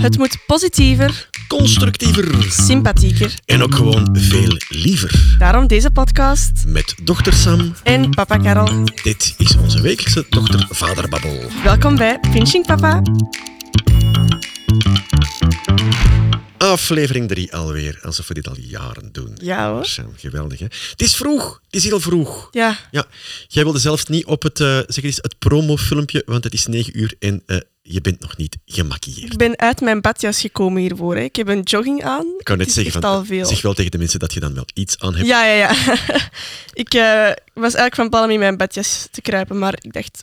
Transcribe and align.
Het 0.00 0.18
moet 0.18 0.36
positiever, 0.46 1.28
constructiever 1.48 2.52
sympathieker. 2.52 3.34
en 3.44 3.62
ook 3.62 3.74
gewoon 3.74 4.08
veel 4.12 4.56
liever. 4.68 5.36
Daarom 5.38 5.66
deze 5.66 5.90
podcast 5.90 6.50
Met 6.66 6.94
dochter 7.02 7.32
Sam. 7.32 7.74
en 7.82 8.10
papa 8.10 8.36
Karel. 8.36 8.84
Dit 9.02 9.34
is 9.38 9.56
onze 9.56 9.80
wekelijkse 9.80 10.26
dochter-vaderbabbel. 10.28 11.50
Welkom 11.64 11.96
bij 11.96 12.18
Pinching 12.32 12.66
Papa. 12.66 13.02
Aflevering 16.70 17.28
3 17.28 17.54
alweer, 17.54 17.98
alsof 18.02 18.28
we 18.28 18.34
dit 18.34 18.48
al 18.48 18.56
jaren 18.58 19.12
doen. 19.12 19.36
Ja 19.42 19.72
hoor. 19.72 19.86
Sam, 19.86 20.12
geweldig 20.16 20.58
hè. 20.58 20.64
Het 20.90 21.02
is 21.02 21.16
vroeg, 21.16 21.60
het 21.64 21.74
is 21.74 21.84
heel 21.84 22.00
vroeg. 22.00 22.48
Ja, 22.50 22.78
Ja, 22.90 23.06
jij 23.48 23.62
wilde 23.62 23.78
zelfs 23.78 24.06
niet 24.06 24.24
op 24.24 24.42
het, 24.42 24.60
eh, 24.60 24.78
zeg 24.86 25.04
eens, 25.04 25.16
het 25.16 25.38
promofilmpje, 25.38 26.22
want 26.26 26.44
het 26.44 26.52
is 26.52 26.66
9 26.66 26.98
uur 26.98 27.14
en 27.18 27.42
eh, 27.46 27.58
je 27.82 28.00
bent 28.00 28.20
nog 28.20 28.36
niet 28.36 28.56
gemaquilleerd. 28.66 29.32
ik 29.32 29.38
ben 29.38 29.58
uit 29.58 29.80
mijn 29.80 30.00
badjas 30.00 30.40
gekomen 30.40 30.82
hiervoor. 30.82 31.16
Hè. 31.16 31.22
Ik 31.22 31.36
heb 31.36 31.48
een 31.48 31.62
jogging 31.62 32.04
aan. 32.04 32.26
Ik 32.38 32.44
kan 32.44 32.58
net 32.58 32.72
zeggen, 32.72 33.02
van, 33.02 33.26
zeg 33.26 33.62
wel 33.62 33.74
tegen 33.74 33.90
de 33.90 33.98
mensen 33.98 34.18
dat 34.18 34.32
je 34.32 34.40
dan 34.40 34.54
wel 34.54 34.66
iets 34.74 34.98
aan 34.98 35.14
hebt. 35.14 35.26
Ja, 35.26 35.44
ja, 35.44 35.54
ja. 35.54 35.96
ik 36.72 36.94
eh, 36.94 37.30
was 37.54 37.74
eigenlijk 37.74 37.94
van 37.94 38.08
plan 38.08 38.24
om 38.24 38.30
in 38.30 38.38
mijn 38.38 38.56
badjas 38.56 39.08
te 39.10 39.20
kruipen, 39.20 39.58
maar 39.58 39.74
ik 39.80 39.92
dacht, 39.92 40.22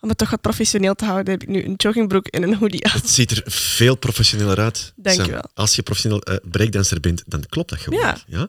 om 0.00 0.08
het 0.08 0.18
toch 0.18 0.30
wat 0.30 0.40
professioneel 0.40 0.94
te 0.94 1.04
houden, 1.04 1.32
heb 1.32 1.42
ik 1.42 1.48
nu 1.48 1.64
een 1.64 1.74
joggingbroek 1.76 2.26
en 2.26 2.42
een 2.42 2.54
hoodie 2.54 2.84
aan. 2.86 2.92
Het 3.00 3.10
ziet 3.10 3.30
er 3.30 3.42
veel 3.46 3.94
professioneler 3.94 4.58
uit. 4.58 4.92
Dank 4.96 5.24
je 5.24 5.30
wel. 5.30 5.44
Als 5.54 5.76
je 5.76 5.82
professioneel 5.82 6.20
eh, 6.22 6.36
breakdancer 6.50 7.00
bent, 7.00 7.22
dan 7.26 7.44
klopt 7.48 7.70
dat 7.70 7.78
gewoon. 7.78 8.16
Ja. 8.26 8.48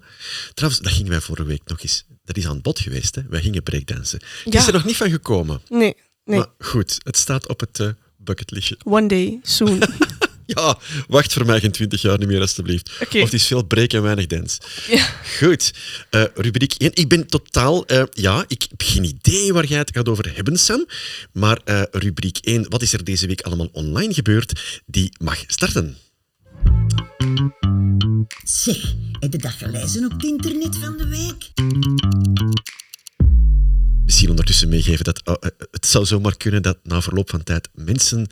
Trouwens, 0.54 0.84
dat 0.84 0.92
gingen 0.94 1.10
wij 1.12 1.22
vorige 1.22 1.48
week 1.48 1.62
nog 1.66 1.82
eens. 1.82 2.06
Dat 2.24 2.38
is 2.38 2.46
aan 2.48 2.54
het 2.54 2.62
bod 2.62 2.80
geweest. 2.80 3.16
Hè? 3.16 3.22
Wij 3.30 3.42
gingen 3.42 3.64
breakdansen. 3.64 4.20
Het 4.44 4.54
Ja. 4.54 4.60
is 4.60 4.68
er 4.68 4.74
nog 4.74 4.86
niet 4.86 4.98
van 4.98 5.10
gekomen. 5.10 5.62
Nee, 5.70 5.96
nee. 6.24 6.38
Maar 6.38 6.48
goed, 6.60 6.98
het 7.04 7.18
staat 7.18 7.48
op 7.48 7.60
het 7.60 7.80
eh, 7.80 7.88
bucketlistje. 8.18 8.78
One 8.84 9.08
day, 9.08 9.40
soon. 9.44 9.80
Ja, 10.56 10.78
wacht 11.08 11.34
voor 11.34 11.46
mij 11.46 11.60
geen 11.60 11.72
twintig 11.72 12.02
jaar 12.02 12.18
niet 12.18 12.28
meer, 12.28 12.42
alstublieft. 12.42 12.92
Oké. 13.02 13.18
Of 13.18 13.24
het 13.24 13.34
is 13.34 13.48
veel 13.48 13.64
break 13.64 13.94
en 13.94 14.02
weinig 14.02 14.28
dans. 14.28 14.58
ja. 14.90 15.06
Goed, 15.40 15.74
eh, 16.10 16.24
rubriek 16.36 16.74
1. 16.78 16.92
Ik 16.94 17.08
ben 17.08 17.28
totaal... 17.28 17.86
eh, 17.86 18.04
ja, 18.12 18.46
ik 18.48 18.66
heb 18.70 18.82
geen 18.82 19.04
idee 19.04 19.54
waar 19.54 19.66
jij 19.66 19.78
het 19.78 19.92
gaat 19.94 20.10
over 20.10 20.36
hebben, 20.36 20.58
Sam. 20.58 20.86
Maar 21.34 21.60
eh, 21.66 21.82
rubriek 21.92 22.38
1, 22.38 22.70
wat 22.70 22.82
is 22.82 22.94
er 22.94 23.04
deze 23.04 23.28
week 23.28 23.42
allemaal 23.42 23.70
online 23.72 24.14
gebeurd? 24.14 24.82
Die 24.86 25.12
mag 25.20 25.44
starten. 25.48 25.98
Zeg, 28.44 28.94
heb 29.20 29.32
je 29.32 29.38
dat 29.38 29.52
gelezen 29.52 30.06
op 30.06 30.12
het 30.12 30.24
internet 30.24 30.76
van 30.78 30.98
de 30.98 31.08
week? 31.08 31.50
Misschien 34.06 34.30
ondertussen 34.30 34.70
meegeven 34.70 35.04
dat 35.04 35.22
oh, 35.26 35.36
eh, 35.40 35.50
het 35.72 35.86
zou 35.86 36.06
zomaar 36.06 36.38
kunnen 36.38 36.62
dat 36.62 36.78
na 36.84 37.02
verloop 37.02 37.30
van 37.30 37.44
tijd 37.44 37.70
mensen 37.74 38.28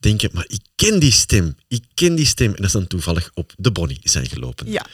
denken, 0.00 0.30
maar 0.32 0.44
ik 0.48 0.60
ken 0.76 0.98
die 1.00 1.12
stem, 1.12 1.56
ik 1.68 1.84
ken 1.94 2.14
die 2.14 2.26
stem. 2.26 2.54
En 2.54 2.62
dat 2.62 2.70
ze 2.70 2.78
dan 2.78 2.86
toevallig 2.86 3.30
op 3.34 3.52
de 3.56 3.72
Bonnie 3.72 3.98
zijn 4.02 4.26
gelopen. 4.26 4.70
ja, 4.70 4.86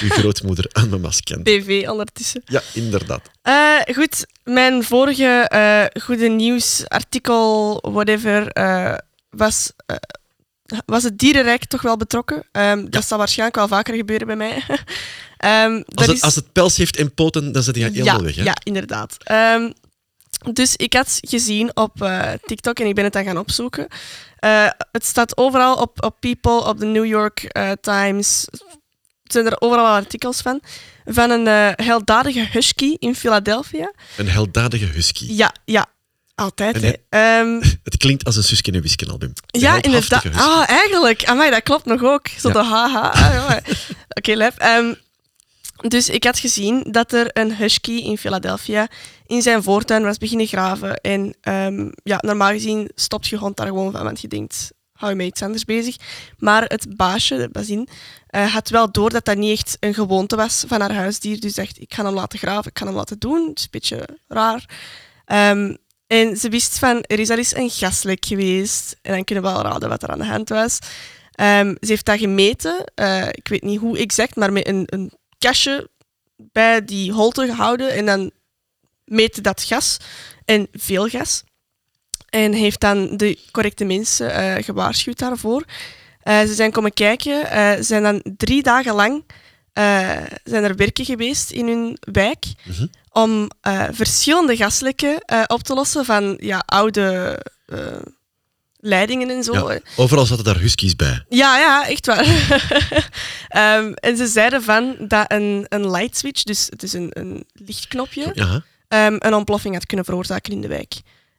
Uw 0.00 0.08
grootmoeder 0.08 0.66
aan 0.72 0.88
mijn 0.88 1.00
mas 1.00 1.20
kent. 1.20 1.42
BV 1.42 1.84
ondertussen. 1.88 2.42
Ja, 2.46 2.62
inderdaad. 2.72 3.30
Eh, 3.42 3.94
goed, 3.94 4.26
mijn 4.44 4.84
vorige 4.84 5.46
eh, 5.48 6.02
goede 6.02 6.28
nieuws, 6.28 6.82
artikel, 6.88 7.78
whatever, 7.92 8.52
was, 9.30 9.72
was 10.86 11.02
het 11.02 11.18
dierenrijk 11.18 11.64
toch 11.64 11.82
wel 11.82 11.96
betrokken. 11.96 12.44
Ehm, 12.52 12.86
Dat 12.90 13.06
zal 13.06 13.18
waarschijnlijk 13.18 13.58
wel 13.58 13.68
vaker 13.68 13.94
gebeuren 13.94 14.26
bij 14.26 14.36
mij. 14.36 14.62
Ehm, 15.36 15.82
Als 15.94 16.06
het, 16.06 16.16
is- 16.16 16.22
als 16.22 16.34
het 16.34 16.52
pels 16.52 16.76
heeft 16.76 16.96
en 16.96 17.14
poten, 17.14 17.52
dan 17.52 17.62
zit 17.62 17.74
hij 17.76 17.84
helemaal 17.84 18.18
ja, 18.18 18.22
weg. 18.24 18.34
Hè? 18.36 18.42
ja, 18.42 18.54
inderdaad. 18.62 19.16
Ehm, 19.18 19.70
dus 20.52 20.76
ik 20.76 20.92
had 20.94 21.18
gezien 21.20 21.76
op 21.76 22.02
eh, 22.02 22.30
TikTok 22.46 22.78
en 22.78 22.86
ik 22.86 22.94
ben 22.94 23.04
het 23.04 23.12
dan 23.12 23.24
gaan 23.24 23.38
opzoeken. 23.38 23.86
Eh, 24.38 24.68
het 24.92 25.04
staat 25.06 25.36
overal 25.36 25.74
op, 25.76 26.04
op 26.04 26.16
People, 26.20 26.64
op 26.64 26.78
de 26.78 26.86
New 26.86 27.04
York 27.06 27.42
eh, 27.44 27.70
Times. 27.80 28.46
Er 29.22 29.32
zijn 29.32 29.46
er 29.46 29.60
overal 29.60 29.86
artikels 29.86 30.40
van. 30.40 30.60
Van 31.04 31.30
een 31.30 31.74
helddadige 31.76 32.48
husky 32.50 32.96
in 32.98 33.14
Philadelphia. 33.14 33.92
Een 34.16 34.28
helddadige 34.28 34.84
husky. 34.84 35.26
Ja, 35.32 35.54
ja. 35.64 35.86
Altijd, 36.34 36.80
hè. 36.80 36.92
Ehm, 37.08 37.60
Het 37.84 37.96
klinkt 37.96 38.24
als 38.24 38.36
een 38.36 38.42
Suske 38.42 38.72
en 38.72 38.82
Wisken 38.82 39.10
album. 39.10 39.32
Ja, 39.46 39.82
inderdaad. 39.82 40.24
Ah, 40.34 40.68
eigenlijk. 40.68 41.24
Amai, 41.24 41.50
dat 41.50 41.62
klopt 41.62 41.84
nog 41.84 42.02
ook. 42.02 42.28
Zo 42.28 42.48
Ja. 42.48 42.54
de 42.54 42.62
haha. 42.68 43.08
Ah. 43.10 43.56
Oké, 44.18 44.32
lijf. 44.32 44.56
Ehm, 44.56 44.94
dus 45.88 46.08
ik 46.08 46.24
had 46.24 46.38
gezien 46.38 46.84
dat 46.90 47.12
er 47.12 47.30
een 47.32 47.54
husky 47.56 47.92
in 47.92 48.18
Philadelphia 48.18 48.88
in 49.26 49.42
zijn 49.42 49.62
voortuin 49.62 50.02
was 50.02 50.18
beginnen 50.18 50.46
graven. 50.46 50.96
En 50.96 51.34
ehm, 51.40 51.88
ja, 52.02 52.18
normaal 52.20 52.50
gezien 52.50 52.90
stopt 52.94 53.26
je 53.28 53.36
hond 53.36 53.56
daar 53.56 53.66
gewoon 53.66 53.92
van, 53.92 54.02
want 54.04 54.20
je 54.20 54.28
denkt, 54.28 54.70
hou 54.92 55.10
je 55.10 55.16
met 55.16 55.26
iets 55.26 55.42
anders 55.42 55.64
bezig. 55.64 55.96
Maar 56.38 56.62
het 56.62 56.96
baasje, 56.96 57.36
de 57.36 57.48
bazin, 57.52 57.88
eh, 58.26 58.52
had 58.54 58.68
wel 58.68 58.92
door 58.92 59.10
dat 59.10 59.24
dat 59.24 59.36
niet 59.36 59.58
echt 59.58 59.76
een 59.80 59.94
gewoonte 59.94 60.36
was 60.36 60.64
van 60.66 60.80
haar 60.80 60.94
huisdier. 60.94 61.40
Dus 61.40 61.54
dacht, 61.54 61.80
ik 61.80 61.94
ga 61.94 62.04
hem 62.04 62.14
laten 62.14 62.38
graven, 62.38 62.70
ik 62.70 62.78
ga 62.78 62.86
hem 62.86 62.94
laten 62.94 63.18
doen. 63.18 63.48
Het 63.48 63.58
is 63.58 63.64
een 63.64 63.68
beetje 63.70 64.08
raar. 64.28 64.64
Ehm, 65.24 65.74
en 66.12 66.36
ze 66.36 66.48
wist 66.48 66.78
van, 66.78 67.02
er 67.02 67.18
is 67.18 67.30
al 67.30 67.36
eens 67.36 67.56
een 67.56 67.70
gaslek 67.70 68.26
geweest. 68.26 68.96
En 69.02 69.12
dan 69.12 69.24
kunnen 69.24 69.44
we 69.44 69.50
wel 69.50 69.62
raden 69.62 69.88
wat 69.88 70.02
er 70.02 70.08
aan 70.08 70.18
de 70.18 70.24
hand 70.24 70.48
was. 70.48 70.78
Ehm, 71.32 71.68
ze 71.68 71.86
heeft 71.86 72.04
dat 72.04 72.18
gemeten. 72.18 72.84
eh, 72.94 73.28
ik 73.28 73.48
weet 73.48 73.62
niet 73.62 73.80
hoe 73.80 73.98
exact, 73.98 74.36
maar 74.36 74.52
met 74.52 74.66
een, 74.66 74.82
een 74.86 75.12
kastje 75.38 75.90
bij 76.36 76.84
die 76.84 77.12
holte 77.12 77.46
gehouden. 77.46 77.92
En 77.92 78.06
dan 78.06 78.30
meette 79.04 79.40
dat 79.40 79.62
gas. 79.62 79.96
En 80.44 80.68
veel 80.72 81.08
gas. 81.08 81.44
En 82.28 82.52
heeft 82.52 82.80
dan 82.80 83.16
de 83.16 83.38
correcte 83.50 83.84
mensen 83.84 84.34
eh, 84.34 84.64
gewaarschuwd 84.64 85.18
daarvoor. 85.18 85.64
Eh, 86.22 86.40
ze 86.40 86.54
zijn 86.54 86.70
komen 86.70 86.92
kijken. 86.92 87.46
Ze 87.76 87.82
zijn 87.82 88.02
dan 88.02 88.22
drie 88.36 88.62
dagen 88.62 88.94
lang 88.94 89.24
eh, 89.72 90.16
zijn 90.44 90.64
er 90.64 90.76
werken 90.76 91.04
geweest 91.04 91.50
in 91.50 91.66
hun 91.68 91.96
wijk 92.12 92.44
Mhm. 92.64 92.86
om 93.10 93.50
eh, 93.60 93.84
verschillende 93.90 94.56
gaslekken 94.56 95.20
eh, 95.20 95.42
op 95.46 95.62
te 95.62 95.74
lossen 95.74 96.04
van 96.04 96.36
ja, 96.40 96.62
oude 96.66 97.38
leidingen 98.76 99.30
en 99.30 99.42
zo. 99.42 99.52
Ja, 99.72 99.78
overal 99.96 100.26
zaten 100.26 100.44
daar 100.44 100.58
huskies 100.58 100.96
bij. 100.96 101.24
Ja, 101.28 101.58
ja, 101.58 101.86
echt 101.88 102.06
waar. 102.06 102.26
Ehm, 103.48 103.92
en 103.92 104.16
ze 104.16 104.26
zeiden 104.26 104.62
van 104.62 104.94
dat 105.08 105.32
een, 105.32 105.66
een 105.68 105.90
light 105.90 106.16
switch, 106.16 106.42
dus 106.42 106.66
het 106.70 106.82
is 106.82 106.92
een, 106.92 107.08
een 107.12 107.44
lichtknopje, 107.52 108.30
Ja, 108.34 108.62
ehm, 108.88 109.16
een 109.18 109.34
ontploffing 109.34 109.74
had 109.74 109.86
kunnen 109.86 110.04
veroorzaken 110.06 110.52
in 110.52 110.60
de 110.60 110.68
wijk. 110.68 110.94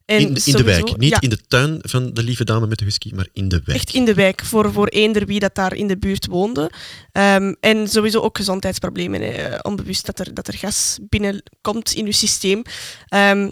En 0.06 0.20
in, 0.20 0.38
in 0.46 0.56
de 0.56 0.64
wijk. 0.64 0.98
Niet 0.98 1.10
ja, 1.10 1.22
in 1.22 1.30
de 1.30 1.40
tuin 1.48 1.80
van 1.82 2.14
de 2.14 2.24
lieve 2.24 2.44
dame 2.44 2.68
met 2.68 2.78
de 2.78 2.86
husky, 2.86 3.12
maar 3.16 3.28
in 3.34 3.48
de 3.48 3.62
wijk. 3.66 3.78
Echt 3.78 3.94
in 3.94 4.06
de 4.06 4.14
wijk, 4.14 4.46
voor, 4.46 4.74
voor 4.74 4.88
eender 4.88 5.26
wie 5.26 5.40
dat 5.40 5.56
daar 5.56 5.74
in 5.76 5.88
de 5.88 5.98
buurt 5.98 6.26
woonde. 6.26 6.72
Ehm, 7.12 7.54
en 7.60 7.88
sowieso 7.88 8.20
ook 8.20 8.38
gezondheidsproblemen. 8.38 9.22
Eh, 9.22 9.60
Onbewust 9.62 10.06
dat 10.06 10.20
er, 10.20 10.34
dat 10.34 10.48
er 10.48 10.54
gas 10.58 10.98
binnenkomt 11.10 11.94
in 11.94 12.06
je 12.06 12.12
systeem. 12.12 12.62
Ehm, 13.08 13.50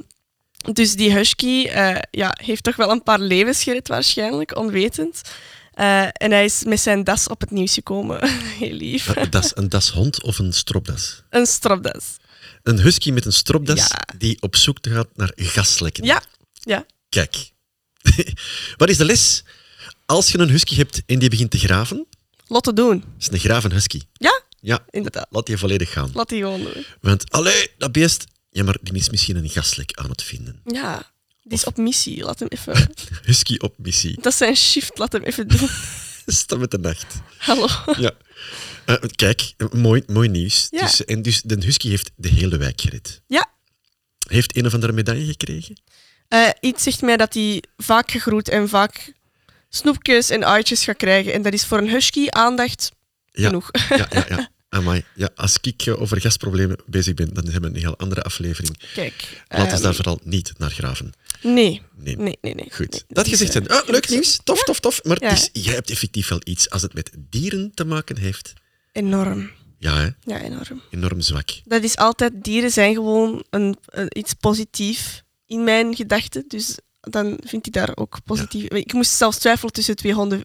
dus 0.74 0.96
die 0.96 1.12
husky 1.14 1.66
eh, 1.68 1.96
ja, 2.12 2.38
heeft 2.42 2.64
toch 2.64 2.76
wel 2.76 2.90
een 2.92 3.04
paar 3.04 3.20
levens 3.20 3.64
gered 3.64 3.88
waarschijnlijk, 3.88 4.58
onwetend. 4.58 5.22
Eh, 5.74 6.02
en 6.02 6.32
hij 6.32 6.46
is 6.46 6.64
met 6.64 6.80
zijn 6.80 7.04
das 7.04 7.28
op 7.28 7.42
het 7.42 7.52
nieuws 7.52 7.74
gekomen. 7.74 8.30
Heel 8.60 8.74
lief. 8.74 9.16
Een 9.16 9.30
das, 9.30 9.52
een 9.56 9.70
dashond 9.70 10.24
of 10.24 10.40
een 10.40 10.54
stropdas? 10.54 11.24
Een 11.30 11.46
stropdas. 11.46 12.18
Een 12.64 12.80
husky 12.80 13.12
met 13.12 13.26
een 13.26 13.34
stropdas 13.34 13.78
Ja. 13.78 14.00
die 14.18 14.38
op 14.42 14.56
zoek 14.56 14.78
gaat 14.82 15.08
naar 15.16 15.32
gaslekken. 15.36 16.04
Ja, 16.04 16.22
ja. 16.62 16.86
Kijk. 17.10 17.52
Wat 18.78 18.90
is 18.90 18.98
de 18.98 19.06
les? 19.06 19.44
Als 20.06 20.32
je 20.32 20.38
een 20.40 20.50
husky 20.50 20.76
hebt 20.76 21.02
en 21.06 21.20
die 21.20 21.30
begint 21.30 21.52
te 21.52 21.58
graven, 21.58 22.08
Lotte 22.48 22.74
doen. 22.74 23.04
is 23.20 23.32
een 23.32 23.40
graven 23.40 23.72
husky. 23.72 24.02
Ja, 24.14 24.42
Ja, 24.60 24.86
inderdaad. 24.90 25.28
laat 25.30 25.46
die 25.46 25.58
volledig 25.58 25.92
gaan. 25.92 26.12
Laat 26.14 26.30
die 26.30 26.42
gewoon 26.42 26.62
doen. 26.62 26.86
Want, 27.02 27.32
allee, 27.32 27.72
dat 27.78 27.92
beest... 27.92 28.26
Ja, 28.50 28.64
maar 28.64 28.78
die 28.82 28.94
is 28.94 29.10
misschien 29.10 29.36
een 29.36 29.50
gaslek 29.50 29.92
aan 29.94 30.10
het 30.10 30.24
vinden. 30.24 30.62
Ja, 30.66 31.12
die 31.44 31.58
is 31.58 31.64
op 31.64 31.78
missie. 31.78 32.24
Laat 32.24 32.40
hem 32.40 32.48
even... 32.48 32.92
Husky 33.24 33.56
op 33.58 33.74
missie. 33.78 34.16
Dat 34.22 34.32
is 34.32 34.38
zijn 34.38 34.56
shift. 34.56 34.98
Laat 34.98 35.12
hem 35.12 35.24
even 35.24 35.48
doen. 35.48 35.70
Met 36.60 36.72
de 36.72 36.78
nacht. 36.78 37.16
Hallo. 37.38 37.68
Ja. 37.98 38.12
Eh, 38.86 38.96
kijk, 39.16 39.54
mooi, 39.72 40.04
mooi 40.08 40.30
nieuws. 40.30 40.68
Ja. 40.70 40.82
Dus, 40.82 41.06
en 41.06 41.22
dus 41.22 41.42
de 41.42 41.58
husky 41.60 41.90
heeft 41.90 42.12
de 42.16 42.28
hele 42.30 42.58
wijk 42.58 42.82
gered. 42.82 43.22
Ja. 43.28 43.50
Heeft 44.28 44.58
een 44.58 44.66
of 44.66 44.74
andere 44.74 44.94
medaille 44.94 45.26
gekregen? 45.26 45.82
Eh, 46.32 46.50
iets 46.60 46.84
zegt 46.84 47.02
mij 47.02 47.18
dat 47.18 47.34
hij 47.34 47.64
vaak 47.78 48.12
gegroet 48.12 48.50
en 48.50 48.70
vaak 48.70 49.14
snoepjes 49.70 50.30
en 50.30 50.46
uitjes 50.46 50.84
gaat 50.84 50.98
krijgen. 50.98 51.34
En 51.34 51.42
dat 51.42 51.54
is 51.54 51.66
voor 51.66 51.78
een 51.78 51.90
husky 51.90 52.28
aandacht 52.30 52.92
Ja. 53.32 53.46
genoeg. 53.48 53.70
Ja, 53.90 54.08
ja, 54.10 54.26
ja. 54.30 54.50
Amai. 54.70 55.04
Ja, 55.16 55.30
als 55.36 55.58
ik 55.62 55.82
eh, 55.86 56.02
over 56.02 56.22
gasproblemen 56.22 56.78
bezig 56.86 57.14
ben, 57.14 57.34
dan 57.34 57.44
hebben 57.48 57.70
we 57.72 57.76
een 57.78 57.82
heel 57.84 57.98
andere 57.98 58.22
aflevering. 58.22 58.78
Kijk. 58.94 59.44
Laten 59.48 59.66
we 59.68 59.72
ehm, 59.74 59.82
daar 59.82 59.96
vooral 59.96 60.20
niet 60.24 60.54
naar 60.58 60.72
graven. 60.72 61.12
Nee. 61.42 61.82
Nee. 61.96 62.18
Nee, 62.18 62.38
nee, 62.42 62.54
nee. 62.56 62.68
Goed. 62.72 62.92
nee. 62.92 63.04
Dat 63.08 63.24
Dus, 63.26 63.34
gezegd 63.34 63.56
eh, 63.56 63.66
zijn. 63.66 63.82
Ah, 63.82 63.88
leuk 63.90 64.04
ik- 64.04 64.10
nieuws. 64.10 64.40
Tof, 64.44 64.64
tof, 64.64 64.80
tof. 64.80 65.04
Maar 65.04 65.22
Ja. 65.24 65.32
is, 65.32 65.50
jij 65.54 65.74
hebt 65.74 65.90
effectief 65.90 66.28
wel 66.28 66.40
iets 66.44 66.70
als 66.70 66.82
het 66.82 66.94
met 66.94 67.12
dieren 67.18 67.72
te 67.74 67.86
maken 67.86 68.18
heeft. 68.18 68.54
Enorm. 68.92 69.52
Ja, 69.80 69.96
hè? 69.98 70.10
Ja, 70.24 70.42
enorm. 70.42 70.82
enorm 70.92 71.22
zwak. 71.22 71.50
Dat 71.64 71.84
is 71.84 71.96
altijd, 71.98 72.44
dieren 72.44 72.72
zijn 72.72 72.94
gewoon 72.94 73.44
een, 73.50 73.78
een- 73.86 74.18
iets 74.18 74.34
positief 74.34 75.24
in 75.52 75.64
mijn 75.64 75.96
gedachten. 75.96 76.44
Dus 76.48 76.78
dan 77.02 77.40
vind 77.46 77.68
ik 77.68 77.74
daar 77.74 77.92
ook 77.96 78.18
positief. 78.26 78.68
Ik 78.70 78.94
moest 78.94 79.12
zelfs 79.12 79.38
twijfelen 79.38 79.74
tussen 79.74 79.96
twee 79.96 80.14
honden 80.14 80.44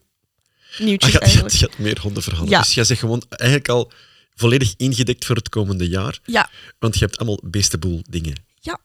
nieuwtjes 0.78 1.18
Ah, 1.20 1.28
je, 1.32 1.40
had- 1.40 1.52
je, 1.52 1.66
had- 1.66 1.78
meer 1.78 2.00
hondenverhalen. 2.00 2.48
Ja. 2.50 2.60
Dus 2.60 2.74
jij 2.74 2.84
zegt 2.84 3.00
gewoon 3.00 3.22
eigenlijk 3.28 3.68
al 3.68 3.92
volledig 4.34 4.74
ingedekt 4.76 5.24
voor 5.24 5.36
het 5.36 5.48
komende 5.48 5.88
jaar. 5.88 6.18
Ja, 6.24 6.50
Want 6.78 6.94
je 6.94 7.00
hebt 7.04 7.16
allemaal 7.18 7.40
beestenboel 7.44 8.02
dingen. 8.10 8.44
ja. 8.60 8.80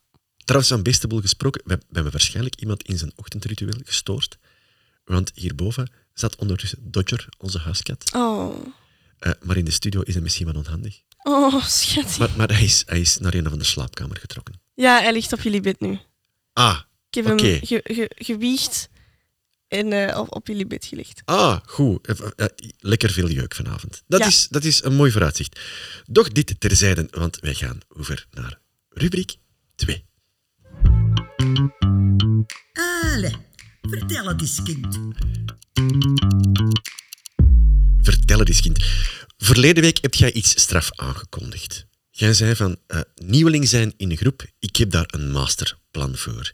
Trouwens, 0.46 0.72
van 0.74 0.84
beestenboel 0.84 1.22
gesproken, 1.22 1.62
we, 1.66 1.76
we 1.76 1.84
hebben 1.94 2.12
waarschijnlijk 2.12 2.56
iemand 2.60 2.84
in 2.84 2.98
zijn 2.98 3.12
ochtendritueel 3.16 3.80
gestoord. 3.86 4.38
Want 5.06 5.32
hierboven 5.36 5.92
zat 6.14 6.36
ondertussen 6.36 6.80
Dodger, 6.82 7.28
onze 7.38 7.60
huiskat. 7.60 8.12
Oh, 8.16 8.66
Eh, 9.20 9.32
maar 9.42 9.58
in 9.58 9.66
de 9.66 9.72
studio 9.72 10.02
is 10.02 10.14
hij 10.14 10.24
misschien 10.24 10.46
wel 10.46 10.56
onhandig. 10.56 11.02
oh 11.24 11.66
schat. 11.66 12.18
Maar, 12.18 12.30
maar 12.38 12.50
hij, 12.54 12.64
is, 12.64 12.84
hij 12.86 13.00
is 13.00 13.18
naar 13.18 13.34
een 13.34 13.50
van 13.50 13.60
de 13.60 13.66
slaapkamer 13.66 14.18
getrokken. 14.18 14.62
Ja, 14.74 15.02
hij 15.02 15.14
ligt 15.14 15.34
op 15.34 15.42
jullie 15.42 15.62
bed 15.62 15.80
nu. 15.80 16.00
Ah, 16.54 16.80
Ik 17.10 17.24
heb 17.24 17.32
Oké. 17.34 17.46
hem 17.48 17.60
ge, 17.66 17.82
ge- 17.84 18.12
gewiegd 18.16 18.90
en 19.68 19.92
eh, 20.10 20.18
op, 20.20 20.36
op 20.36 20.48
jullie 20.48 20.66
bed 20.68 20.86
gelegd. 20.86 21.22
ah, 21.26 21.60
goed. 21.66 22.08
Eh, 22.08 22.28
eh, 22.36 22.46
lekker 22.80 23.10
veel 23.12 23.30
jeuk 23.30 23.56
vanavond. 23.56 24.04
Dat, 24.08 24.20
Ja. 24.20 24.26
is, 24.28 24.48
dat 24.48 24.64
is 24.64 24.84
een 24.84 24.96
mooi 24.96 25.12
vooruitzicht. 25.12 25.60
Doch 26.06 26.28
dit 26.30 26.56
terzijde, 26.60 27.08
want 27.12 27.40
wij 27.40 27.54
gaan 27.54 27.80
over 27.88 28.28
naar 28.32 28.60
rubriek 28.90 29.36
2. 29.76 30.06
Allee, 33.14 33.36
vertel 33.82 34.26
het 34.28 34.42
eens, 34.42 34.62
kind. 34.64 35.00
Vertel 38.02 38.40
het 38.40 38.48
eens, 38.50 38.62
kind. 38.62 38.80
Verleden 39.38 39.84
week 39.84 39.98
heb 40.02 40.14
jij 40.14 40.32
iets 40.34 40.62
straf 40.62 40.90
aangekondigd. 40.96 41.86
Jij 42.22 42.34
zei 42.34 42.56
van, 42.56 42.78
eh, 42.88 43.00
nieuweling 43.16 43.68
zijn 43.68 43.94
in 43.98 44.12
een 44.12 44.18
groep, 44.18 44.46
ik 44.60 44.76
heb 44.76 44.92
daar 44.92 45.06
een 45.08 45.32
masterplan 45.32 46.16
voor. 46.16 46.52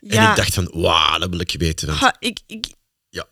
En 0.00 0.30
ik 0.30 0.36
dacht 0.36 0.54
van, 0.54 0.70
wauw, 0.72 1.18
dat 1.18 1.30
wil 1.30 1.40
ik 1.40 1.54
weten. 1.58 1.86
Want, 1.86 2.00
ha, 2.00 2.16
ik, 2.18 2.40
ik, 2.46 2.66
ja, 3.08 3.26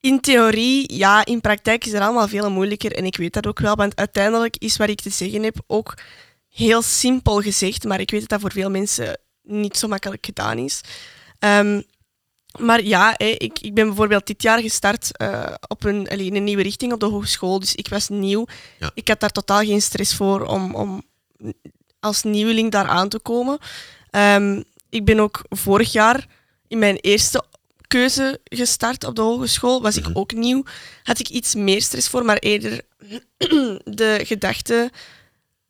in 0.00 0.20
theorie, 0.20 0.96
ja, 0.96 1.24
in 1.24 1.40
praktijk 1.40 1.84
is 1.84 1.92
het 1.92 2.02
allemaal 2.02 2.28
veel 2.28 2.50
moeilijker. 2.50 2.92
En 2.92 3.04
ik 3.04 3.16
weet 3.16 3.32
dat 3.32 3.46
ook 3.46 3.58
wel, 3.58 3.74
want 3.74 3.96
uiteindelijk 3.96 4.56
is 4.56 4.76
wat 4.76 4.88
ik 4.88 5.00
te 5.00 5.10
zeggen 5.10 5.42
heb 5.42 5.62
ook 5.66 5.94
heel 6.48 6.82
simpel 6.82 7.40
gezegd. 7.40 7.84
Maar 7.84 8.00
ik 8.00 8.10
weet 8.10 8.20
dat 8.20 8.28
dat 8.28 8.40
voor 8.40 8.52
veel 8.52 8.70
mensen 8.70 9.18
niet 9.42 9.76
zo 9.76 9.88
makkelijk 9.88 10.26
gedaan 10.26 10.58
is. 10.58 10.80
Ehm, 11.38 11.80
maar 12.58 12.82
ja, 12.82 13.14
hé, 13.16 13.34
ik, 13.38 13.58
ik 13.60 13.74
ben 13.74 13.86
bijvoorbeeld 13.86 14.26
dit 14.26 14.42
jaar 14.42 14.60
gestart 14.60 15.16
eh, 15.16 15.54
op 15.68 15.84
een, 15.84 16.08
allee, 16.08 16.32
een 16.32 16.44
nieuwe 16.44 16.62
richting 16.62 16.92
op 16.92 17.00
de 17.00 17.06
hogeschool. 17.06 17.60
Dus 17.60 17.74
ik 17.74 17.88
was 17.88 18.08
nieuw. 18.08 18.46
Ja. 18.78 18.90
Ik 18.94 19.08
had 19.08 19.20
daar 19.20 19.32
totaal 19.32 19.64
geen 19.64 19.82
stress 19.82 20.14
voor 20.14 20.46
om, 20.46 20.74
om 20.74 21.02
als 22.00 22.22
nieuweling 22.22 22.70
daar 22.70 22.86
aan 22.86 23.08
te 23.08 23.18
komen. 23.18 23.58
Ehm, 24.10 24.62
ik 24.88 25.04
ben 25.04 25.20
ook 25.20 25.44
vorig 25.48 25.92
jaar 25.92 26.26
in 26.68 26.78
mijn 26.78 26.96
eerste 26.96 27.44
keuze 27.86 28.40
gestart 28.44 29.04
op 29.04 29.16
de 29.16 29.22
hogeschool. 29.22 29.82
Was 29.82 29.96
ik 29.96 30.10
ook 30.12 30.32
nieuw. 30.32 30.64
Had 31.02 31.18
ik 31.18 31.28
iets 31.28 31.54
meer 31.54 31.82
stress 31.82 32.08
voor, 32.08 32.24
maar 32.24 32.36
eerder 32.36 32.80
de 34.00 34.20
gedachte 34.24 34.90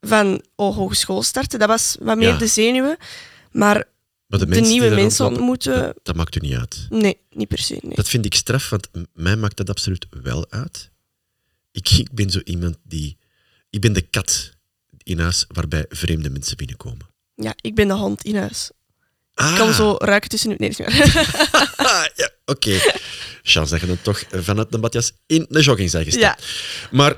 van 0.01 0.43
oh, 0.55 0.75
hogeschool 0.75 1.23
starten. 1.23 1.59
Dat 1.59 1.67
was 1.67 1.97
wat 1.99 2.17
meer 2.17 2.27
Ja. 2.27 2.37
de 2.37 2.47
zenuwen. 2.47 2.97
Maar 3.51 3.87
de, 4.27 4.45
nieuwe 4.45 4.89
mensen 4.89 5.25
ontmoeten... 5.25 5.81
Dat, 5.81 5.99
dat 6.03 6.15
maakt 6.15 6.35
u 6.35 6.39
niet 6.39 6.55
uit. 6.57 6.87
Nee, 6.89 7.17
niet 7.29 7.47
per 7.47 7.59
se. 7.59 7.77
Nee. 7.81 7.95
Dat 7.95 8.09
vind 8.09 8.25
ik 8.25 8.35
straf, 8.35 8.69
want 8.69 8.89
mij 9.13 9.35
maakt 9.35 9.57
dat 9.57 9.69
absoluut 9.69 10.07
wel 10.09 10.45
uit. 10.49 10.91
Ik, 11.71 11.89
ik 11.89 12.11
ben 12.11 12.29
zo 12.29 12.39
iemand 12.43 12.77
die... 12.83 13.17
Ik 13.69 13.81
ben 13.81 13.93
de 13.93 14.01
kat 14.01 14.54
in 15.05 15.19
huis 15.19 15.45
waarbij 15.47 15.85
vreemde 15.89 16.29
mensen 16.29 16.57
binnenkomen. 16.57 17.07
Ja, 17.35 17.53
ik 17.61 17.75
ben 17.75 17.87
de 17.87 17.93
hond 17.93 18.23
in 18.23 18.35
huis. 18.35 18.71
Ah, 19.33 19.51
Ik 19.51 19.57
kan 19.57 19.73
zo 19.73 19.95
ruiken 19.97 20.29
tussen 20.29 20.49
nu. 20.49 20.55
Nee, 20.57 20.69
niet 20.69 20.81
ah, 21.75 22.05
ja, 22.21 22.29
oké. 22.45 22.79
Chance 23.43 23.71
dat 23.71 23.81
je 23.81 23.87
dan 23.87 24.01
toch 24.01 24.23
vanuit 24.31 24.71
de 24.71 24.77
badjas 24.79 25.11
in 25.25 25.45
de 25.49 25.61
jogging 25.61 25.89
zijn 25.89 26.05
gestapt. 26.05 26.45
Maar 26.91 27.17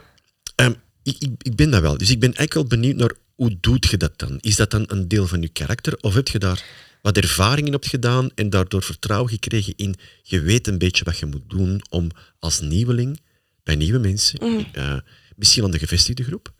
ehm, 0.55 0.73
ik, 1.03 1.15
ik, 1.19 1.29
ik 1.37 1.55
ben 1.55 1.69
dat 1.69 1.81
wel. 1.81 1.97
Dus 1.97 2.09
ik 2.09 2.19
ben 2.19 2.33
eigenlijk 2.33 2.53
wel 2.69 2.79
benieuwd 2.79 2.95
naar 2.95 3.11
hoe 3.35 3.57
doet 3.59 3.87
je 3.87 3.97
dat 3.97 4.19
dan? 4.19 4.37
Is 4.41 4.55
dat 4.55 4.71
dan 4.71 4.83
een 4.87 5.07
deel 5.07 5.27
van 5.27 5.41
je 5.41 5.49
karakter? 5.49 5.97
Of 6.01 6.13
heb 6.13 6.27
je 6.27 6.39
daar 6.39 6.63
wat 7.01 7.17
ervaringen 7.17 7.73
op 7.73 7.83
gedaan 7.83 8.29
en 8.35 8.49
daardoor 8.49 8.83
vertrouwen 8.83 9.29
gekregen 9.29 9.73
in 9.75 9.95
je 10.23 10.41
weet 10.41 10.67
een 10.67 10.77
beetje 10.77 11.03
wat 11.03 11.17
je 11.17 11.25
moet 11.25 11.49
doen 11.49 11.81
om 11.89 12.09
als 12.39 12.59
nieuweling 12.59 13.21
bij 13.63 13.75
nieuwe 13.75 13.99
mensen, 13.99 14.67
eh, 14.71 14.97
misschien 15.35 15.63
aan 15.63 15.71
de 15.71 15.79
gevestigde 15.79 16.23
groep, 16.23 16.53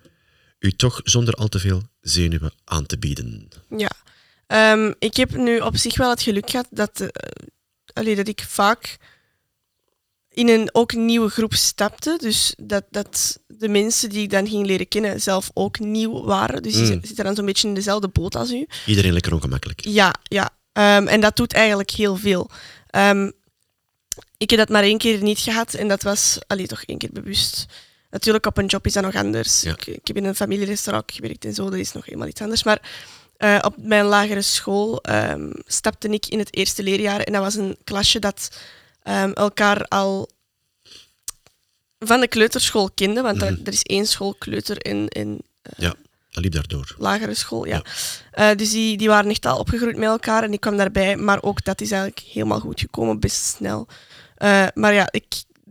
u 0.60 0.72
toch 0.72 1.02
zonder 1.04 1.34
al 1.34 1.48
te 1.48 1.60
veel 1.60 1.82
zenuwen 2.02 2.52
aan 2.64 2.86
te 2.86 2.98
bieden? 2.98 3.50
Ja. 3.78 3.92
Ehm, 4.48 4.94
ik 5.00 5.16
heb 5.16 5.36
nu 5.36 5.60
op 5.60 5.78
zich 5.78 5.98
wel 5.98 6.10
het 6.10 6.22
geluk 6.22 6.50
gehad 6.50 6.68
dat, 6.70 7.04
allee, 7.94 8.16
dat 8.16 8.28
ik 8.28 8.44
vaak 8.48 8.98
in 10.30 10.50
een 10.50 10.70
ook 10.72 10.94
nieuwe 10.94 11.30
groep 11.30 11.54
stapte. 11.54 12.18
Dus 12.22 12.54
dat, 12.58 12.84
dat 12.90 13.40
de 13.48 13.68
mensen 13.70 14.10
die 14.10 14.22
ik 14.22 14.30
dan 14.30 14.48
ging 14.48 14.66
leren 14.66 14.88
kennen 14.88 15.22
zelf 15.22 15.50
ook 15.54 15.80
nieuw 15.80 16.24
waren. 16.24 16.64
Dus 16.64 16.74
die 16.74 16.96
Mm. 16.96 17.06
zitten 17.06 17.26
dan 17.26 17.36
zo'n 17.36 17.46
beetje 17.46 17.68
in 17.68 17.74
dezelfde 17.74 18.08
boot 18.08 18.36
als 18.36 18.52
u. 18.52 18.68
Iedereen 18.86 19.14
lekker 19.14 19.34
ongemakkelijk. 19.34 19.80
Ja, 19.86 20.14
ja. 20.24 20.50
Ehm, 20.72 21.08
en 21.08 21.22
dat 21.22 21.36
doet 21.36 21.54
eigenlijk 21.54 21.90
heel 21.92 22.16
veel. 22.16 22.50
Ehm, 22.88 23.32
ik 24.38 24.50
heb 24.50 24.60
dat 24.60 24.70
maar 24.70 24.84
één 24.84 24.98
keer 24.98 25.22
niet 25.22 25.40
gehad 25.40 25.74
en 25.74 25.88
dat 25.88 26.04
was 26.04 26.38
allee, 26.48 26.68
toch 26.68 26.84
één 26.84 26.98
keer 26.98 27.12
bewust. 27.14 27.66
Natuurlijk, 28.18 28.46
op 28.46 28.58
een 28.58 28.66
job 28.66 28.86
is 28.86 28.94
dat 28.94 29.04
nog 29.04 29.16
anders. 29.16 29.62
Ja. 29.62 29.72
Ik, 29.72 29.88
ik 29.88 30.08
heb 30.08 30.18
in 30.18 30.26
een 30.26 30.36
familierestaurant 30.36 31.12
gewerkt 31.12 31.46
en 31.46 31.54
zo, 31.54 31.70
dat 31.70 31.80
is 31.80 31.92
nog 31.92 32.06
helemaal 32.06 32.28
iets 32.28 32.42
anders. 32.42 32.64
Maar 32.64 32.82
eh, 33.38 33.60
op 33.62 33.74
mijn 33.78 34.06
lagere 34.06 34.42
school 34.42 35.02
ehm, 35.02 35.50
stapte 35.66 36.08
ik 36.08 36.26
in 36.26 36.40
het 36.40 36.56
eerste 36.56 36.84
leerjaar 36.84 37.20
en 37.20 37.34
dat 37.34 37.42
was 37.42 37.56
een 37.56 37.78
klasje 37.84 38.20
dat 38.20 38.58
ehm, 39.04 39.32
elkaar 39.32 39.86
al 39.86 40.30
van 42.00 42.20
de 42.20 42.28
kleuterschool 42.28 42.90
kende, 42.92 43.22
want 43.22 43.42
er, 43.42 43.60
er 43.64 43.74
is 43.74 43.84
één 43.84 44.06
school 44.06 44.36
kleuter 44.38 44.78
en, 44.78 45.08
en 45.08 45.40
Ja, 45.78 45.94
dat 46.30 46.44
liep 46.44 46.54
daardoor. 46.54 46.96
lagere 46.98 47.34
school, 47.34 47.66
ja. 47.66 47.82
Eh, 48.32 48.50
dus 48.56 48.72
die, 48.72 48.98
die 48.98 49.08
waren 49.08 49.30
echt 49.30 49.46
al 49.46 49.60
opgegroeid 49.60 49.98
met 49.98 50.10
elkaar 50.10 50.44
en 50.44 50.54
ik 50.54 50.60
kwam 50.60 50.78
daarbij. 50.78 51.16
Maar 51.16 51.44
ook 51.44 51.64
dat 51.64 51.82
is 51.82 51.92
eigenlijk 51.92 52.28
helemaal 52.28 52.60
goed 52.60 52.80
gekomen, 52.80 53.20
best 53.20 53.44
snel. 53.44 53.88
Eh, 54.36 54.68
maar 54.74 54.94
ja, 54.94 55.08
ik, 55.12 55.26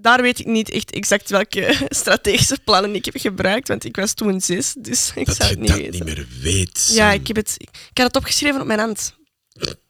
daar 0.07 0.23
weet 0.23 0.39
ik 0.39 0.47
niet 0.47 0.71
echt 0.71 0.91
exact 0.91 1.31
welke 1.31 1.77
strategische 1.89 2.59
plannen 2.65 2.95
ik 2.95 3.05
heb 3.05 3.17
gebruikt, 3.17 3.69
want 3.69 3.85
ik 3.85 3.97
was 3.97 4.15
toen 4.15 4.41
zes, 4.41 4.75
dus 4.79 5.11
ik 5.15 5.27
Dat 5.27 5.37
zou 5.37 5.51
het 5.51 5.59
niet 5.59 5.69
dat 5.69 5.79
weten. 5.79 5.93
niet 5.93 6.05
meer 6.05 6.27
weet. 6.41 6.91
ja, 6.93 7.13
ik, 7.13 7.27
heb 7.27 7.37
het, 7.37 7.55
ik 7.59 7.99
had 7.99 8.07
het 8.07 8.17
opgeschreven 8.17 8.61
op 8.61 8.67
mijn 8.67 8.79
hand. 8.79 9.15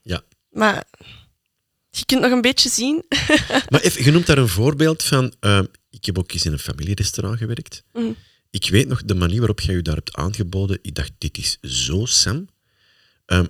Ja. 0.02 0.22
Maar 0.50 0.84
je 1.90 2.04
kunt 2.04 2.20
nog 2.20 2.30
een 2.30 2.40
beetje 2.40 2.68
zien. 2.68 3.04
Maar 3.70 3.80
even, 3.80 4.04
je 4.04 4.10
noemt 4.10 4.26
daar 4.26 4.38
een 4.38 4.48
voorbeeld 4.48 5.02
van. 5.02 5.34
ehm, 5.40 5.64
ik 5.90 6.04
heb 6.04 6.18
ook 6.18 6.32
eens 6.32 6.44
in 6.44 6.52
een 6.52 6.58
familierestaurant 6.58 7.38
gewerkt. 7.38 7.82
Mhm. 7.92 8.12
Ik 8.50 8.68
weet 8.70 8.88
nog 8.88 9.04
de 9.04 9.14
manier 9.14 9.38
waarop 9.38 9.60
jij 9.60 9.74
je 9.74 9.82
daar 9.82 9.94
hebt 9.94 10.14
aangeboden. 10.16 10.78
Ik 10.82 10.94
dacht, 10.94 11.10
dit 11.18 11.38
is 11.38 11.58
zo 11.60 12.04
Sam. 12.04 12.48
Ehm, 13.26 13.46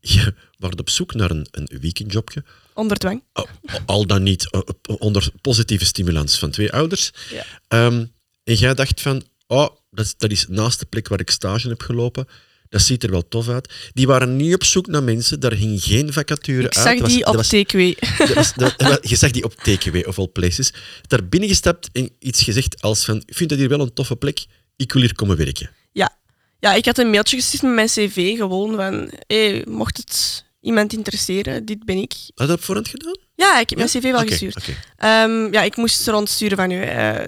je 0.00 0.34
was 0.58 0.70
op 0.70 0.90
zoek 0.90 1.14
naar 1.14 1.30
een, 1.30 1.46
een 1.50 1.68
weekendjobje. 1.80 2.44
Onder 2.76 2.96
dwang. 2.96 3.22
Al- 3.32 3.48
Al 3.86 4.06
dan 4.06 4.22
niet 4.22 4.50
eh, 4.50 4.60
onder 4.98 5.28
positieve 5.40 5.84
stimulans 5.84 6.38
van 6.38 6.50
twee 6.50 6.72
ouders. 6.72 7.10
Ja. 7.30 7.44
Ehm, 7.68 8.04
en 8.44 8.54
jij 8.54 8.74
dacht 8.74 9.00
van, 9.00 9.22
oh, 9.46 9.68
dat, 9.90 10.04
is- 10.04 10.14
dat 10.16 10.30
is 10.30 10.46
naast 10.48 10.78
de 10.78 10.86
plek 10.86 11.08
waar 11.08 11.20
ik 11.20 11.30
stage 11.30 11.68
heb 11.68 11.80
gelopen. 11.82 12.28
Dat 12.68 12.82
ziet 12.82 13.02
er 13.02 13.10
wel 13.10 13.28
tof 13.28 13.48
uit. 13.48 13.74
Die 13.92 14.06
waren 14.06 14.36
niet 14.36 14.54
op 14.54 14.64
zoek 14.64 14.86
naar 14.86 15.02
mensen, 15.02 15.40
daar 15.40 15.52
ging 15.52 15.82
geen 15.82 16.12
vacature 16.12 16.58
Ik 16.66 16.76
uit. 16.76 16.86
zag 16.86 16.92
Dat 16.92 17.00
was- 17.00 17.12
die 17.12 17.26
op 17.26 17.34
was- 17.34 17.48
TKW. 17.48 17.78
dat 18.18 18.32
was- 18.34 18.54
dat- 18.54 18.74
wel, 18.88 18.98
je 19.00 19.16
zag 19.16 19.30
die 19.30 19.44
op 19.44 19.54
TKW 19.54 19.96
of 20.08 20.18
all 20.18 20.26
places. 20.28 20.72
Daar 21.06 21.24
binnengestapt 21.28 21.88
en 21.92 22.10
iets 22.18 22.42
gezegd 22.42 22.82
als 22.82 23.04
van, 23.04 23.22
ik 23.26 23.36
vind 23.36 23.50
dat 23.50 23.58
hier 23.58 23.68
wel 23.68 23.80
een 23.80 23.92
toffe 23.92 24.16
plek, 24.16 24.44
ik 24.76 24.92
wil 24.92 25.02
hier 25.02 25.14
komen 25.14 25.36
werken. 25.36 25.70
Ja. 25.92 26.16
ja, 26.60 26.74
ik 26.74 26.84
had 26.84 26.98
een 26.98 27.10
mailtje 27.10 27.36
gestuurd 27.36 27.62
met 27.62 27.74
mijn 27.74 27.88
cv, 27.88 28.36
gewoon 28.36 28.74
van, 28.76 29.10
hey, 29.26 29.64
mocht 29.68 29.96
het 29.96 30.44
iemand 30.66 30.92
interesseren, 30.92 31.64
dit 31.64 31.84
ben 31.84 31.96
ik. 31.96 32.12
Had 32.12 32.22
je 32.34 32.46
dat 32.46 32.50
op 32.50 32.64
voorhand 32.64 32.88
gedaan? 32.88 33.16
Ja, 33.34 33.58
ik 33.58 33.68
heb 33.70 33.78
mijn 33.78 33.90
cv 33.90 34.02
wel 34.02 34.20
gestuurd. 34.26 34.68
Ehm, 34.96 35.52
ja, 35.52 35.62
ik 35.62 35.76
moest 35.76 36.00
ze 36.00 36.10
rondsturen 36.10 36.56
van 36.56 36.70
u, 36.70 36.80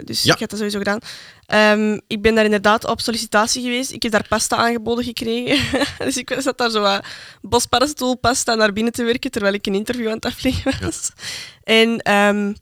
dus 0.05 0.23
Ja. 0.23 0.35
ik 0.35 0.41
had 0.41 0.51
dat 0.51 0.59
sowieso 0.59 0.79
gedaan. 0.79 0.99
Ehm, 1.47 1.99
ik 2.07 2.23
ben 2.23 2.35
daar 2.35 2.45
inderdaad 2.45 2.85
op 2.85 3.01
sollicitatie 3.01 3.63
geweest. 3.63 3.93
Ik 3.93 4.03
heb 4.03 4.13
daar 4.13 4.29
pasta 4.29 4.57
aangeboden 4.57 5.05
gekregen. 5.05 5.85
dus 6.07 6.17
ik 6.17 6.37
zat 6.39 6.59
daar 6.59 6.71
zo 6.71 6.81
wat 6.81 7.05
bospaddenstoelpasta 7.41 8.55
naar 8.55 8.73
binnen 8.73 8.93
te 8.93 9.05
werken, 9.05 9.31
terwijl 9.31 9.55
ik 9.55 9.67
een 9.67 9.75
interview 9.75 10.07
aan 10.07 10.15
het 10.15 10.25
afleggen 10.25 10.75
was. 10.81 11.11
En 11.65 11.99
ehm, 12.03 12.55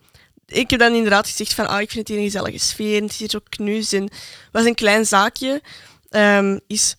ik 0.46 0.70
heb 0.70 0.80
dan 0.80 0.94
inderdaad 0.94 1.28
gezegd 1.28 1.54
van, 1.54 1.66
ah, 1.68 1.80
ik 1.80 1.90
vind 1.90 1.98
het 1.98 2.08
hier 2.08 2.18
een 2.18 2.30
gezellige 2.30 2.58
sfeer, 2.58 2.96
en 2.96 3.02
het 3.02 3.12
is 3.12 3.18
hier 3.18 3.30
zo 3.30 3.40
knus. 3.48 3.92
En 3.92 4.02
het 4.02 4.12
was 4.52 4.64
een 4.64 4.74
klein 4.74 5.06
zaakje. 5.06 5.62
is, 6.66 6.94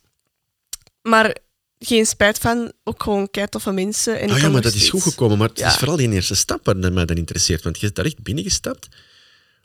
maar 1.01 1.35
geen 1.79 2.05
spijt 2.05 2.37
van, 2.37 2.71
ook 2.83 3.03
gewoon 3.03 3.29
kei 3.31 3.47
toffe 3.47 3.71
mensen. 3.71 4.19
En 4.19 4.29
Ah 4.29 4.39
ja, 4.39 4.49
maar 4.49 4.61
dat 4.61 4.73
is 4.73 4.89
goed 4.89 5.01
gekomen. 5.01 5.37
Maar 5.37 5.49
het 5.49 5.59
Ja. 5.59 5.67
is 5.67 5.75
vooral 5.75 5.95
die 5.97 6.09
eerste 6.11 6.35
stap 6.35 6.65
waar 6.65 6.93
mij 6.93 7.05
dan 7.05 7.17
interesseert. 7.17 7.63
Want 7.63 7.75
je 7.75 7.81
bent 7.81 7.95
daar 7.95 8.05
echt 8.05 8.23
binnengestapt 8.23 8.87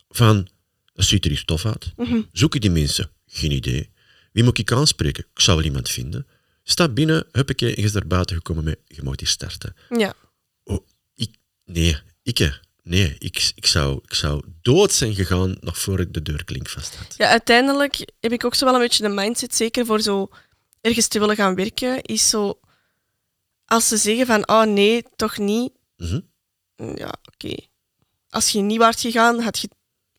van, 0.09 0.49
dat 0.95 1.04
ziet 1.04 1.25
er 1.25 1.31
hier 1.31 1.45
tof 1.45 1.66
uit. 1.66 1.92
Mhm. 1.97 2.21
Zoeken 2.33 2.61
die 2.61 2.71
mensen? 2.71 3.11
Geen 3.26 3.50
idee. 3.50 3.90
Wie 4.33 4.45
moet 4.45 4.59
ik 4.59 4.73
aanspreken? 4.73 5.25
Ik 5.35 5.40
zou 5.40 5.57
wel 5.57 5.66
iemand 5.66 5.88
vinden. 5.88 6.26
Stap 6.62 6.95
binnen, 6.95 7.26
huppakee, 7.33 7.69
en 7.75 7.81
je 7.81 7.87
is 7.87 7.92
daar 7.92 8.07
buiten 8.07 8.37
gekomen 8.37 8.64
met, 8.64 8.78
je 8.87 9.00
moet 9.02 9.21
hier 9.21 9.28
starten. 9.28 9.76
Ja. 9.97 10.14
Oh, 10.64 10.87
ik, 11.14 11.31
nee, 11.64 11.97
ik. 12.23 12.61
Nee, 12.85 13.16
ik, 13.19 13.52
ik, 13.54 13.66
zou, 13.66 14.00
ik 14.04 14.14
zou 14.14 14.45
dood 14.62 14.92
zijn 14.92 15.14
gegaan 15.14 15.57
nog 15.61 15.78
voor 15.78 16.00
ik 16.00 16.12
de 16.14 16.23
deurklink 16.23 16.69
vast 16.69 16.95
had. 16.95 17.14
Ja, 17.16 17.28
uiteindelijk 17.28 18.12
heb 18.21 18.33
ik 18.33 18.45
ook 18.45 18.54
zo 18.54 18.64
wel 18.64 18.75
een 18.75 18.81
beetje 18.81 19.02
de 19.02 19.09
mindset, 19.09 19.54
zeker 19.54 19.87
voor 19.87 20.00
zo 20.00 20.28
ergens 20.82 21.08
te 21.08 21.18
willen 21.18 21.36
gaan 21.36 21.54
werken, 21.54 22.02
is 22.02 22.28
zo... 22.28 22.60
Als 23.64 23.88
ze 23.88 23.96
zeggen 23.96 24.26
van, 24.26 24.48
oh 24.48 24.62
nee, 24.62 25.04
toch 25.16 25.38
niet. 25.38 25.72
Mhm. 25.96 26.20
Ja, 26.76 27.14
oké. 27.32 27.54
Als 28.28 28.48
je 28.48 28.60
niet 28.60 28.78
waart 28.78 29.00
gegaan, 29.00 29.40
had 29.40 29.58
je 29.58 29.68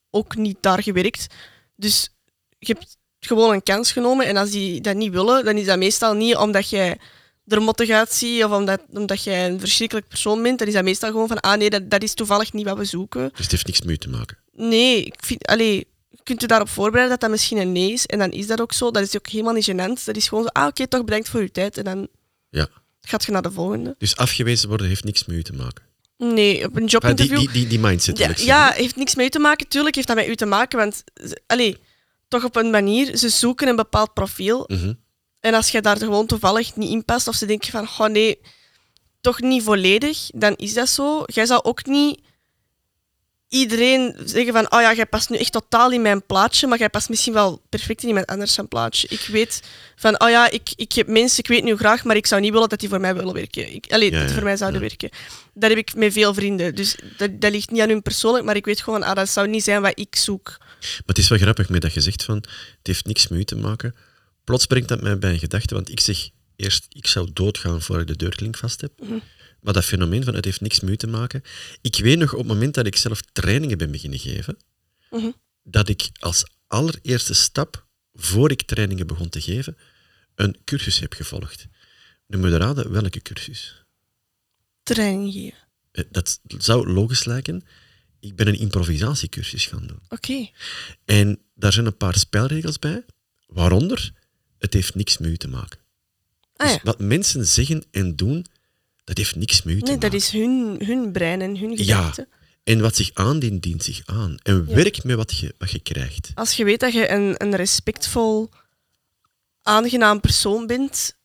ook 0.10 0.36
niet 0.36 0.58
daar 0.62 0.84
gewerkt. 0.84 1.28
Dus 1.76 2.10
je 2.60 2.74
hebt 2.74 2.98
gewoon 3.20 3.54
een 3.54 3.64
kans 3.64 3.92
genomen. 3.92 4.26
En 4.26 4.38
als 4.38 4.50
die 4.52 4.82
dat 4.82 4.96
niet 4.96 5.12
willen, 5.12 5.46
dan 5.46 5.58
is 5.58 5.66
dat 5.66 5.78
meestal 5.78 6.14
niet 6.14 6.36
omdat 6.36 6.70
jij 6.70 7.00
er 7.46 7.62
mottig 7.62 7.90
uitziet 7.90 8.44
of 8.44 8.52
omdat, 8.52 8.82
omdat 8.90 9.24
jij 9.24 9.50
een 9.50 9.60
verschrikkelijk 9.60 10.08
persoon 10.08 10.44
bent. 10.44 10.60
Dan 10.60 10.68
is 10.68 10.74
dat 10.74 10.84
meestal 10.84 11.12
gewoon 11.12 11.28
van, 11.28 11.40
ah 11.40 11.58
nee, 11.58 11.70
dat, 11.70 11.90
dat 11.90 12.04
is 12.04 12.14
toevallig 12.14 12.54
niet 12.54 12.66
wat 12.66 12.78
we 12.78 12.86
zoeken. 12.86 13.30
Dus 13.30 13.40
het 13.42 13.52
heeft 13.52 13.66
niks 13.66 13.82
mee 13.82 13.98
te 13.98 14.10
maken. 14.10 14.38
Nee, 14.52 15.04
ik 15.04 15.16
vind, 15.18 15.46
allee, 15.46 15.88
kunt 16.24 16.42
je 16.42 16.48
daarop 16.48 16.70
voorbereiden 16.70 17.10
dat 17.12 17.22
dat 17.22 17.30
misschien 17.30 17.58
een 17.58 17.72
nee 17.72 17.92
is. 17.92 18.06
En 18.06 18.20
dan 18.20 18.32
is 18.32 18.48
dat 18.48 18.62
ook 18.62 18.74
zo. 18.74 18.92
Dat 18.92 19.04
is 19.04 19.16
ook 19.16 19.28
helemaal 19.28 19.54
niet 19.54 19.70
gênant. 19.72 20.04
Dat 20.06 20.16
is 20.16 20.28
gewoon 20.28 20.44
zo, 20.44 20.50
ah 20.52 20.68
oké, 20.68 20.88
toch 20.88 21.04
bedankt 21.04 21.30
voor 21.30 21.42
je 21.42 21.52
tijd. 21.52 21.78
En 21.78 21.84
dan 21.84 22.08
Ja. 22.50 22.68
gaat 23.02 23.24
je 23.26 23.32
naar 23.32 23.42
de 23.42 23.52
volgende. 23.52 23.96
Dus 23.98 24.16
afgewezen 24.16 24.68
worden 24.70 24.88
heeft 24.88 25.04
niks 25.04 25.26
mee 25.26 25.42
te 25.42 25.54
maken. 25.54 25.84
Nee, 26.18 26.56
op 26.58 26.64
een 26.64 26.70
Ah, 26.72 26.74
die, 26.80 26.88
jobinterview... 26.88 27.38
die, 27.38 27.50
die, 27.52 27.68
die 27.68 27.80
mindset 27.80 28.18
Ja, 28.18 28.32
ja, 28.36 28.72
heeft 28.72 28.96
niks 28.96 29.16
mee 29.16 29.30
te 29.30 29.40
maken. 29.40 29.68
Tuurlijk 29.68 29.96
heeft 29.96 30.08
dat 30.08 30.16
met 30.16 30.28
u 30.28 30.36
te 30.36 30.46
maken, 30.46 30.80
want 30.80 31.04
allee, 31.48 31.78
toch 32.28 32.44
op 32.44 32.56
een 32.56 32.70
manier, 32.70 33.18
ze 33.18 33.30
zoeken 33.30 33.68
een 33.68 33.76
bepaald 33.76 34.14
profiel. 34.14 34.64
Mhm. 34.68 34.94
En 35.40 35.54
als 35.54 35.70
je 35.70 35.82
daar 35.82 35.98
gewoon 35.98 36.26
toevallig 36.26 36.76
niet 36.76 36.90
in 36.90 37.06
past, 37.06 37.28
of 37.28 37.36
ze 37.36 37.46
denken 37.46 37.72
van, 37.72 37.84
oh 37.84 38.08
nee, 38.12 38.40
toch 39.22 39.42
niet 39.42 39.64
volledig, 39.64 40.30
dan 40.34 40.56
is 40.56 40.74
dat 40.74 40.90
zo. 40.90 41.24
Jij 41.26 41.46
zou 41.46 41.64
ook 41.64 41.86
niet 41.86 42.20
iedereen 43.54 44.16
zeggen 44.26 44.54
van, 44.54 44.72
oh 44.72 44.82
ja, 44.82 44.94
jij 44.94 45.06
past 45.06 45.30
nu 45.30 45.38
echt 45.38 45.52
totaal 45.52 45.92
in 45.92 46.02
mijn 46.02 46.26
plaatje, 46.26 46.68
maar 46.68 46.78
jij 46.78 46.90
past 46.90 47.10
misschien 47.10 47.34
wel 47.34 47.62
perfect 47.70 48.02
in 48.02 48.08
iemand 48.08 48.26
anders 48.26 48.54
zijn 48.54 48.68
plaatje. 48.68 49.08
Ik 49.08 49.28
weet 49.32 49.64
van, 49.96 50.22
oh 50.22 50.30
ja, 50.30 50.50
ik, 50.50 50.74
ik 50.76 50.92
heb 50.92 51.08
mensen, 51.08 51.40
ik 51.40 51.48
weet 51.48 51.64
nu 51.64 51.78
graag, 51.78 52.04
maar 52.04 52.16
ik 52.16 52.28
zou 52.28 52.42
niet 52.42 52.52
willen 52.52 52.70
dat 52.70 52.80
die 52.80 52.90
voor 52.90 53.00
mij 53.00 53.16
willen 53.16 53.34
werken. 53.34 53.74
Ik, 53.74 53.86
allee, 53.92 54.12
Ja, 54.12 54.12
dat 54.12 54.20
die 54.20 54.30
ja, 54.30 54.34
voor 54.34 54.44
mij 54.44 54.58
zouden 54.58 54.82
ja. 54.82 54.88
werken. 54.88 55.10
Dat 55.54 55.70
heb 55.70 55.80
ik 55.80 55.96
met 55.96 56.14
veel 56.14 56.34
vrienden. 56.34 56.76
Dus 56.76 56.96
dat, 57.18 57.42
dat 57.42 57.52
ligt 57.52 57.72
niet 57.72 57.82
aan 57.82 57.90
hun 57.90 58.02
persoonlijk, 58.02 58.46
maar 58.46 58.56
ik 58.56 58.66
weet 58.66 58.82
gewoon, 58.82 59.04
ah, 59.04 59.16
dat 59.16 59.30
zou 59.30 59.48
niet 59.48 59.64
zijn 59.64 59.82
wat 59.82 60.00
ik 60.00 60.16
zoek. 60.16 60.58
Maar 60.60 61.02
het 61.06 61.18
is 61.18 61.28
wel 61.28 61.40
grappig 61.40 61.70
met 61.70 61.82
dat 61.82 61.94
je 61.94 62.02
zegt 62.02 62.24
van, 62.24 62.36
het 62.36 62.78
heeft 62.84 63.06
niks 63.06 63.28
met 63.28 63.40
u 63.40 63.44
te 63.44 63.56
maken. 63.56 63.96
Plots 64.44 64.66
brengt 64.66 64.88
dat 64.88 65.02
mij 65.02 65.18
bij 65.18 65.32
een 65.32 65.40
gedachte, 65.40 65.74
want 65.74 65.90
ik 65.90 66.00
zeg 66.00 66.30
eerst, 66.56 66.86
ik 66.90 67.08
zou 67.08 67.30
doodgaan 67.34 67.82
voor 67.82 68.00
ik 68.00 68.08
de 68.08 68.16
deurklink 68.16 68.58
vast 68.58 68.82
heb. 68.82 68.92
Maar 69.64 69.74
dat 69.74 69.86
fenomeen 69.86 70.24
van 70.24 70.34
het 70.36 70.46
heeft 70.46 70.62
niks 70.62 70.80
met 70.80 70.90
u 70.90 70.98
te 70.98 71.08
maken. 71.08 71.42
Ik 71.82 71.96
weet 71.96 72.18
nog 72.20 72.32
op 72.34 72.38
het 72.40 72.48
moment 72.48 72.74
dat 72.74 72.86
ik 72.86 72.96
zelf 72.96 73.22
trainingen 73.22 73.78
ben 73.78 73.92
beginnen 73.92 74.20
geven, 74.20 74.58
Mhm. 75.12 75.32
dat 75.64 75.90
ik 75.90 76.10
als 76.20 76.44
allereerste 76.68 77.34
stap, 77.34 77.86
voor 78.14 78.52
ik 78.52 78.62
trainingen 78.62 79.08
begon 79.08 79.30
te 79.30 79.42
geven, 79.42 79.78
een 80.36 80.58
cursus 80.66 81.00
heb 81.00 81.14
gevolgd. 81.14 81.68
Nu 82.28 82.38
moet 82.38 82.50
je 82.50 82.58
raden 82.58 82.92
welke 82.92 83.22
cursus. 83.22 83.84
Training 84.84 85.34
geven. 85.34 85.58
Eh, 85.92 86.04
Dat 86.12 86.40
zou 86.58 86.88
logisch 86.88 87.24
lijken. 87.26 87.64
Ik 88.20 88.36
ben 88.36 88.48
een 88.48 88.60
improvisatiecursus 88.60 89.66
gaan 89.66 89.88
doen. 89.88 90.00
Oké. 90.10 90.50
En 91.06 91.40
daar 91.56 91.74
zijn 91.74 91.86
een 91.86 91.98
paar 91.98 92.18
spelregels 92.18 92.80
bij, 92.80 93.06
waaronder 93.48 94.14
het 94.58 94.74
heeft 94.74 94.96
niks 94.96 95.18
met 95.18 95.30
u 95.30 95.38
te 95.38 95.48
maken. 95.48 95.80
Ah 96.56 96.68
Dus 96.68 96.76
ja. 96.76 96.82
wat 96.84 97.00
mensen 97.00 97.46
zeggen 97.48 97.84
en 97.92 98.16
doen, 98.16 98.46
dat 99.04 99.18
heeft 99.18 99.36
niks 99.36 99.64
met 99.64 99.74
u 99.76 99.78
te 99.80 99.84
Nee, 99.86 99.94
maken. 99.94 100.10
dat 100.12 100.22
is 100.22 100.30
hun, 100.30 100.82
hun 100.86 101.12
brein 101.12 101.42
en 101.42 101.58
hun 101.58 101.72
Ja. 101.72 101.78
gedachten. 101.78 102.28
En 102.64 102.82
wat 102.82 102.96
zich 102.96 103.10
aandient, 103.14 103.62
dient 103.64 103.84
zich 103.84 104.02
aan. 104.06 104.36
En 104.44 104.66
werk 104.76 105.04
met 105.04 105.16
wat 105.16 105.38
je, 105.38 105.56
wat 105.58 105.72
je 105.72 105.80
krijgt. 105.80 106.32
Als 106.34 106.54
je 106.54 106.64
weet 106.64 106.80
dat 106.80 106.94
je 106.94 107.10
een, 107.12 107.36
een 107.38 107.56
respectvol, 107.56 108.50
aangenaam 109.62 110.20
persoon 110.20 110.68
bent 110.68 111.16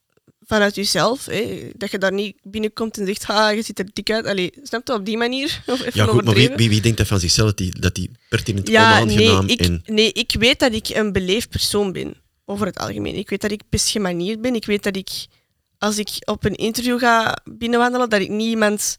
vanuit 0.40 0.75
jezelf, 0.75 1.25
hè, 1.26 1.70
dat 1.76 1.90
je 1.90 1.99
daar 1.99 2.12
niet 2.12 2.37
binnenkomt 2.42 2.99
en 2.99 3.06
zegt, 3.06 3.25
ha, 3.25 3.49
je 3.49 3.62
ziet 3.62 3.78
er 3.78 3.87
dik 3.92 4.11
uit. 4.11 4.26
Allee, 4.26 4.52
snap 4.62 4.87
je 4.87 4.92
op 4.94 5.04
die 5.04 5.16
manier? 5.16 5.62
Of 5.66 5.80
even 5.87 5.92
Ja, 5.94 6.06
goed, 6.06 6.25
maar 6.25 6.35
wie, 6.35 6.49
wie, 6.49 6.68
wie 6.68 6.80
denkt 6.80 6.99
dat 6.99 7.06
van 7.06 7.20
zichzelf, 7.20 7.47
dat 7.49 7.56
die, 7.56 7.80
dat 7.80 7.94
die 7.94 8.11
pertinent 8.28 8.68
Ja, 8.68 9.04
nee 9.04 9.47
ik, 9.47 9.61
en... 9.61 9.82
nee, 9.87 10.12
ik 10.12 10.35
weet 10.38 10.58
dat 10.58 10.73
ik 10.75 10.88
een 10.88 11.12
beleefd 11.12 11.49
persoon 11.49 11.92
ben, 11.92 12.14
over 12.44 12.66
het 12.66 12.78
algemeen. 12.78 13.14
Ik 13.14 13.30
weet 13.30 13.40
dat 13.40 13.50
ik 13.50 13.62
best 13.68 13.88
gemanierd 13.88 14.40
ben. 14.40 14.54
Ik 14.54 14.64
weet 14.64 14.82
dat 14.82 14.97
ik, 14.97 15.11
als 15.78 15.99
ik 15.99 16.08
op 16.25 16.44
een 16.44 16.54
interview 16.54 16.99
ga 16.99 17.38
binnenwandelen, 17.44 18.11
dat 18.11 18.20
ik 18.20 18.28
niet 18.28 18.49
iemand 18.49 18.97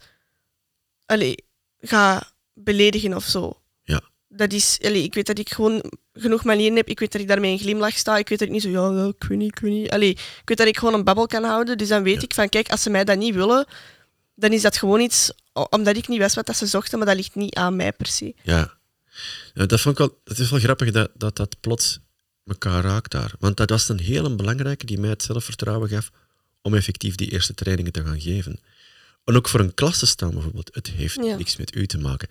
allee, 1.06 1.36
ga 1.80 2.32
beledigen 2.54 3.14
of 3.16 3.24
zo. 3.24 3.62
Ja. 3.84 4.02
Dat 4.28 4.54
is, 4.54 4.80
allee, 4.82 5.04
ik 5.04 5.14
weet 5.14 5.26
dat 5.26 5.40
ik 5.40 5.50
gewoon 5.50 5.84
genoeg 6.14 6.44
manieren 6.44 6.76
heb. 6.76 6.88
Ik 6.88 7.00
weet 7.00 7.12
dat 7.12 7.22
ik 7.22 7.28
daarmee 7.28 7.52
een 7.52 7.60
glimlach 7.60 7.98
sta. 7.98 8.18
Ik 8.18 8.30
weet 8.30 8.40
dat 8.40 8.48
ik 8.48 8.54
niet 8.54 8.64
zo, 8.64 8.70
ja, 8.70 9.08
ik 9.08 9.24
weet 9.24 9.38
niet, 9.38 9.52
ik 9.52 9.60
weet 9.60 9.72
niet. 9.72 9.90
Allee, 9.90 10.10
ik 10.10 10.42
weet 10.46 10.58
dat 10.58 10.68
ik 10.68 10.78
gewoon 10.78 10.94
een 10.94 11.04
babbel 11.04 11.28
kan 11.28 11.44
houden. 11.44 11.78
Dus 11.78 11.88
dan 11.88 12.04
weet 12.04 12.16
Ja. 12.16 12.22
ik 12.22 12.34
van, 12.34 12.50
kijk, 12.50 12.70
als 12.72 12.82
ze 12.82 12.90
mij 12.90 13.04
dat 13.04 13.18
niet 13.18 13.36
willen, 13.36 13.66
dan 14.36 14.52
is 14.52 14.62
dat 14.62 14.78
gewoon 14.78 15.00
iets, 15.00 15.32
omdat 15.70 15.98
ik 15.98 16.08
niet 16.08 16.20
wist 16.20 16.36
wat 16.36 16.46
dat 16.46 16.58
ze 16.58 16.66
zochten, 16.66 16.98
maar 16.98 17.08
dat 17.08 17.16
ligt 17.16 17.36
niet 17.36 17.56
aan 17.56 17.76
mij 17.76 17.94
per 17.94 18.08
se. 18.08 18.36
Ja. 18.44 18.78
Ja, 19.54 19.66
dat 19.66 19.82
vond 19.82 20.00
ik 20.00 20.06
wel... 20.08 20.20
Het 20.24 20.40
is 20.40 20.50
wel 20.50 20.60
grappig 20.60 20.92
dat 20.92 21.12
dat, 21.14 21.36
dat 21.36 21.60
plots 21.60 22.00
elkaar 22.46 22.84
raakt 22.84 23.12
daar. 23.12 23.34
Want 23.40 23.58
dat 23.58 23.70
was 23.70 23.90
een 23.90 24.00
hele 24.00 24.36
belangrijke 24.36 24.86
die 24.86 25.00
mij 25.00 25.10
het 25.10 25.24
zelfvertrouwen 25.24 25.90
gaf 25.90 26.10
om 26.62 26.74
effectief 26.76 27.16
die 27.16 27.32
eerste 27.32 27.54
trainingen 27.54 27.92
te 27.92 28.04
gaan 28.04 28.22
geven. 28.22 28.60
En 29.26 29.36
ook 29.36 29.50
voor 29.50 29.60
een 29.60 29.74
klas 29.74 30.00
te 30.00 30.06
staan 30.06 30.32
bijvoorbeeld. 30.34 30.70
Het 30.76 30.88
heeft 30.90 31.16
Ja. 31.16 31.36
niks 31.36 31.56
met 31.58 31.76
u 31.76 31.88
te 31.88 31.98
maken. 31.98 32.28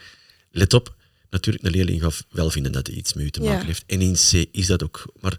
Let 0.50 0.74
op, 0.74 0.96
natuurlijk, 1.30 1.64
een 1.64 1.70
leerling 1.70 2.02
gaat 2.02 2.26
wel 2.30 2.50
vinden 2.50 2.72
dat 2.72 2.86
het 2.86 2.96
iets 2.96 3.12
met 3.12 3.24
u 3.24 3.30
te 3.30 3.42
Ja. 3.42 3.50
maken 3.52 3.66
heeft. 3.66 3.84
En 3.86 4.00
in 4.00 4.14
C 4.14 4.48
is 4.52 4.66
dat 4.66 4.82
ook. 4.82 5.12
Maar 5.20 5.38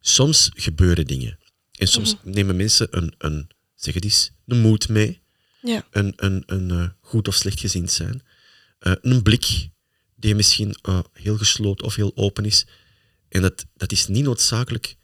soms 0.00 0.50
gebeuren 0.54 1.06
dingen. 1.06 1.38
En 1.72 1.88
soms 1.88 2.14
Mhm. 2.16 2.30
nemen 2.30 2.56
mensen 2.56 2.86
een, 2.90 3.14
een, 3.18 3.48
zeg 3.74 3.94
het 3.94 4.04
eens, 4.04 4.30
een 4.46 4.60
moed 4.60 4.88
mee. 4.88 5.20
Ja. 5.62 5.86
Een, 5.90 6.12
een, 6.16 6.42
een 6.46 6.70
eh, 6.70 6.88
goed 7.00 7.28
of 7.28 7.34
slecht 7.34 7.60
gezind 7.60 7.92
zijn. 7.92 8.22
Eh, 8.78 8.92
een 9.00 9.22
blik 9.22 9.68
die 10.16 10.34
misschien 10.34 10.76
eh, 10.82 10.98
heel 11.12 11.36
gesloten 11.36 11.86
of 11.86 11.94
heel 11.94 12.12
open 12.16 12.44
is. 12.44 12.66
En 13.28 13.42
dat, 13.42 13.66
dat 13.76 13.92
is 13.92 14.06
niet 14.06 14.24
noodzakelijk 14.24 14.96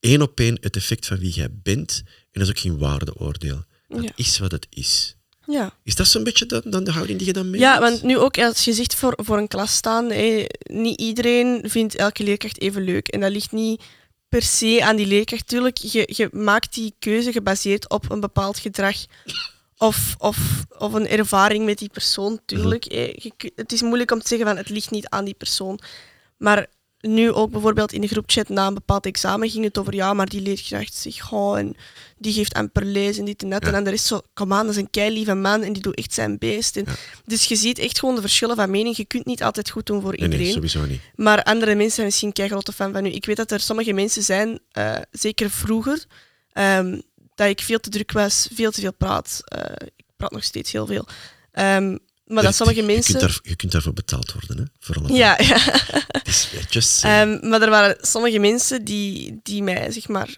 één 0.00 0.22
op 0.22 0.40
één 0.40 0.58
het 0.60 0.76
effect 0.76 1.06
van 1.06 1.18
wie 1.18 1.32
jij 1.32 1.48
bent. 1.52 2.02
En 2.32 2.40
dat 2.40 2.42
is 2.42 2.48
ook 2.48 2.58
geen 2.58 2.78
waardeoordeel. 2.78 3.64
Dat 3.88 4.02
Ja. 4.02 4.10
is 4.14 4.38
wat 4.38 4.50
het 4.52 4.66
is. 4.70 5.14
Ja. 5.46 5.72
Is 5.84 5.94
dat 5.94 6.06
zo'n 6.06 6.24
beetje 6.24 6.46
dan, 6.46 6.62
dan 6.64 6.84
de 6.84 6.92
houding 6.92 7.18
die 7.18 7.26
je 7.26 7.32
dan 7.32 7.50
mee 7.50 7.60
Ja, 7.60 7.80
want 7.80 8.02
nu 8.02 8.18
ook 8.18 8.38
als 8.38 8.64
je 8.64 8.72
zegt 8.72 8.94
voor, 8.94 9.18
voor 9.22 9.38
een 9.38 9.48
klas 9.48 9.74
staan, 9.74 10.10
hé, 10.10 10.44
niet 10.62 11.00
iedereen 11.00 11.62
vindt 11.66 11.94
elke 11.96 12.22
leerkracht 12.22 12.60
even 12.60 12.82
leuk. 12.82 13.08
En 13.08 13.20
dat 13.20 13.30
ligt 13.30 13.52
niet 13.52 13.82
per 14.28 14.42
se 14.42 14.80
aan 14.84 14.96
die 14.96 15.06
leerkracht. 15.06 15.48
Tuurlijk, 15.48 15.76
je, 15.76 16.08
je 16.16 16.28
maakt 16.32 16.74
die 16.74 16.94
keuze 16.98 17.32
gebaseerd 17.32 17.88
op 17.90 18.10
een 18.10 18.20
bepaald 18.20 18.58
gedrag 18.58 18.96
of, 19.76 20.14
of, 20.18 20.64
of 20.78 20.92
een 20.92 21.08
ervaring 21.08 21.64
met 21.64 21.78
die 21.78 21.88
persoon. 21.88 22.40
Tuurlijk, 22.46 22.84
hé. 22.84 23.12
Je 23.16 23.52
het 23.54 23.72
is 23.72 23.82
moeilijk 23.82 24.10
om 24.10 24.20
te 24.20 24.28
zeggen 24.28 24.46
van 24.46 24.56
het 24.56 24.68
ligt 24.68 24.90
niet 24.90 25.08
aan 25.08 25.24
die 25.24 25.34
persoon. 25.34 25.80
Maar 26.36 26.66
nu 27.00 27.32
ook 27.32 27.50
bijvoorbeeld 27.50 27.92
in 27.92 28.00
de 28.00 28.08
groepchat 28.08 28.48
na 28.48 28.66
een 28.66 28.74
bepaald 28.74 29.06
examen 29.06 29.50
ging 29.50 29.64
het 29.64 29.78
over 29.78 29.94
ja, 29.94 30.14
maar 30.14 30.28
die 30.28 30.40
leerkracht 30.40 30.94
zegt 30.94 31.32
oh, 31.32 31.58
en 31.58 31.76
die 32.20 32.32
geeft 32.32 32.54
amper 32.54 32.84
les 32.84 33.18
en 33.18 33.24
dit 33.24 33.42
en 33.42 33.50
dat. 33.50 33.64
Ja. 33.66 33.72
En 33.72 33.84
de 33.84 33.90
rest 33.90 34.04
zo, 34.04 34.20
kom 34.34 34.52
aan, 34.52 34.66
dat 34.66 34.74
is 34.74 34.80
een 34.80 34.90
keilieve 34.90 35.34
man 35.34 35.62
en 35.62 35.72
die 35.72 35.82
doet 35.82 35.94
echt 35.96 36.14
zijn 36.14 36.38
best. 36.38 36.76
En, 36.76 36.84
Dus 37.24 37.44
je 37.44 37.56
ziet 37.56 37.78
echt 37.78 37.98
gewoon 37.98 38.14
de 38.14 38.20
verschillen 38.20 38.56
van 38.56 38.70
mening. 38.70 38.96
Je 38.96 39.04
kunt 39.04 39.26
niet 39.26 39.42
altijd 39.42 39.70
goed 39.70 39.86
doen 39.86 40.00
voor 40.00 40.10
Nee, 40.10 40.20
nee, 40.20 40.28
iedereen. 40.38 40.52
sowieso 40.54 40.84
niet. 40.84 41.00
maar 41.14 41.42
andere 41.42 41.74
mensen 41.74 41.94
zijn 41.94 42.06
misschien 42.06 42.32
kei 42.32 42.48
grote 42.48 42.72
fan 42.72 42.92
van 42.92 43.06
u. 43.06 43.08
Ik 43.10 43.24
weet 43.26 43.36
dat 43.36 43.50
er 43.50 43.60
sommige 43.60 43.92
mensen 43.92 44.22
zijn, 44.22 44.58
eh, 44.72 44.96
zeker 45.10 45.50
vroeger, 45.50 46.04
ehm, 46.52 47.00
dat 47.34 47.48
ik 47.48 47.60
veel 47.60 47.80
te 47.80 47.90
druk 47.90 48.12
was, 48.12 48.48
veel 48.52 48.70
te 48.70 48.80
veel 48.80 48.92
praat. 48.94 49.40
Eh, 49.44 49.86
ik 49.96 50.04
praat 50.16 50.32
nog 50.32 50.44
steeds 50.44 50.72
heel 50.72 50.86
veel. 50.86 51.06
Ehm, 51.52 51.96
maar 52.26 52.42
dat 52.42 52.54
sommige 52.54 52.80
Je 52.80 52.86
mensen... 52.86 53.16
kunt, 53.18 53.30
daar, 53.30 53.40
je 53.42 53.56
kunt 53.56 53.72
daarvoor 53.72 53.92
betaald 53.92 54.32
worden, 54.32 54.56
hè? 54.58 54.64
Vooral 54.78 55.14
Ja, 55.16 55.38
ja. 55.38 55.56
Is 56.24 56.48
just. 56.70 57.04
Ehm, 57.04 57.48
maar 57.48 57.62
er 57.62 57.70
waren 57.70 57.96
sommige 58.00 58.38
mensen 58.38 58.84
die, 58.84 59.40
die 59.42 59.62
mij, 59.62 59.90
zeg 59.92 60.08
maar, 60.08 60.28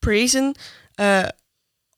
praisen, 0.00 0.54
eh, 0.94 1.24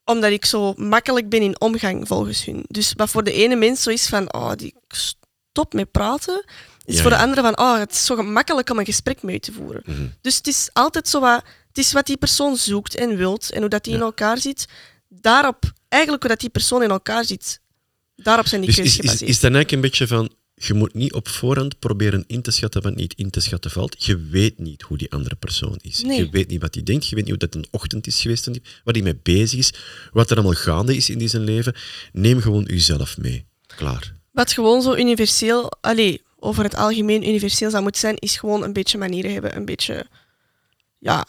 omdat 0.04 0.30
ik 0.30 0.44
zo 0.44 0.72
makkelijk 0.76 1.28
ben 1.28 1.42
in 1.42 1.60
omgang 1.60 2.06
volgens 2.08 2.44
hun. 2.44 2.64
Dus 2.68 2.92
wat 2.96 3.10
voor 3.10 3.24
de 3.24 3.32
ene 3.32 3.56
mens 3.56 3.82
zo 3.82 3.90
is 3.90 4.06
van, 4.06 4.34
oh, 4.34 4.52
die 4.56 4.74
stop 4.88 5.72
met 5.72 5.90
praten, 5.90 6.44
is 6.84 6.94
Ja, 6.96 7.00
voor 7.02 7.10
de 7.10 7.16
andere 7.16 7.40
van, 7.40 7.58
oh, 7.58 7.78
het 7.78 7.92
is 7.92 8.04
zo 8.04 8.14
gemakkelijk 8.16 8.70
om 8.70 8.78
een 8.78 8.84
gesprek 8.84 9.22
mee 9.22 9.40
te 9.40 9.52
voeren. 9.52 9.82
Mhm. 9.86 10.06
Dus 10.20 10.36
het 10.36 10.46
is 10.46 10.68
altijd 10.72 11.08
zo 11.08 11.20
wat, 11.20 11.44
het 11.68 11.78
is 11.78 11.92
wat 11.92 12.06
die 12.06 12.16
persoon 12.16 12.56
zoekt 12.56 12.94
en 12.94 13.16
wilt 13.16 13.50
en 13.52 13.60
hoe 13.60 13.68
dat 13.68 13.84
die 13.84 13.92
Ja. 13.92 13.98
in 13.98 14.04
elkaar 14.04 14.38
zit. 14.38 14.66
Daarop, 15.08 15.72
eigenlijk 15.88 16.22
hoe 16.22 16.30
dat 16.32 16.40
die 16.40 16.50
persoon 16.50 16.82
in 16.82 16.90
elkaar 16.90 17.24
zit, 17.24 17.60
daarop 18.16 18.46
zijn 18.46 18.60
die 18.60 18.70
Dus 18.70 18.78
keuzes 18.78 18.94
is, 18.98 19.04
is, 19.04 19.06
gebaseerd. 19.10 19.30
is 19.30 19.40
dan 19.40 19.54
eigenlijk 19.54 19.72
een 19.84 19.90
beetje 19.90 20.06
van, 20.06 20.30
je 20.66 20.74
moet 20.74 20.94
niet 20.94 21.12
op 21.12 21.28
voorhand 21.28 21.78
proberen 21.78 22.24
in 22.26 22.42
te 22.42 22.50
schatten 22.50 22.82
wat 22.82 22.94
niet 22.94 23.14
in 23.14 23.30
te 23.30 23.40
schatten 23.40 23.70
valt. 23.70 24.04
Je 24.04 24.16
weet 24.16 24.58
niet 24.58 24.82
hoe 24.82 24.98
die 24.98 25.10
andere 25.10 25.34
persoon 25.34 25.78
is. 25.80 26.02
Nee. 26.02 26.18
Je 26.18 26.30
weet 26.30 26.48
niet 26.48 26.60
wat 26.60 26.74
hij 26.74 26.82
denkt, 26.82 27.08
je 27.08 27.14
weet 27.14 27.24
niet 27.24 27.34
hoe 27.34 27.48
dat 27.48 27.54
een 27.54 27.66
ochtend 27.70 28.06
is 28.06 28.20
geweest, 28.20 28.46
waar 28.84 28.94
hij 28.94 29.02
mee 29.02 29.18
bezig 29.22 29.58
is, 29.58 29.74
wat 30.12 30.30
er 30.30 30.36
allemaal 30.36 30.54
gaande 30.54 30.96
is 30.96 31.10
in 31.10 31.18
die 31.18 31.28
zijn 31.28 31.44
leven. 31.44 31.74
Neem 32.12 32.40
gewoon 32.40 32.64
uzelf 32.70 33.18
mee. 33.18 33.44
Klaar. 33.66 34.16
Wat 34.30 34.52
gewoon 34.52 34.82
zo 34.82 34.94
universeel, 34.94 35.72
allee, 35.80 36.22
over 36.38 36.64
het 36.64 36.74
algemeen 36.74 37.28
universeel 37.28 37.70
zou 37.70 37.82
moeten 37.82 38.00
zijn, 38.00 38.16
is 38.18 38.36
gewoon 38.36 38.62
een 38.62 38.72
beetje 38.72 38.98
manieren 38.98 39.32
hebben. 39.32 39.56
Een 39.56 39.64
beetje 39.64 40.06
ja, 40.98 41.26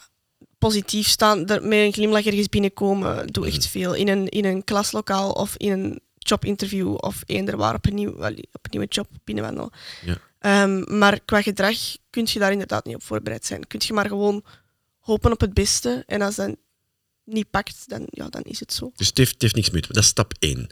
positief 0.58 1.08
staan, 1.08 1.38
met 1.44 1.62
een 1.72 1.92
glimlach 1.92 2.26
ergens 2.26 2.48
binnenkomen. 2.48 3.26
Doe 3.26 3.46
echt 3.46 3.66
veel. 3.66 3.94
In 3.94 4.08
een, 4.08 4.28
in 4.28 4.44
een 4.44 4.64
klaslokaal 4.64 5.30
of 5.30 5.54
in 5.56 5.72
een 5.72 6.00
jobinterview 6.28 6.94
of 6.96 7.22
eender 7.26 7.56
waar 7.56 7.74
op 7.74 7.86
een, 7.86 7.94
nieuw, 7.94 8.22
allee, 8.24 8.48
op 8.52 8.64
een 8.64 8.70
nieuwe 8.70 8.86
job 8.86 9.08
binnenwandelen. 9.24 9.70
Ja. 10.04 10.16
Ehm, 10.38 10.98
maar 10.98 11.20
qua 11.24 11.42
gedrag 11.42 11.76
kun 12.10 12.26
je 12.32 12.38
daar 12.38 12.52
inderdaad 12.52 12.84
niet 12.84 12.94
op 12.94 13.02
voorbereid 13.02 13.46
zijn. 13.46 13.66
Kun 13.66 13.80
je 13.86 13.92
maar 13.92 14.08
gewoon 14.08 14.44
hopen 15.00 15.32
op 15.32 15.40
het 15.40 15.54
beste. 15.54 16.02
En 16.06 16.22
als 16.22 16.34
dat 16.34 16.56
niet 17.24 17.50
pakt, 17.50 17.84
dan, 17.88 18.06
ja, 18.10 18.28
dan 18.28 18.42
is 18.42 18.60
het 18.60 18.72
zo. 18.72 18.92
Dus 18.96 19.06
het 19.06 19.18
heeft, 19.18 19.32
het 19.32 19.42
heeft 19.42 19.54
niks 19.54 19.70
mee 19.70 19.80
te 19.82 19.92
Dat 19.92 20.02
is 20.02 20.08
stap 20.08 20.32
één. 20.38 20.66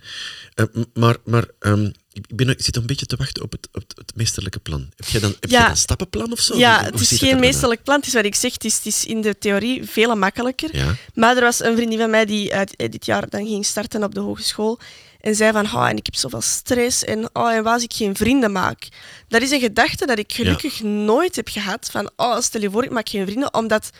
Eh, 0.54 0.64
m- 0.72 0.84
maar 1.00 1.16
maar 1.24 1.44
ehm, 1.58 1.90
ik, 2.12 2.36
ben, 2.36 2.48
ik 2.48 2.62
zit 2.62 2.76
een 2.76 2.86
beetje 2.86 3.06
te 3.06 3.16
wachten 3.16 3.42
op 3.42 3.52
het, 3.52 3.68
op 3.72 3.82
het, 3.94 4.12
meesterlijke 4.16 4.58
plan. 4.58 4.90
Heb 4.96 5.06
jij 5.08 5.20
dan, 5.20 5.30
heb 5.40 5.50
Ja. 5.50 5.60
jij 5.60 5.70
een 5.70 5.76
stappenplan 5.76 6.32
of 6.32 6.40
zo? 6.40 6.56
Ja, 6.56 6.84
het 6.84 7.00
is 7.00 7.18
geen 7.18 7.32
er 7.32 7.38
meesterlijk 7.38 7.82
plan. 7.82 7.96
Het 7.96 8.06
is 8.06 8.12
wat 8.12 8.24
ik 8.24 8.34
zeg. 8.34 8.52
Het 8.52 8.64
is, 8.64 8.74
het 8.76 8.86
is 8.86 9.04
in 9.04 9.20
de 9.20 9.38
theorie 9.38 9.84
veel 9.84 10.16
makkelijker. 10.16 10.76
Ja. 10.76 10.94
Maar 11.14 11.36
er 11.36 11.42
was 11.42 11.62
een 11.62 11.76
vriendin 11.76 11.98
van 11.98 12.10
mij 12.10 12.24
die 12.26 12.50
eh, 12.50 12.88
dit 12.90 13.06
jaar 13.06 13.28
dan 13.28 13.46
ging 13.46 13.66
starten 13.66 14.02
op 14.04 14.14
de 14.14 14.20
hogeschool. 14.20 14.78
En 15.22 15.34
zei 15.34 15.52
van, 15.52 15.64
oh, 15.64 15.88
en 15.88 15.96
ik 15.96 16.06
heb 16.06 16.14
zoveel 16.14 16.40
stress. 16.40 17.04
En, 17.04 17.30
oh, 17.32 17.52
en 17.52 17.62
waar 17.62 17.72
als 17.72 17.82
ik 17.82 17.92
geen 17.92 18.16
vrienden 18.16 18.52
maak? 18.52 18.88
Dat 19.28 19.42
is 19.42 19.50
een 19.50 19.60
gedachte 19.60 20.06
dat 20.06 20.18
ik 20.18 20.32
gelukkig 20.32 20.82
nooit 20.82 21.36
heb 21.36 21.48
gehad. 21.48 21.90
Van, 21.90 22.10
oh, 22.16 22.40
stel 22.40 22.60
je 22.60 22.70
voor, 22.70 22.84
ik 22.84 22.90
maak 22.90 23.08
geen 23.08 23.26
vrienden. 23.26 23.54
Omdat 23.54 23.90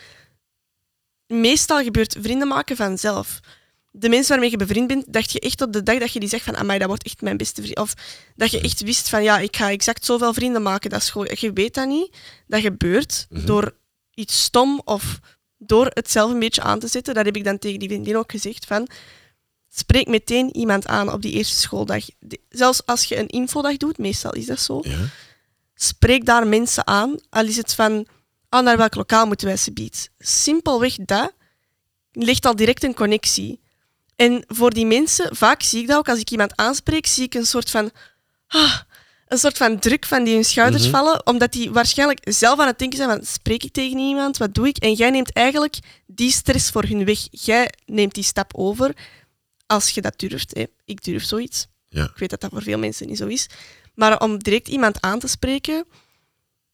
meestal 1.27 1.83
gebeurt 1.83 2.15
vrienden 2.19 2.47
maken 2.47 2.75
vanzelf. 2.75 3.39
De 3.91 4.09
mensen 4.09 4.29
waarmee 4.29 4.51
je 4.51 4.57
bevriend 4.57 4.87
bent, 4.87 5.13
dacht 5.13 5.31
je 5.31 5.39
echt 5.39 5.61
op 5.61 5.73
de 5.73 5.83
dag 5.83 5.99
dat 5.99 6.13
je 6.13 6.19
die 6.19 6.29
zegt 6.29 6.43
van, 6.43 6.57
amai, 6.57 6.79
dat 6.79 6.87
wordt 6.87 7.03
echt 7.03 7.21
mijn 7.21 7.37
beste 7.37 7.61
vriend. 7.61 7.79
Of 7.79 7.93
dat 8.35 8.51
je 8.51 8.61
echt 8.61 8.81
wist 8.81 9.09
van, 9.09 9.23
ja, 9.23 9.39
ik 9.39 9.55
ga 9.55 9.71
exact 9.71 10.05
zoveel 10.05 10.33
vrienden 10.33 10.61
maken. 10.61 10.89
Dat 10.89 11.01
is 11.01 11.09
gewoon, 11.09 11.27
je 11.39 11.53
weet 11.53 11.73
dat 11.73 11.87
niet. 11.87 12.17
Dat 12.47 12.61
gebeurt 12.61 13.25
door 13.29 13.75
iets 14.13 14.43
stom 14.43 14.81
of 14.85 15.19
door 15.57 15.91
het 15.93 16.11
zelf 16.11 16.31
een 16.31 16.39
beetje 16.39 16.61
aan 16.61 16.79
te 16.79 16.87
zetten. 16.87 17.13
Dat 17.13 17.25
heb 17.25 17.35
ik 17.35 17.43
dan 17.43 17.59
tegen 17.59 17.79
die 17.79 17.89
vriendin 17.89 18.17
ook 18.17 18.31
gezegd 18.31 18.65
van, 18.65 18.87
spreek 19.75 20.07
meteen 20.07 20.55
iemand 20.55 20.87
aan 20.87 21.11
op 21.11 21.21
die 21.21 21.31
eerste 21.31 21.59
schooldag. 21.59 22.03
Zelfs 22.49 22.85
als 22.85 23.03
je 23.03 23.17
een 23.17 23.27
infodag 23.27 23.77
doet, 23.77 23.97
meestal 23.97 24.31
is 24.33 24.45
dat 24.45 24.59
zo, 24.59 24.79
ja. 24.83 24.97
spreek 25.75 26.25
daar 26.25 26.47
mensen 26.47 26.87
aan. 26.87 27.19
Al 27.29 27.45
is 27.45 27.57
het 27.57 27.73
van, 27.75 28.07
ah, 28.49 28.63
naar 28.63 28.77
welk 28.77 28.95
lokaal 28.95 29.25
moeten 29.25 29.47
wij 29.47 29.57
subiet? 29.57 30.09
Simpelweg 30.19 30.95
dat 30.95 31.33
legt 32.11 32.45
al 32.45 32.55
direct 32.55 32.83
een 32.83 32.93
connectie. 32.93 33.61
En 34.15 34.43
voor 34.47 34.73
die 34.73 34.85
mensen, 34.85 35.35
vaak 35.35 35.61
zie 35.61 35.81
ik 35.81 35.87
dat 35.87 35.97
ook 35.97 36.09
als 36.09 36.19
ik 36.19 36.29
iemand 36.29 36.55
aanspreek, 36.55 37.05
zie 37.05 37.23
ik 37.23 37.33
een 37.33 37.45
soort 37.45 37.69
van, 37.69 37.91
ah, 38.47 38.79
een 39.27 39.37
soort 39.37 39.57
van 39.57 39.79
druk 39.79 40.05
van 40.05 40.23
die 40.23 40.33
hun 40.33 40.45
schouders 40.45 40.83
Mhm. 40.83 40.91
vallen, 40.91 41.25
omdat 41.27 41.51
die 41.51 41.71
waarschijnlijk 41.71 42.19
zelf 42.23 42.59
aan 42.59 42.67
het 42.67 42.79
denken 42.79 42.97
zijn 42.97 43.09
van, 43.09 43.25
spreek 43.25 43.63
ik 43.63 43.71
tegen 43.71 43.97
iemand, 43.97 44.37
wat 44.37 44.53
doe 44.53 44.67
ik? 44.67 44.77
En 44.77 44.93
jij 44.93 45.09
neemt 45.09 45.31
eigenlijk 45.33 45.77
die 46.05 46.31
stress 46.31 46.69
voor 46.69 46.83
hun 46.83 47.05
weg. 47.05 47.19
Jij 47.31 47.69
neemt 47.85 48.13
die 48.13 48.23
stap 48.23 48.51
over, 48.55 48.95
als 49.65 49.89
je 49.89 50.01
dat 50.01 50.19
durft. 50.19 50.53
Hè. 50.55 50.65
Ik 50.85 51.03
durf 51.03 51.23
zoiets. 51.23 51.67
Ja. 51.89 52.03
Ik 52.03 52.17
weet 52.17 52.29
dat 52.29 52.41
dat 52.41 52.49
voor 52.51 52.61
veel 52.63 52.77
mensen 52.77 53.07
niet 53.07 53.17
zo 53.17 53.27
is. 53.27 53.49
Maar 53.95 54.19
om 54.19 54.37
direct 54.39 54.67
iemand 54.67 55.01
aan 55.01 55.19
te 55.19 55.27
spreken, 55.27 55.85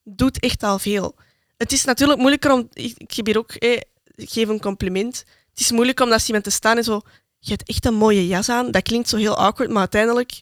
doet 0.04 0.40
echt 0.40 0.64
al 0.64 0.80
veel. 0.80 1.16
Het 1.58 1.72
is 1.72 1.84
natuurlijk 1.86 2.20
moeilijker 2.20 2.52
om... 2.52 2.68
Ik, 2.74 2.94
ik 2.98 3.12
heb 3.14 3.26
hier 3.26 3.38
ook... 3.38 3.52
eh, 3.52 3.72
ik 4.16 4.30
geef 4.30 4.48
een 4.48 4.60
compliment. 4.60 5.24
Het 5.50 5.60
is 5.60 5.72
moeilijk 5.72 6.00
om 6.00 6.10
naast 6.10 6.28
iemand 6.28 6.44
te 6.44 6.50
staan 6.50 6.78
en 6.78 6.84
zo... 6.84 7.02
Je 7.40 7.50
hebt 7.52 7.70
echt 7.70 7.86
een 7.86 7.94
mooie 7.94 8.28
jas 8.28 8.50
aan. 8.50 8.72
Dat 8.72 8.84
klinkt 8.84 9.10
zo 9.10 9.18
heel 9.18 9.38
awkward, 9.38 9.70
maar 9.70 9.80
uiteindelijk 9.80 10.42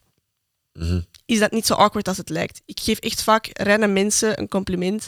Mhm. 0.72 1.00
is 1.26 1.38
dat 1.38 1.50
niet 1.50 1.66
zo 1.66 1.74
awkward 1.74 2.08
als 2.08 2.16
het 2.16 2.28
lijkt. 2.28 2.62
Ik 2.64 2.80
geef 2.80 2.98
echt 2.98 3.22
vaak 3.22 3.48
rennen 3.52 3.92
mensen 3.92 4.38
een 4.40 4.48
compliment. 4.48 5.06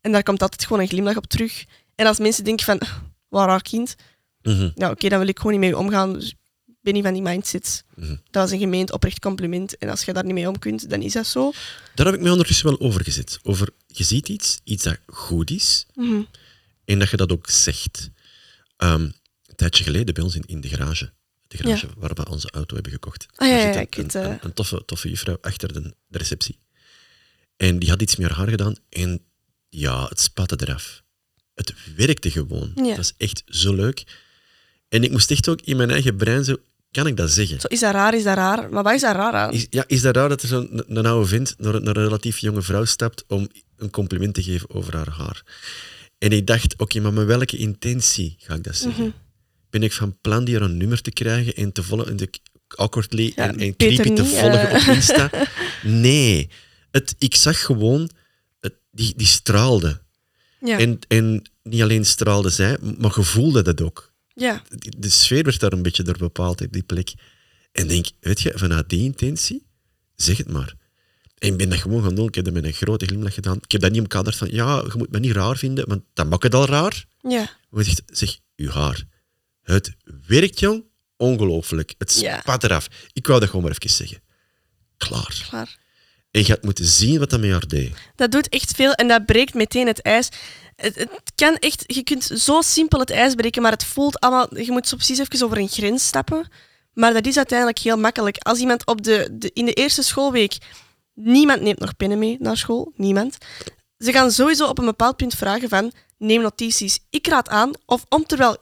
En 0.00 0.12
daar 0.12 0.22
komt 0.22 0.42
altijd 0.42 0.64
gewoon 0.64 0.82
een 0.82 0.88
glimlach 0.88 1.16
op 1.16 1.26
terug. 1.26 1.64
En 1.94 2.06
als 2.06 2.18
mensen 2.18 2.44
denken 2.44 2.64
van... 2.64 2.80
Wat 3.28 3.46
raar 3.46 3.62
kind. 3.62 3.94
Mhm. 4.42 4.70
Ja, 4.74 4.90
oké, 4.90 5.08
dan 5.08 5.18
wil 5.18 5.28
ik 5.28 5.36
gewoon 5.36 5.52
niet 5.52 5.60
mee 5.60 5.78
omgaan. 5.78 6.12
Dus 6.12 6.34
ben 6.86 6.94
niet 6.94 7.04
van 7.04 7.12
die 7.12 7.22
mindset. 7.22 7.84
Mhm. 7.94 8.08
Dat 8.30 8.42
was 8.42 8.50
een 8.50 8.58
gemeend 8.58 8.92
oprecht 8.92 9.18
compliment. 9.18 9.78
En 9.78 9.88
als 9.88 10.04
je 10.04 10.12
daar 10.12 10.24
niet 10.24 10.34
mee 10.34 10.48
om 10.48 10.58
kunt, 10.58 10.90
dan 10.90 11.02
is 11.02 11.12
dat 11.12 11.26
zo. 11.26 11.52
Daar 11.94 12.06
heb 12.06 12.14
ik 12.14 12.20
me 12.20 12.30
ondertussen 12.30 12.66
wel 12.66 12.80
over 12.80 13.04
gezet. 13.04 13.38
Over, 13.42 13.68
je 13.86 14.04
ziet 14.04 14.28
iets, 14.28 14.60
iets 14.64 14.82
dat 14.82 14.98
goed 15.06 15.50
is, 15.50 15.86
Mhm. 15.94 16.22
en 16.84 16.98
dat 16.98 17.10
je 17.10 17.16
dat 17.16 17.32
ook 17.32 17.50
zegt. 17.50 18.10
Ehm, 18.76 19.00
een 19.02 19.56
tijdje 19.56 19.84
geleden 19.84 20.14
bij 20.14 20.22
ons 20.24 20.34
in, 20.34 20.42
in 20.46 20.60
de 20.60 20.68
garage, 20.68 21.12
de 21.48 21.56
garage 21.56 21.88
waar 21.96 22.14
we 22.14 22.28
onze 22.28 22.50
auto 22.50 22.74
hebben 22.74 22.92
gekocht, 22.92 23.26
Ah, 23.34 23.48
ja, 23.48 23.54
daar 23.54 23.66
ja, 23.66 23.72
zit 23.72 23.82
ik 23.82 23.96
een, 23.96 24.02
weet, 24.02 24.14
een, 24.14 24.22
eh. 24.22 24.28
een, 24.30 24.38
een 24.42 24.52
toffe, 24.52 24.82
toffe 24.84 25.08
juffrouw 25.08 25.38
achter 25.40 25.72
de, 25.72 25.94
de 26.06 26.18
receptie. 26.18 26.58
En 27.56 27.78
die 27.78 27.88
had 27.88 28.02
iets 28.02 28.16
met 28.16 28.28
haar 28.28 28.36
haar 28.38 28.48
gedaan 28.48 28.74
en 28.88 29.20
ja, 29.68 30.04
het 30.08 30.20
spatte 30.20 30.56
eraf. 30.60 31.02
Het 31.54 31.74
werkte 31.96 32.30
gewoon. 32.30 32.72
Ja. 32.74 32.82
Dat 32.94 32.98
is 32.98 33.12
echt 33.16 33.42
zo 33.46 33.74
leuk. 33.74 34.04
En 34.88 35.04
ik 35.04 35.10
moest 35.10 35.30
echt 35.30 35.48
ook 35.48 35.60
in 35.60 35.76
mijn 35.76 35.90
eigen 35.90 36.16
brein 36.16 36.44
zo, 36.44 36.56
kan 36.96 37.06
ik 37.06 37.16
dat 37.16 37.30
zeggen? 37.30 37.60
Zo, 37.60 37.66
is 37.66 37.80
dat 37.80 37.92
raar, 37.92 38.14
is 38.14 38.22
dat 38.22 38.36
raar? 38.36 38.70
Maar 38.70 38.82
wat 38.82 38.94
is 38.94 39.00
daar 39.00 39.16
raar 39.16 39.32
aan? 39.32 39.52
Is, 39.52 39.66
ja, 39.70 39.84
is 39.86 40.00
dat 40.02 40.16
raar 40.16 40.28
dat 40.28 40.42
er 40.42 40.48
zo'n 40.48 40.82
een, 40.86 41.06
oude 41.06 41.26
vent 41.26 41.54
naar, 41.58 41.82
naar 41.82 41.96
een 41.96 42.02
relatief 42.02 42.38
jonge 42.38 42.62
vrouw 42.62 42.84
stapt 42.84 43.24
om 43.28 43.48
een 43.76 43.90
compliment 43.90 44.34
te 44.34 44.42
geven 44.42 44.70
over 44.70 44.96
haar 44.96 45.08
haar? 45.08 45.42
En 46.18 46.30
ik 46.30 46.46
dacht, 46.46 46.78
oké, 46.78 47.00
maar 47.00 47.12
met 47.12 47.26
welke 47.26 47.56
intentie 47.56 48.36
ga 48.38 48.54
ik 48.54 48.64
dat 48.64 48.76
zeggen? 48.76 49.04
Mhm. 49.04 49.12
Ben 49.70 49.82
ik 49.82 49.92
van 49.92 50.18
plan 50.20 50.44
die 50.44 50.54
er 50.54 50.62
een 50.62 50.76
nummer 50.76 51.02
te 51.02 51.10
krijgen 51.10 51.54
en 51.54 51.72
te 51.72 51.82
volgen 51.82 52.08
en 52.08 52.16
de 52.16 52.30
awkwardly 52.68 53.32
Ja, 53.34 53.54
en, 53.54 53.76
creepy 53.76 54.14
te 54.14 54.22
niet, 54.22 54.30
volgen 54.30 54.70
eh. 54.70 54.88
op 54.88 54.94
Insta? 54.94 55.30
Nee. 55.82 56.48
Het, 56.90 57.14
ik 57.18 57.34
zag 57.34 57.64
gewoon, 57.64 58.10
het, 58.60 58.74
die, 58.90 59.12
die 59.16 59.26
straalde. 59.26 60.00
Ja. 60.60 60.78
En, 60.78 60.98
en 61.08 61.42
niet 61.62 61.82
alleen 61.82 62.06
straalde 62.06 62.50
zij, 62.50 62.76
maar 62.98 63.10
gevoelde 63.10 63.62
dat 63.62 63.80
ook 63.80 64.14
ja. 64.36 64.62
de 64.98 65.08
sfeer 65.08 65.42
werd 65.42 65.60
daar 65.60 65.72
een 65.72 65.82
beetje 65.82 66.02
door 66.02 66.18
bepaald 66.18 66.60
op 66.60 66.72
die 66.72 66.82
plek. 66.82 67.12
En 67.72 67.88
denk, 67.88 68.06
weet 68.20 68.40
je, 68.40 68.52
vanuit 68.54 68.88
die 68.88 69.02
intentie, 69.04 69.66
zeg 70.14 70.36
het 70.36 70.50
maar. 70.52 70.74
En 71.38 71.48
ik 71.52 71.56
ben 71.56 71.68
dat 71.68 71.78
gewoon 71.78 72.02
gaan 72.02 72.14
doen. 72.14 72.28
Ik 72.28 72.34
heb 72.34 72.44
dat 72.44 72.54
met 72.54 72.64
een 72.64 72.72
grote 72.72 73.06
glimlach 73.06 73.34
gedaan. 73.34 73.56
Ik 73.62 73.72
heb 73.72 73.80
dat 73.80 73.90
niet 73.90 74.00
omkaderd 74.00 74.36
van, 74.36 74.48
ja, 74.50 74.76
je 74.86 74.92
moet 74.96 75.10
me 75.10 75.18
niet 75.18 75.32
raar 75.32 75.56
vinden, 75.56 75.88
want 75.88 76.02
dan 76.12 76.28
maakt 76.28 76.42
het 76.42 76.54
al 76.54 76.66
raar. 76.66 77.04
Ja. 77.22 77.50
Maar 77.70 77.86
ik 77.86 77.86
zeg, 77.86 77.98
zeg, 78.06 78.38
uw 78.56 78.70
haar. 78.70 79.04
Het 79.62 79.94
werkt, 80.26 80.60
jong. 80.60 80.84
Ongelooflijk. 81.16 81.94
Het 81.98 82.20
Ja. 82.20 82.40
spat 82.40 82.64
eraf. 82.64 82.88
Ik 83.12 83.26
wou 83.26 83.40
dat 83.40 83.48
gewoon 83.48 83.64
maar 83.64 83.76
even 83.80 83.96
zeggen. 83.96 84.22
Klaar. 84.96 85.44
Klaar. 85.48 85.78
En 86.36 86.42
je 86.42 86.52
had 86.52 86.62
moeten 86.62 86.84
zien 86.84 87.18
wat 87.18 87.30
dat 87.30 87.40
met 87.40 87.50
haar 87.50 87.66
deed. 87.66 87.92
Dat 88.14 88.30
doet 88.30 88.48
echt 88.48 88.74
veel 88.74 88.92
en 88.92 89.08
dat 89.08 89.26
breekt 89.26 89.54
meteen 89.54 89.86
het 89.86 90.02
ijs. 90.02 90.28
Het, 90.76 90.94
het 90.94 91.32
kan 91.34 91.56
echt, 91.56 91.84
je 91.86 92.02
kunt 92.02 92.24
zo 92.24 92.60
simpel 92.60 93.00
het 93.00 93.10
ijs 93.10 93.34
breken, 93.34 93.62
maar 93.62 93.72
het 93.72 93.84
voelt 93.84 94.20
allemaal... 94.20 94.58
Je 94.58 94.70
moet 94.70 94.88
zo 94.88 94.96
precies 94.96 95.18
even 95.18 95.44
over 95.44 95.58
een 95.58 95.68
grens 95.68 96.06
stappen. 96.06 96.48
Maar 96.92 97.12
dat 97.12 97.26
is 97.26 97.36
uiteindelijk 97.36 97.78
heel 97.78 97.96
makkelijk. 97.96 98.36
Als 98.38 98.58
iemand 98.58 98.86
op 98.86 99.02
de, 99.02 99.28
de, 99.32 99.50
in 99.54 99.64
de 99.64 99.72
eerste 99.72 100.02
schoolweek... 100.02 100.56
Niemand 101.14 101.60
neemt 101.60 101.78
nog 101.78 101.96
pennen 101.96 102.18
mee 102.18 102.36
naar 102.40 102.56
school. 102.56 102.92
Niemand. 102.96 103.38
Ze 103.98 104.12
gaan 104.12 104.30
sowieso 104.30 104.66
op 104.66 104.78
een 104.78 104.84
bepaald 104.84 105.16
punt 105.16 105.34
vragen 105.34 105.68
van... 105.68 105.92
Neem 106.18 106.42
notities. 106.42 106.98
Ik 107.10 107.26
raad 107.26 107.48
aan, 107.48 107.70
of 107.86 108.04
om 108.08 108.26
terwijl... 108.26 108.56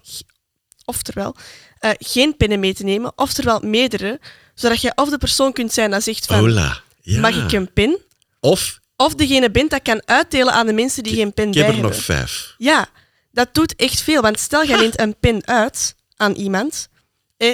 Oftewel, 0.85 1.35
eh, 1.79 1.91
geen 1.99 2.37
pennen 2.37 2.61
mee 2.61 2.75
te 2.75 2.85
nemen, 2.85 3.13
oftewel 3.17 3.61
meerdere, 3.61 4.21
zodat 4.55 4.81
je 4.81 4.93
of 4.95 5.11
de 5.11 5.19
persoon 5.19 5.53
kunt 5.53 5.73
zijn 5.73 5.91
dat 5.91 6.03
zegt 6.03 6.27
van... 6.27 6.39
Hola. 6.39 6.83
Ja. 7.07 7.21
Mag 7.21 7.45
ik 7.45 7.53
een 7.53 7.73
pen? 7.73 7.99
Of, 8.41 8.79
Of 8.97 9.15
degene 9.15 9.51
bent 9.51 9.71
dat 9.71 9.83
kan 9.83 10.03
uitdelen 10.05 10.53
aan 10.53 10.67
de 10.67 10.73
mensen 10.73 11.03
die 11.03 11.15
geen 11.15 11.33
pen 11.35 11.47
ik 11.47 11.53
bij 11.53 11.63
heb 11.63 11.71
er 11.71 11.77
hebben. 11.79 11.97
nog 11.97 12.05
vijf. 12.05 12.55
Ja, 12.59 12.89
dat 13.33 13.55
doet 13.55 13.77
echt 13.77 14.01
veel. 14.01 14.23
Want 14.23 14.39
stel, 14.41 14.63
je 14.63 14.79
leent 14.79 15.01
een 15.01 15.17
pen 15.21 15.47
uit 15.47 15.95
aan 16.17 16.33
iemand. 16.33 16.89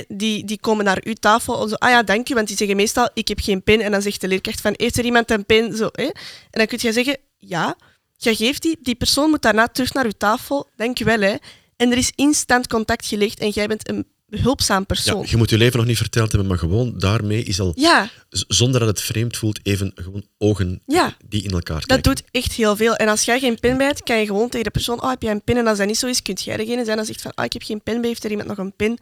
die, 0.08 0.44
die 0.44 0.58
komen 0.60 0.84
naar 0.84 1.00
uw 1.04 1.12
tafel. 1.12 1.68
Zo, 1.68 1.74
ah 1.74 1.90
ja, 1.90 2.02
dank 2.02 2.28
u. 2.28 2.34
Want 2.34 2.48
die 2.48 2.56
zeggen 2.56 2.76
meestal, 2.76 3.08
ik 3.14 3.28
heb 3.28 3.40
geen 3.40 3.62
pen. 3.62 3.80
En 3.80 3.90
dan 3.90 4.02
zegt 4.02 4.20
de 4.20 4.28
leerkracht 4.28 4.60
van, 4.60 4.74
heeft 4.76 4.98
er 4.98 5.04
iemand 5.04 5.30
een 5.30 5.44
pen? 5.46 5.76
Zo. 5.76 5.86
En 5.86 6.12
dan 6.50 6.66
kun 6.66 6.78
je 6.80 6.92
zeggen, 6.92 7.16
ja. 7.36 7.76
Je 8.16 8.36
geeft 8.36 8.62
die. 8.62 8.78
Die 8.82 8.94
persoon 8.94 9.30
moet 9.30 9.42
daarna 9.42 9.66
terug 9.66 9.92
naar 9.92 10.04
uw 10.04 10.16
tafel. 10.18 10.68
Dank 10.76 10.98
je 10.98 11.04
wel. 11.04 11.20
Hè. 11.20 11.34
En 11.76 11.90
er 11.90 11.96
is 11.98 12.12
instant 12.14 12.66
contact 12.66 13.06
gelegd. 13.06 13.38
En 13.40 13.48
jij 13.48 13.66
bent 13.66 13.88
een 13.88 14.06
behulpzaam 14.30 14.78
Ja, 14.78 14.84
persoon. 14.84 15.24
je 15.28 15.36
moet 15.36 15.50
je 15.50 15.56
leven 15.58 15.78
nog 15.78 15.86
niet 15.86 15.96
verteld 15.96 16.30
hebben, 16.30 16.48
maar 16.48 16.58
gewoon 16.58 16.98
daarmee 16.98 17.42
is 17.42 17.60
al, 17.60 17.72
Ja, 17.76 18.10
zonder 18.30 18.80
dat 18.80 18.88
het 18.88 19.00
vreemd 19.00 19.36
voelt, 19.36 19.58
even 19.62 19.92
gewoon 19.94 20.24
ogen 20.38 20.82
Ja. 20.86 21.16
die 21.24 21.42
in 21.42 21.50
elkaar 21.50 21.78
Dat 21.78 21.86
kijken. 21.86 22.14
doet 22.14 22.22
echt 22.30 22.52
heel 22.52 22.76
veel. 22.76 22.94
En 22.96 23.08
als 23.08 23.24
jij 23.24 23.38
geen 23.40 23.58
pen 23.60 23.76
bij 23.76 23.86
hebt, 23.86 24.02
kan 24.02 24.18
je 24.18 24.26
gewoon 24.26 24.48
tegen 24.48 24.64
de 24.64 24.70
persoon, 24.70 25.02
oh, 25.02 25.08
heb 25.10 25.22
jij 25.22 25.30
een 25.32 25.42
pen? 25.44 25.56
En 25.56 25.66
als 25.66 25.78
dat 25.78 25.86
niet 25.86 25.98
zo 25.98 26.06
is, 26.06 26.22
kun 26.22 26.34
jij 26.34 26.56
degene 26.56 26.84
zijn 26.84 26.96
die 26.96 27.06
zegt 27.06 27.22
van, 27.22 27.32
oh, 27.34 27.44
ik 27.44 27.52
heb 27.52 27.62
geen 27.62 27.82
bij, 28.00 28.08
heeft 28.08 28.24
er 28.24 28.30
iemand 28.30 28.48
nog 28.48 28.58
een 28.58 28.76
pen? 28.76 28.98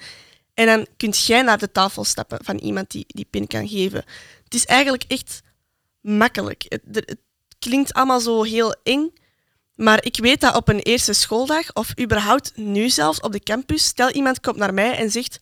En 0.55 0.67
dan 0.67 0.87
kun 0.97 1.11
jij 1.11 1.43
naar 1.43 1.59
de 1.59 1.73
tafel 1.73 2.05
stappen 2.05 2.39
van 2.45 2.57
iemand 2.57 2.91
die 2.91 3.05
die 3.07 3.27
pen 3.31 3.47
kan 3.47 3.69
geven. 3.69 4.05
Het 4.45 4.55
is 4.55 4.65
eigenlijk 4.65 5.05
echt 5.09 5.41
makkelijk. 6.01 6.65
Het, 6.69 6.81
het 6.93 7.17
klinkt 7.59 7.93
allemaal 7.93 8.21
zo 8.21 8.43
heel 8.43 8.75
eng, 8.83 9.13
maar 9.79 10.05
ik 10.05 10.17
weet 10.17 10.41
dat 10.41 10.57
op 10.57 10.69
een 10.69 10.81
eerste 10.81 11.13
schooldag, 11.13 11.73
of 11.73 12.01
überhaupt 12.01 12.57
nu 12.57 12.89
zelfs 12.89 13.21
op 13.21 13.33
de 13.33 13.41
campus, 13.41 13.85
stel 13.85 14.11
iemand 14.11 14.41
komt 14.41 14.57
naar 14.57 14.75
mij 14.75 14.97
en 14.97 15.11
zegt, 15.11 15.39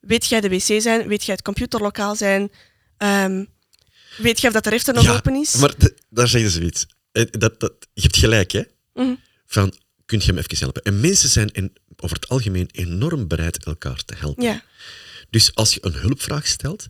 weet 0.00 0.26
jij 0.26 0.40
de 0.40 0.48
wc 0.48 0.80
zijn, 0.82 1.08
weet 1.08 1.24
jij 1.24 1.34
het 1.34 1.44
computerlokaal 1.44 2.16
zijn, 2.16 2.50
Ehm, 2.98 3.44
Weet 4.16 4.40
je 4.40 4.46
of 4.46 4.52
dat 4.52 4.64
de 4.64 4.70
refter 4.70 4.94
nog 4.94 5.04
ja, 5.04 5.14
open 5.14 5.34
is? 5.34 5.54
maar 5.54 5.74
daar 6.08 6.28
zeggen 6.28 6.50
ze 6.50 6.58
zoiets. 6.58 6.86
Eh, 7.12 7.24
Dat, 7.30 7.60
dat, 7.60 7.72
je 7.94 8.02
hebt 8.02 8.16
gelijk, 8.16 8.52
hè? 8.52 8.62
Mhm. 8.94 9.14
Van, 9.46 9.74
kun 10.06 10.18
je 10.18 10.24
hem 10.26 10.38
even 10.38 10.58
helpen? 10.58 10.82
En 10.82 11.00
mensen 11.00 11.28
zijn 11.28 11.50
in, 11.52 11.76
over 11.96 12.16
het 12.16 12.28
algemeen 12.28 12.68
enorm 12.72 13.28
bereid 13.28 13.64
elkaar 13.64 14.04
te 14.04 14.14
helpen. 14.16 14.44
Ja. 14.44 14.62
Dus 15.30 15.54
als 15.54 15.74
je 15.74 15.84
een 15.84 15.92
hulpvraag 15.92 16.46
stelt, 16.46 16.86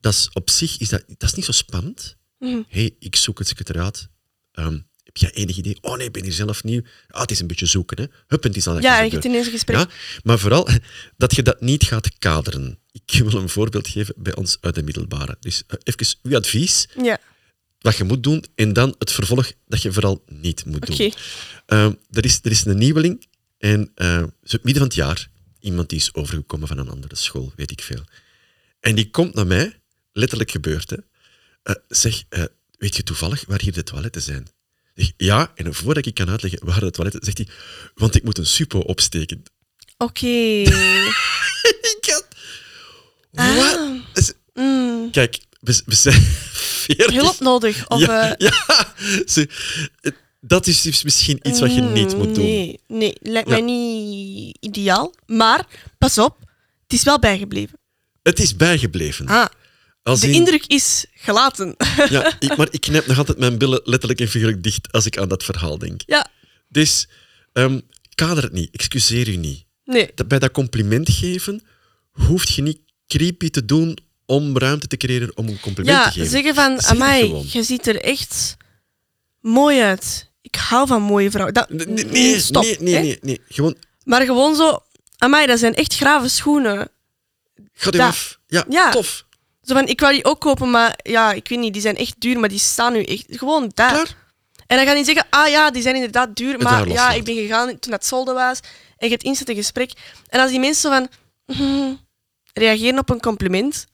dat 0.00 0.12
is 0.12 0.28
op 0.32 0.50
zich 0.50 0.78
is 0.78 0.88
dat, 0.88 1.04
dat 1.06 1.22
is 1.28 1.34
niet 1.34 1.44
zo 1.44 1.52
spannend. 1.52 2.16
Mhm. 2.38 2.62
hey, 2.68 2.96
ik 2.98 3.16
zoek 3.16 3.38
het 3.38 3.48
secretariaat. 3.48 4.08
Ehm, 4.52 4.78
heb 5.12 5.16
jij 5.16 5.42
enig 5.42 5.56
idee? 5.56 5.78
Oh 5.80 5.96
nee, 5.96 6.06
ik 6.06 6.12
ben 6.12 6.22
hier 6.22 6.32
zelf 6.32 6.64
nieuw. 6.64 6.82
Ah, 7.08 7.20
het 7.20 7.30
is 7.30 7.40
een 7.40 7.46
beetje 7.46 7.66
zoeken, 7.66 7.96
hè. 8.02 8.06
Hup, 8.26 8.42
het 8.42 8.56
is 8.56 8.66
al 8.66 8.80
Ja, 8.80 9.00
je 9.00 9.10
hebt 9.10 9.24
ineens 9.24 9.46
een 9.46 9.52
gesprek. 9.52 9.76
Ja, 9.76 9.88
maar 10.22 10.38
vooral 10.38 10.68
dat 11.16 11.34
je 11.34 11.42
dat 11.42 11.60
niet 11.60 11.84
gaat 11.84 12.18
kaderen. 12.18 12.78
Ik 12.92 13.18
wil 13.18 13.40
een 13.40 13.48
voorbeeld 13.48 13.88
geven 13.88 14.14
bij 14.16 14.34
ons 14.34 14.58
uit 14.60 14.74
de 14.74 14.82
middelbare. 14.82 15.36
Dus 15.40 15.62
eh, 15.66 15.76
even 15.84 16.16
uw 16.22 16.36
advies, 16.36 16.88
Ja, 17.02 17.18
wat 17.80 17.96
je 17.96 18.04
moet 18.04 18.22
doen, 18.22 18.44
en 18.54 18.72
dan 18.72 18.94
het 18.98 19.12
vervolg 19.12 19.52
dat 19.66 19.82
je 19.82 19.92
vooral 19.92 20.24
niet 20.26 20.64
moet 20.64 20.86
doen. 20.86 20.94
oké. 21.06 21.16
Ehm, 21.66 21.92
er, 22.10 22.24
is, 22.24 22.38
er 22.42 22.50
is 22.50 22.64
een 22.64 22.78
nieuweling 22.78 23.26
en 23.58 23.90
eh, 23.94 24.22
zo 24.42 24.56
midden 24.62 24.74
van 24.74 24.82
het 24.82 24.94
jaar, 24.94 25.28
iemand 25.60 25.88
die 25.88 25.98
is 25.98 26.14
overgekomen 26.14 26.68
van 26.68 26.78
een 26.78 26.88
andere 26.90 27.16
school, 27.16 27.52
weet 27.56 27.70
ik 27.70 27.82
veel. 27.82 28.04
En 28.80 28.94
die 28.94 29.10
komt 29.10 29.34
naar 29.34 29.46
mij, 29.46 29.80
letterlijk 30.12 30.50
gebeurd, 30.50 30.90
hè. 30.90 30.96
Eh, 31.62 31.74
zeg, 31.88 32.22
eh, 32.28 32.44
weet 32.78 32.96
je 32.96 33.02
toevallig 33.02 33.44
waar 33.46 33.60
hier 33.60 33.72
de 33.72 33.82
toiletten 33.82 34.22
zijn? 34.22 34.46
Ja, 35.16 35.52
en 35.54 35.74
voordat 35.74 36.06
ik 36.06 36.14
kan 36.14 36.28
uitleggen 36.30 36.60
waar 36.64 36.80
de 36.80 36.90
toiletten 36.90 37.24
zegt 37.24 37.36
hij, 37.38 37.46
want 37.94 38.14
ik 38.14 38.22
moet 38.24 38.38
een 38.38 38.46
suppo 38.46 38.78
opsteken. 38.78 39.42
Oké. 39.98 40.26
Ik 41.96 42.06
had... 42.10 42.26
Wat? 43.30 43.78
Is- 44.14 44.32
Mm, 44.54 45.10
Kijk, 45.10 45.38
we, 45.60 45.82
we 45.86 45.94
zijn 45.94 46.20
veertig. 46.86 47.14
hulp 47.14 47.38
nodig. 47.40 47.88
Of, 47.88 48.00
ja, 48.00 48.36
eh, 48.36 48.48
ja. 48.48 49.48
Dat 50.40 50.66
is 50.66 50.82
dus 50.82 51.02
misschien 51.02 51.38
iets 51.42 51.60
wat 51.60 51.74
je 51.74 51.80
niet 51.80 52.16
moet 52.16 52.34
doen. 52.34 52.44
Nee, 52.44 52.80
nee 52.88 53.16
lijkt 53.20 53.48
Ja. 53.48 53.54
mij 53.54 53.64
niet 53.64 54.56
ideaal. 54.60 55.14
Maar, 55.26 55.66
pas 55.98 56.18
op, 56.18 56.36
het 56.82 56.92
is 56.92 57.02
wel 57.02 57.18
bijgebleven. 57.18 57.78
Het 58.22 58.40
is 58.40 58.56
bijgebleven. 58.56 59.26
Ah, 59.26 59.46
Als 60.02 60.20
de 60.20 60.26
in- 60.26 60.32
indruk 60.34 60.66
is 60.66 61.06
gelaten. 61.14 61.74
Ja, 62.08 62.34
ik, 62.38 62.56
maar 62.56 62.68
ik 62.70 62.80
knijp 62.80 63.06
nog 63.06 63.18
altijd 63.18 63.38
mijn 63.38 63.58
billen 63.58 63.80
letterlijk 63.84 64.20
en 64.20 64.28
figuurlijk 64.28 64.62
dicht 64.62 64.92
als 64.92 65.06
ik 65.06 65.18
aan 65.18 65.28
dat 65.28 65.44
verhaal 65.44 65.78
denk. 65.78 66.00
ja, 66.06 66.26
Dus 66.68 67.08
ehm, 67.52 67.80
kader 68.14 68.42
het 68.42 68.52
niet, 68.52 68.68
excuseer 68.74 69.28
u 69.28 69.36
niet. 69.36 69.64
nee. 69.84 70.10
Bij 70.26 70.38
dat 70.38 70.50
compliment 70.50 71.10
geven 71.10 71.62
hoeft 72.10 72.54
je 72.54 72.62
niet 72.62 72.78
creepy 73.06 73.50
te 73.50 73.64
doen 73.64 73.98
om 74.26 74.58
ruimte 74.58 74.86
te 74.86 74.96
creëren 74.96 75.36
om 75.36 75.48
een 75.48 75.60
compliment 75.60 75.96
Ja, 75.98 76.04
te 76.04 76.12
geven. 76.12 76.30
zeggen 76.30 76.54
van, 76.54 76.80
Zeg 76.80 76.90
amai, 76.90 77.44
je 77.48 77.62
ziet 77.62 77.86
er 77.86 78.00
echt 78.02 78.56
mooi 79.40 79.80
uit. 79.80 80.30
Ik 80.42 80.54
hou 80.54 80.86
van 80.86 81.02
mooie 81.02 81.30
vrouwen. 81.30 81.54
Dat, 81.54 81.68
Nee, 81.70 82.40
stop. 82.40 82.62
nee, 82.62 82.76
nee, 82.80 83.02
nee, 83.02 83.18
nee. 83.20 83.40
Gewoon, 83.48 83.76
Maar 84.04 84.22
gewoon 84.24 84.56
zo, 84.56 84.82
amai, 85.18 85.46
dat 85.46 85.58
zijn 85.58 85.74
echt 85.74 85.94
grave 85.96 86.28
schoenen. 86.28 86.88
ga 87.72 87.86
er 87.90 87.92
Dat. 87.98 88.00
af. 88.00 88.38
Ja, 88.46 88.64
Ja. 88.68 88.90
tof. 88.90 89.24
Zo 89.70 89.76
van, 89.76 89.86
ik 89.86 90.00
wou 90.00 90.12
die 90.12 90.24
ook 90.24 90.40
kopen, 90.40 90.70
maar 90.70 90.98
ja, 91.02 91.32
ik 91.32 91.48
weet 91.48 91.58
niet, 91.58 91.72
die 91.72 91.82
zijn 91.82 91.96
echt 91.96 92.14
duur, 92.18 92.38
maar 92.40 92.48
die 92.48 92.58
staan 92.58 92.92
nu 92.92 93.02
echt 93.02 93.24
gewoon 93.28 93.70
daar. 93.74 93.92
Klaar? 93.92 94.16
En 94.66 94.76
dan 94.76 94.86
ga 94.86 94.92
je 94.92 95.04
zeggen, 95.04 95.26
ah 95.30 95.48
ja, 95.48 95.70
die 95.70 95.82
zijn 95.82 95.94
inderdaad 95.94 96.36
duur, 96.36 96.52
Het 96.52 96.62
maar 96.62 96.88
ja, 96.88 97.12
ik 97.12 97.24
ben 97.24 97.34
gegaan 97.34 97.78
toen 97.78 97.90
dat 97.90 98.04
solde 98.06 98.32
was. 98.32 98.60
En 98.96 99.06
je 99.06 99.08
hebt 99.12 99.22
instant 99.22 99.48
een 99.48 99.54
gesprek. 99.56 99.92
En 100.28 100.40
als 100.40 100.50
die 100.50 100.60
mensen 100.60 100.90
van, 100.90 101.08
mhm, 101.56 101.94
reageren 102.52 102.98
op 102.98 103.10
een 103.10 103.20
compliment, 103.20 103.86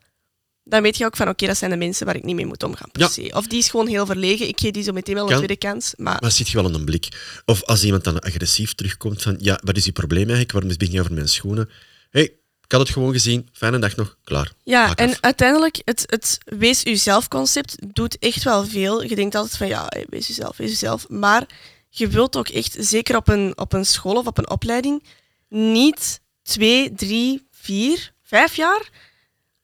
dan 0.64 0.82
weet 0.82 0.96
je 0.96 1.04
ook 1.04 1.16
van, 1.16 1.28
oké, 1.28 1.46
dat 1.46 1.56
zijn 1.56 1.70
de 1.70 1.76
mensen 1.76 2.06
waar 2.06 2.16
ik 2.16 2.24
niet 2.24 2.34
mee 2.36 2.46
moet 2.46 2.62
omgaan, 2.62 2.90
per 2.90 3.00
Ja. 3.02 3.08
se. 3.08 3.30
Of 3.34 3.46
die 3.46 3.58
is 3.58 3.68
gewoon 3.68 3.86
heel 3.86 4.06
verlegen, 4.06 4.48
ik 4.48 4.60
geef 4.60 4.70
die 4.70 4.82
zo 4.82 4.92
meteen 4.92 5.14
wel 5.14 5.24
een 5.24 5.28
Kan. 5.30 5.36
tweede 5.44 5.56
kans. 5.66 5.92
Maar 5.96 6.16
Maar 6.20 6.30
zit 6.32 6.48
je 6.48 6.56
wel 6.56 6.66
aan 6.66 6.74
een 6.74 6.84
blik. 6.84 7.08
Of 7.44 7.62
als 7.64 7.84
iemand 7.84 8.04
dan 8.04 8.18
agressief 8.18 8.74
terugkomt 8.74 9.22
van, 9.22 9.36
ja, 9.40 9.60
wat 9.64 9.76
is 9.76 9.84
je 9.84 9.92
probleem 9.92 10.22
eigenlijk? 10.22 10.52
Waarom 10.52 10.70
begin 10.78 10.94
je 10.94 11.00
over 11.00 11.12
mijn 11.12 11.28
schoenen? 11.28 11.70
hey, 12.10 12.32
ik 12.66 12.72
had 12.72 12.80
het 12.80 12.90
gewoon 12.90 13.12
gezien. 13.12 13.48
Fijne 13.52 13.78
dag 13.78 13.96
nog. 13.96 14.16
Klaar. 14.24 14.52
ja, 14.64 14.86
Haak 14.86 14.98
en 14.98 15.08
af. 15.10 15.18
uiteindelijk, 15.20 15.80
het, 15.84 16.02
het 16.06 16.38
wees 16.44 16.82
jezelf 16.82 17.28
concept 17.28 17.76
doet 17.94 18.18
echt 18.18 18.42
wel 18.42 18.64
veel. 18.66 19.02
Je 19.02 19.14
denkt 19.14 19.34
altijd 19.34 19.56
van, 19.56 19.66
ja, 19.68 19.92
wees 20.08 20.26
jezelf, 20.26 20.56
wees 20.56 20.70
jezelf. 20.70 21.08
Maar 21.08 21.46
je 21.88 22.08
wilt 22.08 22.36
ook 22.36 22.48
echt, 22.48 22.76
zeker 22.78 23.16
op 23.16 23.28
een, 23.28 23.58
op 23.58 23.72
een 23.72 23.86
school 23.86 24.14
of 24.16 24.26
op 24.26 24.38
een 24.38 24.50
opleiding, 24.50 25.02
niet 25.48 26.20
twee, 26.42 26.94
drie, 26.94 27.46
vier, 27.50 28.12
vijf 28.22 28.56
jaar 28.56 28.90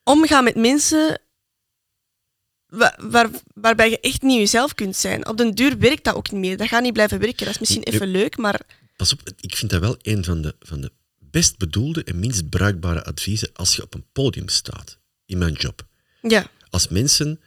omgaan 0.04 0.44
met 0.44 0.56
mensen 0.56 1.20
wa- 2.66 2.98
waar, 3.00 3.30
waarbij 3.54 3.90
je 3.90 4.00
echt 4.00 4.22
niet 4.22 4.38
jezelf 4.38 4.74
kunt 4.74 4.96
zijn. 4.96 5.26
Op 5.28 5.36
den 5.36 5.54
duur 5.54 5.78
werkt 5.78 6.04
dat 6.04 6.14
ook 6.14 6.30
niet 6.30 6.40
meer. 6.40 6.56
Dat 6.56 6.68
gaat 6.68 6.82
niet 6.82 6.92
blijven 6.92 7.18
werken. 7.18 7.44
Dat 7.44 7.54
is 7.54 7.60
misschien 7.60 7.82
even 7.82 8.08
leuk, 8.08 8.36
maar 8.36 8.60
Pas 8.96 9.12
op, 9.12 9.20
ik 9.40 9.56
vind 9.56 9.70
dat 9.70 9.80
wel 9.80 9.96
een 10.02 10.24
van 10.24 10.42
de, 10.42 10.54
van 10.60 10.80
de 10.80 10.92
best 11.33 11.59
bedoelde 11.59 12.05
en 12.05 12.18
minst 12.18 12.49
bruikbare 12.49 13.05
adviezen 13.05 13.51
als 13.53 13.77
je 13.77 13.83
op 13.83 13.95
een 13.95 14.05
podium 14.12 14.49
staat 14.49 14.99
in 15.27 15.38
mijn 15.38 15.53
job. 15.53 15.87
ja. 16.23 16.51
Als 16.71 16.88
mensen, 16.88 17.40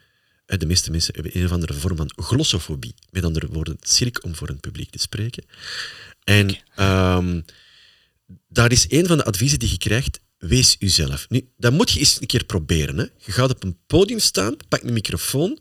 eh, 0.46 0.58
de 0.60 0.66
meeste 0.66 0.92
mensen 0.92 1.14
hebben 1.14 1.38
een 1.38 1.46
of 1.46 1.52
andere 1.52 1.74
vorm 1.74 1.96
van 1.96 2.12
glossofobie, 2.16 2.96
met 3.10 3.24
andere 3.24 3.48
woorden, 3.48 3.78
schrik 3.80 4.24
om 4.24 4.36
voor 4.36 4.50
een 4.50 4.60
publiek 4.60 4.90
te 4.90 5.00
spreken. 5.00 5.46
En 6.24 6.58
ehm, 6.76 7.42
daar 8.48 8.72
is 8.72 8.86
een 8.90 9.08
van 9.08 9.18
de 9.18 9.24
adviezen 9.24 9.60
die 9.60 9.70
je 9.70 9.78
krijgt, 9.78 10.20
wees 10.38 10.76
uzelf. 10.80 11.26
Nu, 11.30 11.50
dat 11.58 11.72
moet 11.74 11.92
je 11.92 12.00
eens 12.00 12.22
een 12.22 12.28
keer 12.28 12.44
proberen. 12.46 12.98
Hè. 12.98 13.06
Je 13.18 13.32
gaat 13.32 13.50
op 13.50 13.64
een 13.64 13.78
podium 13.88 14.20
staan, 14.20 14.58
pak 14.70 14.84
een 14.84 14.94
microfoon 14.94 15.60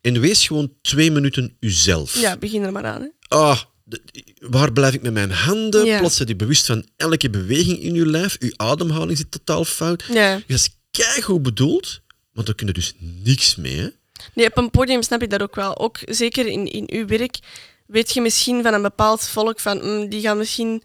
en 0.00 0.20
wees 0.20 0.46
gewoon 0.46 0.72
twee 0.82 1.10
minuten 1.10 1.56
uzelf. 1.60 2.20
ja, 2.20 2.36
begin 2.36 2.62
er 2.62 2.72
maar 2.72 2.84
aan. 2.84 3.02
Hè. 3.02 3.08
Ah, 3.28 3.60
de- 3.90 4.24
waar 4.40 4.72
blijf 4.72 4.94
ik 4.94 5.02
met 5.02 5.12
mijn 5.12 5.30
handen? 5.30 5.84
Ja. 5.84 5.98
Plots 5.98 6.18
je 6.18 6.36
bewust 6.36 6.66
van 6.66 6.86
elke 6.96 7.30
beweging 7.30 7.78
in 7.82 7.94
je 7.94 8.06
lijf. 8.06 8.36
Je 8.38 8.52
ademhaling 8.56 9.18
zit 9.18 9.30
totaal 9.30 9.64
fout. 9.64 10.04
Ja. 10.12 10.34
Dat 10.34 10.58
is 10.58 10.68
keigoed 10.90 11.42
bedoeld, 11.42 12.00
maar 12.32 12.44
daar 12.44 12.54
kun 12.54 12.66
je 12.66 12.72
dus 12.72 12.94
niks 12.98 13.56
mee. 13.56 13.76
Hè? 13.76 13.88
Nee, 14.34 14.46
op 14.46 14.56
een 14.56 14.70
podium 14.70 15.02
snap 15.02 15.22
ik 15.22 15.30
dat 15.30 15.42
ook 15.42 15.54
wel. 15.54 15.78
Ook 15.78 15.98
zeker 16.04 16.46
in, 16.46 16.72
in 16.72 16.84
uw 16.92 17.06
werk 17.06 17.38
weet 17.86 18.14
je 18.14 18.20
misschien 18.20 18.62
van 18.62 18.74
een 18.74 18.82
bepaald 18.82 19.28
volk 19.28 19.60
van 19.60 19.78
mm, 19.82 20.08
die 20.08 20.20
gaan 20.20 20.38
misschien 20.38 20.82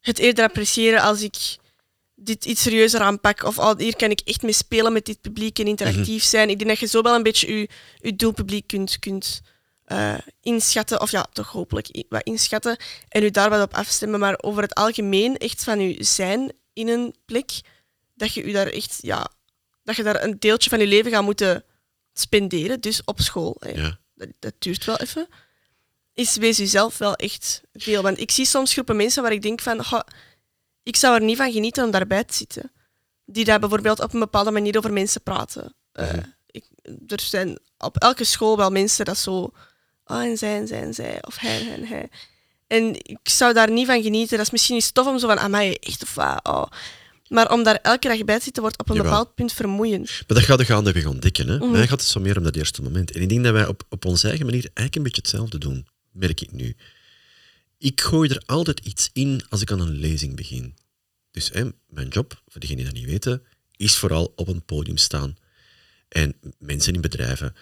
het 0.00 0.18
eerder 0.18 0.44
appreciëren 0.44 1.00
als 1.02 1.22
ik 1.22 1.34
dit 2.14 2.44
iets 2.44 2.62
serieuzer 2.62 3.00
aanpak. 3.00 3.44
Of 3.44 3.58
oh, 3.58 3.78
hier 3.78 3.96
kan 3.96 4.10
ik 4.10 4.20
echt 4.24 4.42
mee 4.42 4.52
spelen 4.52 4.92
met 4.92 5.04
dit 5.06 5.20
publiek 5.20 5.58
en 5.58 5.66
interactief 5.66 6.22
zijn. 6.24 6.50
Ik 6.50 6.58
denk 6.58 6.70
dat 6.70 6.78
je 6.78 6.86
zo 6.86 7.02
wel 7.02 7.14
een 7.14 7.22
beetje 7.22 7.54
je, 7.54 7.68
je 8.00 8.16
doelpubliek 8.16 8.66
kunt, 8.66 8.98
kunt 8.98 9.40
eh, 9.92 10.18
inschatten. 10.40 11.00
Of 11.00 11.10
ja, 11.10 11.26
toch 11.32 11.48
hopelijk 11.50 12.04
wat 12.08 12.22
inschatten. 12.22 12.76
En 13.08 13.22
u 13.22 13.30
daar 13.30 13.50
wat 13.50 13.62
op 13.62 13.74
afstemmen. 13.74 14.20
Maar 14.20 14.38
over 14.42 14.62
het 14.62 14.74
algemeen 14.74 15.36
echt 15.36 15.64
van 15.64 15.78
uw 15.78 15.94
zijn 15.98 16.52
in 16.72 16.88
een 16.88 17.14
plek, 17.24 17.50
dat 18.14 18.34
je 18.34 18.42
u 18.42 18.52
daar 18.52 18.66
echt, 18.66 18.98
ja, 19.00 19.28
dat 19.82 19.96
je 19.96 20.02
daar 20.02 20.22
een 20.22 20.36
deeltje 20.38 20.70
van 20.70 20.78
je 20.78 20.86
leven 20.86 21.10
gaat 21.10 21.22
moeten 21.22 21.64
spenderen, 22.12 22.80
dus 22.80 23.04
op 23.04 23.20
school, 23.20 23.56
hè, 23.58 23.70
Ja. 23.70 23.98
dat, 24.14 24.28
dat 24.38 24.54
duurt 24.58 24.84
wel 24.84 24.96
even, 24.96 25.28
is 26.14 26.36
wees 26.36 26.56
jezelf 26.56 26.98
wel 26.98 27.14
echt 27.14 27.60
veel. 27.72 28.02
Want 28.02 28.18
ik 28.20 28.30
zie 28.30 28.44
soms 28.46 28.72
groepen 28.72 28.96
mensen 28.96 29.22
waar 29.22 29.32
ik 29.32 29.42
denk 29.42 29.60
van, 29.60 29.84
"Goh, 29.84 30.00
ik 30.82 30.96
zou 30.96 31.14
er 31.14 31.22
niet 31.22 31.36
van 31.36 31.52
genieten 31.52 31.84
om 31.84 31.90
daarbij 31.90 32.24
te 32.24 32.34
zitten. 32.34 32.72
Die 33.24 33.44
daar 33.44 33.60
bijvoorbeeld 33.60 34.00
op 34.00 34.14
een 34.14 34.20
bepaalde 34.20 34.50
manier 34.50 34.76
over 34.76 34.92
mensen 34.92 35.22
praten. 35.22 35.74
Eh, 35.92 36.12
ik, 36.46 36.64
er 37.06 37.20
zijn 37.20 37.58
op 37.78 37.96
elke 37.96 38.24
school 38.24 38.56
wel 38.56 38.70
mensen 38.70 39.04
dat 39.04 39.18
zo, 39.18 39.50
oh 40.04 40.22
en 40.22 40.38
zij 40.38 40.56
en 40.56 40.66
zij 40.66 40.82
en 40.82 40.94
zij, 40.94 41.18
of 41.22 41.38
hij 41.38 41.72
en 41.72 41.84
hij. 41.86 42.08
En 42.66 42.94
ik 42.94 43.18
zou 43.22 43.52
daar 43.52 43.70
niet 43.70 43.86
van 43.86 44.02
genieten. 44.02 44.36
Dat 44.36 44.46
is 44.46 44.52
misschien 44.52 44.74
niet 44.74 44.94
tof 44.94 45.06
om 45.06 45.18
zo 45.18 45.26
van, 45.26 45.38
amai, 45.38 45.74
echt 45.80 46.02
of 46.02 46.14
wat, 46.14 46.40
oh. 46.42 46.64
Maar 47.28 47.52
om 47.52 47.62
daar 47.62 47.74
elke 47.74 48.08
dag 48.08 48.24
bij 48.24 48.36
te 48.36 48.42
zitten, 48.42 48.62
wordt 48.62 48.78
op 48.78 48.88
een 48.88 48.94
Jawel. 48.94 49.10
bepaald 49.10 49.34
punt 49.34 49.52
vermoeiend. 49.52 50.06
Maar 50.06 50.24
dat 50.26 50.42
gaat 50.42 50.58
de 50.58 50.64
gaandeweg 50.64 51.06
ontdekken. 51.06 51.48
Hè? 51.48 51.56
Mhm. 51.56 51.70
Mij 51.70 51.88
gaat 51.88 52.00
het 52.00 52.08
zo 52.08 52.20
meer 52.20 52.36
om 52.36 52.42
dat 52.42 52.56
eerste 52.56 52.82
moment. 52.82 53.10
En 53.10 53.22
ik 53.22 53.28
denk 53.28 53.44
dat 53.44 53.52
wij 53.52 53.66
op, 53.66 53.82
op 53.88 54.04
onze 54.04 54.28
eigen 54.28 54.46
manier 54.46 54.62
eigenlijk 54.62 54.96
een 54.96 55.02
beetje 55.02 55.20
hetzelfde 55.20 55.58
doen, 55.58 55.86
merk 56.10 56.40
ik 56.40 56.52
nu. 56.52 56.76
Ik 57.78 58.00
gooi 58.00 58.28
er 58.28 58.42
altijd 58.46 58.80
iets 58.80 59.10
in 59.12 59.44
als 59.48 59.60
ik 59.60 59.70
aan 59.70 59.80
een 59.80 59.98
lezing 59.98 60.36
begin. 60.36 60.74
Dus 61.30 61.50
hè, 61.52 61.68
mijn 61.86 62.08
job, 62.08 62.42
voor 62.48 62.60
degenen 62.60 62.84
die 62.84 62.92
dat 62.92 63.02
niet 63.02 63.10
weten, 63.10 63.42
is 63.76 63.96
vooral 63.96 64.32
op 64.36 64.48
een 64.48 64.64
podium 64.64 64.96
staan 64.96 65.36
en 66.08 66.34
mensen 66.58 66.94
in 66.94 67.00
bedrijven 67.00 67.54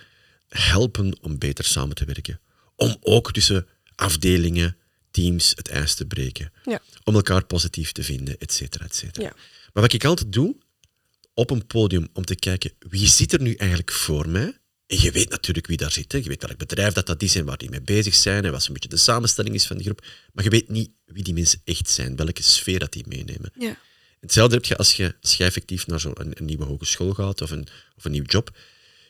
helpen 0.50 1.18
om 1.20 1.38
beter 1.38 1.64
samen 1.64 1.94
te 1.94 2.04
werken. 2.04 2.40
Om 2.76 2.96
ook 3.00 3.32
tussen 3.32 3.66
afdelingen, 3.94 4.76
teams 5.10 5.52
het 5.54 5.68
ijs 5.68 5.94
te 5.94 6.06
breken. 6.06 6.52
Ja. 6.64 6.82
Om 7.04 7.14
elkaar 7.14 7.44
positief 7.44 7.92
te 7.92 8.02
vinden, 8.02 8.38
et 8.38 8.52
cetera, 8.52 8.84
et 8.84 8.94
cetera. 8.94 9.26
Ja. 9.26 9.32
Maar 9.72 9.82
wat 9.82 9.92
ik 9.92 10.04
altijd 10.04 10.32
doe, 10.32 10.56
op 11.34 11.50
een 11.50 11.66
podium 11.66 12.08
om 12.12 12.24
te 12.24 12.34
kijken 12.34 12.72
wie 12.78 13.06
zit 13.06 13.32
er 13.32 13.40
nu 13.40 13.54
eigenlijk 13.54 13.92
voor 13.92 14.28
mij. 14.28 14.58
En 14.86 15.00
je 15.00 15.10
weet 15.10 15.30
natuurlijk 15.30 15.66
wie 15.66 15.76
daar 15.76 15.92
zit. 15.92 16.12
Hè. 16.12 16.18
Je 16.18 16.28
weet 16.28 16.42
welk 16.42 16.58
bedrijf 16.58 16.92
dat, 16.92 17.06
dat 17.06 17.22
is 17.22 17.34
en 17.34 17.44
waar 17.44 17.56
die 17.56 17.70
mee 17.70 17.82
bezig 17.82 18.14
zijn 18.14 18.44
en 18.44 18.52
wat 18.52 18.62
zo'n 18.62 18.72
beetje 18.72 18.88
de 18.88 18.96
samenstelling 18.96 19.54
is 19.54 19.66
van 19.66 19.76
die 19.76 19.84
groep. 19.84 20.06
Maar 20.32 20.44
je 20.44 20.50
weet 20.50 20.68
niet 20.68 20.90
wie 21.06 21.22
die 21.22 21.34
mensen 21.34 21.60
echt 21.64 21.90
zijn, 21.90 22.16
welke 22.16 22.42
sfeer 22.42 22.78
dat 22.78 22.92
die 22.92 23.04
meenemen. 23.06 23.52
Ja. 23.58 23.78
Hetzelfde 24.20 24.54
heb 24.54 24.64
je 24.64 24.76
als 24.76 24.96
je, 24.96 25.14
als 25.20 25.34
je 25.34 25.44
effectief 25.44 25.86
naar 25.86 26.00
zo'n 26.00 26.20
een, 26.20 26.32
een 26.34 26.44
nieuwe 26.44 26.64
hogeschool 26.64 27.14
gaat 27.14 27.40
of 27.40 27.50
een, 27.50 27.66
of 27.96 28.04
een 28.04 28.10
nieuw 28.10 28.24
job. 28.24 28.58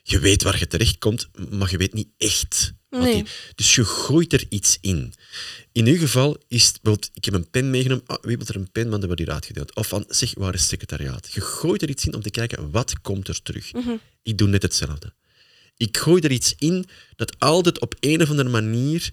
Je 0.02 0.18
weet 0.18 0.42
waar 0.42 0.58
je 0.58 0.66
terechtkomt, 0.66 1.28
maar 1.50 1.70
je 1.70 1.76
weet 1.76 1.92
niet 1.92 2.08
echt. 2.18 2.72
Nee. 2.90 3.24
dus 3.54 3.74
je 3.74 3.84
gooit 3.84 4.32
er 4.32 4.44
iets 4.48 4.78
in. 4.80 5.14
In 5.72 5.86
uw 5.86 5.98
geval 5.98 6.36
is 6.48 6.72
het 6.82 7.10
ik 7.14 7.24
heb 7.24 7.34
een 7.34 7.50
pen 7.50 7.70
meegenomen, 7.70 8.06
ah, 8.06 8.22
wie 8.22 8.36
wil 8.36 8.46
er 8.46 8.56
een 8.56 8.70
pen, 8.70 8.88
want 8.88 9.00
er 9.00 9.06
wordt 9.06 9.22
hier 9.22 9.32
uitgedeeld. 9.32 9.74
Of 9.74 9.86
van, 9.86 10.04
zeg, 10.08 10.34
waar 10.34 10.54
is 10.54 10.60
het 10.60 10.68
secretariaat? 10.68 11.32
Je 11.32 11.40
gooit 11.40 11.82
er 11.82 11.88
iets 11.88 12.06
in 12.06 12.14
om 12.14 12.22
te 12.22 12.30
kijken, 12.30 12.70
wat 12.70 13.00
komt 13.00 13.28
er 13.28 13.42
terug? 13.42 13.70
Ik 14.22 14.38
doe 14.38 14.48
net 14.48 14.62
hetzelfde. 14.62 15.12
Ik 15.76 15.96
gooi 15.96 16.22
er 16.22 16.30
iets 16.30 16.54
in 16.58 16.86
dat 17.16 17.38
altijd 17.38 17.80
op 17.80 17.94
een 18.00 18.22
of 18.22 18.30
andere 18.30 18.48
manier 18.48 19.10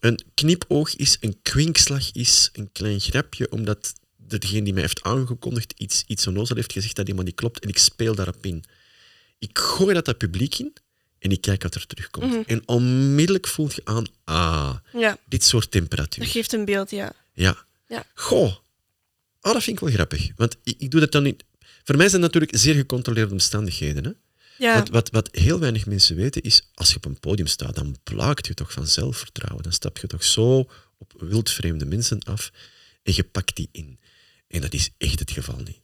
een 0.00 0.20
knipoog 0.34 0.96
is, 0.96 1.16
een 1.20 1.38
kwinkslag 1.42 2.12
is, 2.12 2.50
een 2.52 2.72
klein 2.72 3.00
grapje, 3.00 3.50
omdat 3.50 3.92
degene 4.16 4.62
die 4.62 4.72
mij 4.72 4.82
heeft 4.82 5.02
aangekondigd 5.02 5.74
iets, 5.76 6.04
iets 6.06 6.26
onnozel 6.26 6.56
heeft 6.56 6.72
gezegd 6.72 6.96
dat 6.96 7.04
helemaal 7.06 7.26
niet 7.26 7.36
klopt 7.36 7.60
en 7.60 7.68
ik 7.68 7.78
speel 7.78 8.14
daarop 8.14 8.46
in. 8.46 8.64
Ik 9.38 9.58
gooi 9.58 9.94
dat 9.94 10.04
dat 10.04 10.18
publiek 10.18 10.58
in 10.58 10.72
en 11.18 11.30
ik 11.30 11.40
kijk 11.40 11.62
wat 11.62 11.74
er 11.74 11.86
terugkomt. 11.86 12.46
En 12.46 12.62
onmiddellijk 12.68 13.46
voel 13.46 13.68
je 13.74 13.80
aan, 13.84 14.06
ah, 14.24 14.76
Ja, 14.92 15.18
dit 15.24 15.44
soort 15.44 15.70
temperatuur. 15.70 16.22
dat 16.24 16.32
geeft 16.32 16.52
een 16.52 16.64
beeld, 16.64 16.90
ja. 16.90 17.12
Ja. 17.32 17.64
Ja. 17.86 18.04
Goh. 18.14 18.56
Oh, 19.40 19.52
dat 19.52 19.62
vind 19.62 19.76
ik 19.76 19.82
wel 19.82 19.92
grappig. 19.92 20.30
Want 20.36 20.56
ik, 20.62 20.74
ik 20.78 20.90
doe 20.90 21.00
dat 21.00 21.12
dan 21.12 21.22
niet... 21.22 21.44
Voor 21.84 21.96
mij 21.96 22.08
zijn 22.08 22.22
het 22.22 22.32
natuurlijk 22.32 22.62
zeer 22.62 22.74
gecontroleerde 22.74 23.32
omstandigheden. 23.32 24.04
Hè? 24.04 24.10
Ja, 24.58 24.74
Want 24.74 24.88
wat, 24.88 25.10
wat 25.10 25.28
heel 25.32 25.58
weinig 25.58 25.86
mensen 25.86 26.16
weten 26.16 26.42
is, 26.42 26.62
als 26.74 26.90
je 26.90 26.96
op 26.96 27.04
een 27.04 27.20
podium 27.20 27.46
staat, 27.46 27.74
dan 27.74 27.96
blaakt 28.02 28.46
je 28.46 28.54
toch 28.54 28.72
van 28.72 28.86
zelfvertrouwen. 28.86 29.62
Dan 29.62 29.72
stap 29.72 29.98
je 29.98 30.06
toch 30.06 30.24
zo 30.24 30.70
op 30.98 31.12
wildvreemde 31.18 31.84
mensen 31.84 32.20
af 32.22 32.50
en 33.02 33.12
je 33.14 33.24
pakt 33.24 33.56
die 33.56 33.68
in. 33.72 33.98
En 34.48 34.60
dat 34.60 34.72
is 34.72 34.90
echt 34.98 35.18
het 35.18 35.30
geval 35.30 35.56
niet. 35.64 35.80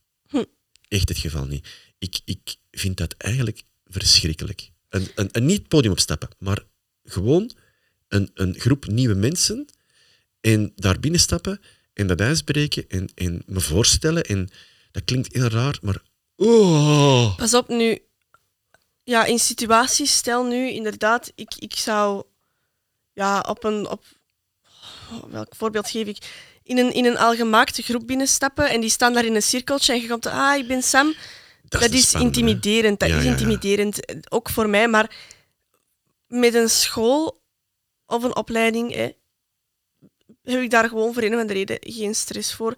Echt 0.94 1.08
het 1.08 1.18
geval 1.18 1.46
niet. 1.46 1.68
Ik, 1.98 2.20
ik 2.24 2.56
vind 2.70 2.96
dat 2.96 3.14
eigenlijk 3.18 3.62
verschrikkelijk. 3.84 4.70
Een, 4.88 5.08
een, 5.14 5.28
een 5.32 5.46
niet 5.46 5.68
podium 5.68 5.92
opstappen, 5.92 6.28
maar 6.38 6.64
gewoon 7.04 7.50
een, 8.08 8.30
een 8.34 8.54
groep 8.58 8.86
nieuwe 8.86 9.14
mensen 9.14 9.66
en 10.40 10.72
daar 10.76 11.00
binnenstappen 11.00 11.60
en 11.92 12.06
dat 12.06 12.20
ijsbreken 12.20 12.88
en, 12.88 13.08
en 13.14 13.42
me 13.46 13.60
voorstellen. 13.60 14.24
En 14.24 14.48
dat 14.90 15.04
klinkt 15.04 15.34
heel 15.34 15.48
raar, 15.48 15.78
maar... 15.82 16.02
Oh. 16.36 17.36
Pas 17.36 17.54
op 17.54 17.68
nu. 17.68 17.98
Ja, 19.04 19.24
in 19.24 19.38
situaties, 19.38 20.16
stel 20.16 20.44
nu 20.44 20.70
inderdaad, 20.70 21.32
ik, 21.34 21.54
ik 21.54 21.74
zou 21.76 22.24
ja, 23.12 23.40
op 23.40 23.64
een. 23.64 23.88
Op, 23.88 24.04
welk 25.30 25.54
voorbeeld 25.54 25.90
geef 25.90 26.06
ik? 26.06 26.18
In 26.64 26.78
een, 26.78 26.92
in 26.92 27.04
een 27.04 27.18
algemaakte 27.18 27.82
groep 27.82 28.06
binnenstappen 28.06 28.70
en 28.70 28.80
die 28.80 28.90
staan 28.90 29.12
daar 29.12 29.24
in 29.24 29.34
een 29.34 29.42
cirkeltje 29.42 29.92
en 29.92 30.00
je 30.00 30.08
komt, 30.08 30.26
ah, 30.26 30.56
ik 30.56 30.66
ben 30.66 30.82
Sam. 30.82 31.14
Dat, 31.68 31.90
is 31.90 32.08
spannende, 32.08 32.38
intimiderend. 32.38 33.00
Dat 33.00 33.08
Ja, 33.08 33.16
is 33.16 33.22
ja, 33.22 33.30
ja. 33.30 33.36
intimiderend, 33.36 34.04
eh, 34.04 34.16
ook 34.28 34.50
voor 34.50 34.68
mij. 34.68 34.88
Maar 34.88 35.16
met 36.26 36.54
een 36.54 36.70
school 36.70 37.42
of 38.06 38.22
een 38.22 38.36
opleiding 38.36 38.94
hè, 38.94 39.10
heb 40.42 40.60
ik 40.62 40.70
daar 40.70 40.88
gewoon 40.88 41.14
voor 41.14 41.22
een 41.22 41.34
of 41.34 41.40
andere 41.40 41.58
reden 41.58 41.78
geen 41.80 42.14
stress 42.14 42.54
voor. 42.54 42.74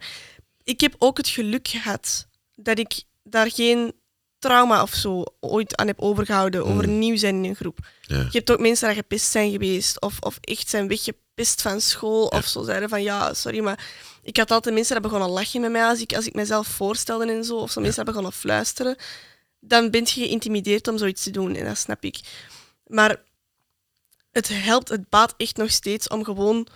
Ik 0.63 0.79
heb 0.81 0.95
ook 0.97 1.17
het 1.17 1.27
geluk 1.27 1.67
gehad 1.67 2.27
dat 2.55 2.79
ik 2.79 3.03
daar 3.23 3.51
geen 3.51 3.93
trauma 4.39 4.81
of 4.81 4.93
zo 4.93 5.23
ooit 5.39 5.75
aan 5.75 5.87
heb 5.87 6.01
overgehouden 6.01 6.65
over 6.65 6.87
Mm. 6.89 6.99
nieuw 6.99 7.17
zijn 7.17 7.35
in 7.35 7.49
een 7.49 7.55
groep. 7.55 7.77
Ja. 8.01 8.17
Je 8.17 8.27
hebt 8.37 8.51
ook 8.51 8.59
mensen 8.59 8.87
die 8.87 8.97
gepest 8.97 9.31
zijn 9.31 9.51
geweest 9.51 10.01
of, 10.01 10.17
of 10.19 10.37
echt 10.41 10.69
zijn 10.69 10.87
weggepest 10.87 11.61
van 11.61 11.81
school 11.81 12.27
of 12.27 12.45
zo 12.47 12.63
zeiden 12.63 12.89
van 12.89 13.03
ja, 13.03 13.33
sorry, 13.33 13.59
maar 13.59 13.85
ik 14.21 14.37
had 14.37 14.51
altijd 14.51 14.75
mensen 14.75 14.93
die 14.93 15.03
begonnen 15.03 15.29
lachen 15.29 15.61
met 15.61 15.71
mij 15.71 15.85
als 15.85 15.99
ik, 16.01 16.13
als 16.15 16.25
ik 16.27 16.33
mezelf 16.33 16.67
voorstelde 16.67 17.31
en 17.31 17.43
zo, 17.43 17.55
of 17.57 17.71
zo 17.71 17.81
mensen 17.81 18.03
die 18.03 18.13
begonnen 18.13 18.37
fluisteren. 18.39 18.95
Dan 19.59 19.89
ben 19.91 20.01
je 20.01 20.07
geïntimideerd 20.21 20.87
om 20.87 20.97
zoiets 20.97 21.23
te 21.23 21.31
doen 21.31 21.55
en 21.55 21.65
dat 21.65 21.77
snap 21.77 22.03
ik. 22.03 22.19
Maar 22.87 23.21
het 24.31 24.47
helpt, 24.47 24.89
het 24.89 25.09
baat 25.09 25.33
echt 25.37 25.57
nog 25.57 25.71
steeds 25.71 26.07
om 26.07 26.23
gewoon 26.23 26.67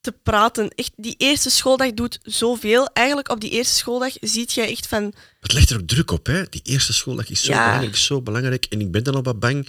te 0.00 0.12
praten. 0.12 0.68
Echt, 0.68 0.92
die 0.96 1.14
eerste 1.18 1.50
schooldag 1.50 1.92
doet 1.92 2.18
zoveel. 2.22 2.86
Eigenlijk 2.92 3.28
op 3.30 3.40
die 3.40 3.50
eerste 3.50 3.74
schooldag 3.74 4.12
ziet 4.20 4.52
jij 4.52 4.70
echt 4.70 4.86
van... 4.86 5.14
Het 5.40 5.52
legt 5.52 5.70
er 5.70 5.76
ook 5.80 5.86
druk 5.88 6.10
op, 6.10 6.26
hè? 6.26 6.42
Die 6.48 6.60
eerste 6.64 6.92
schooldag 6.92 7.30
is 7.30 7.42
zo 7.42 7.52
Ja. 7.52 7.64
belangrijk, 7.64 7.96
zo 7.96 8.22
belangrijk. 8.22 8.64
En 8.68 8.80
ik 8.80 8.90
ben 8.90 9.04
dan 9.04 9.14
al 9.14 9.22
wat 9.22 9.40
bang. 9.40 9.68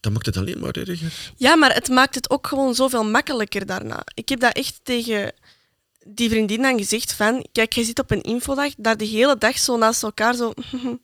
Dan 0.00 0.12
maakt 0.12 0.26
het 0.26 0.36
alleen 0.36 0.60
maar 0.60 0.70
erger. 0.70 1.12
Ja, 1.36 1.56
maar 1.56 1.74
het 1.74 1.88
maakt 1.88 2.14
het 2.14 2.30
ook 2.30 2.46
gewoon 2.46 2.74
zoveel 2.74 3.04
makkelijker 3.04 3.66
daarna. 3.66 4.02
Ik 4.14 4.28
heb 4.28 4.40
dat 4.40 4.56
echt 4.56 4.80
tegen 4.82 5.32
die 6.06 6.28
vriendin 6.28 6.62
dan 6.62 6.78
gezegd 6.78 7.12
van... 7.12 7.46
Kijk, 7.52 7.72
je 7.72 7.84
zit 7.84 7.98
op 7.98 8.10
een 8.10 8.22
infodag, 8.22 8.72
daar 8.76 8.96
de 8.96 9.04
hele 9.04 9.38
dag 9.38 9.58
zo 9.58 9.76
naast 9.76 10.02
elkaar 10.02 10.34
zo... 10.34 10.52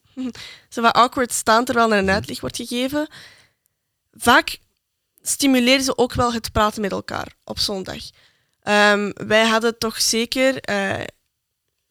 zo 0.74 0.80
wat 0.82 0.94
awkward 0.94 1.32
staan 1.32 1.64
terwijl 1.64 1.92
er 1.92 1.98
een 1.98 2.10
uitleg 2.10 2.40
wordt 2.40 2.56
gegeven. 2.56 3.08
Vaak 4.12 4.58
stimuleren 5.22 5.84
ze 5.84 5.98
ook 5.98 6.12
wel 6.14 6.32
het 6.32 6.52
praten 6.52 6.80
met 6.80 6.90
elkaar 6.92 7.34
op 7.44 7.58
zo'n 7.58 7.82
Ehm, 8.62 9.10
wij 9.26 9.46
hadden 9.46 9.78
toch 9.78 10.00
zeker... 10.00 10.60
eh, 10.60 11.00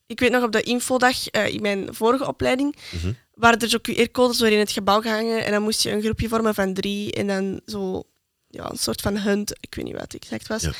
ik 0.06 0.20
weet 0.20 0.30
nog 0.30 0.42
op 0.42 0.52
de 0.52 0.62
infodag 0.62 1.26
eh, 1.28 1.46
in 1.54 1.62
mijn 1.62 1.94
vorige 1.94 2.26
opleiding 2.26 2.76
Mhm. 2.92 3.12
waren 3.34 3.58
er 3.58 3.68
zo 3.68 3.78
QR-codes 3.78 4.38
door 4.38 4.48
in 4.48 4.58
het 4.58 4.70
gebouw 4.70 5.00
gehangen 5.00 5.44
en 5.44 5.52
dan 5.52 5.62
moest 5.62 5.82
je 5.82 5.90
een 5.90 6.02
groepje 6.02 6.28
vormen 6.28 6.54
van 6.54 6.74
drie 6.74 7.12
en 7.12 7.26
dan 7.26 7.60
zo 7.66 8.02
ja, 8.48 8.70
een 8.70 8.78
soort 8.78 9.00
van 9.00 9.16
hunt, 9.16 9.50
ik 9.60 9.74
weet 9.74 9.84
niet 9.84 9.94
wat 9.94 10.02
het 10.12 10.14
exact 10.14 10.46
was. 10.46 10.62
Ja. 10.62 10.72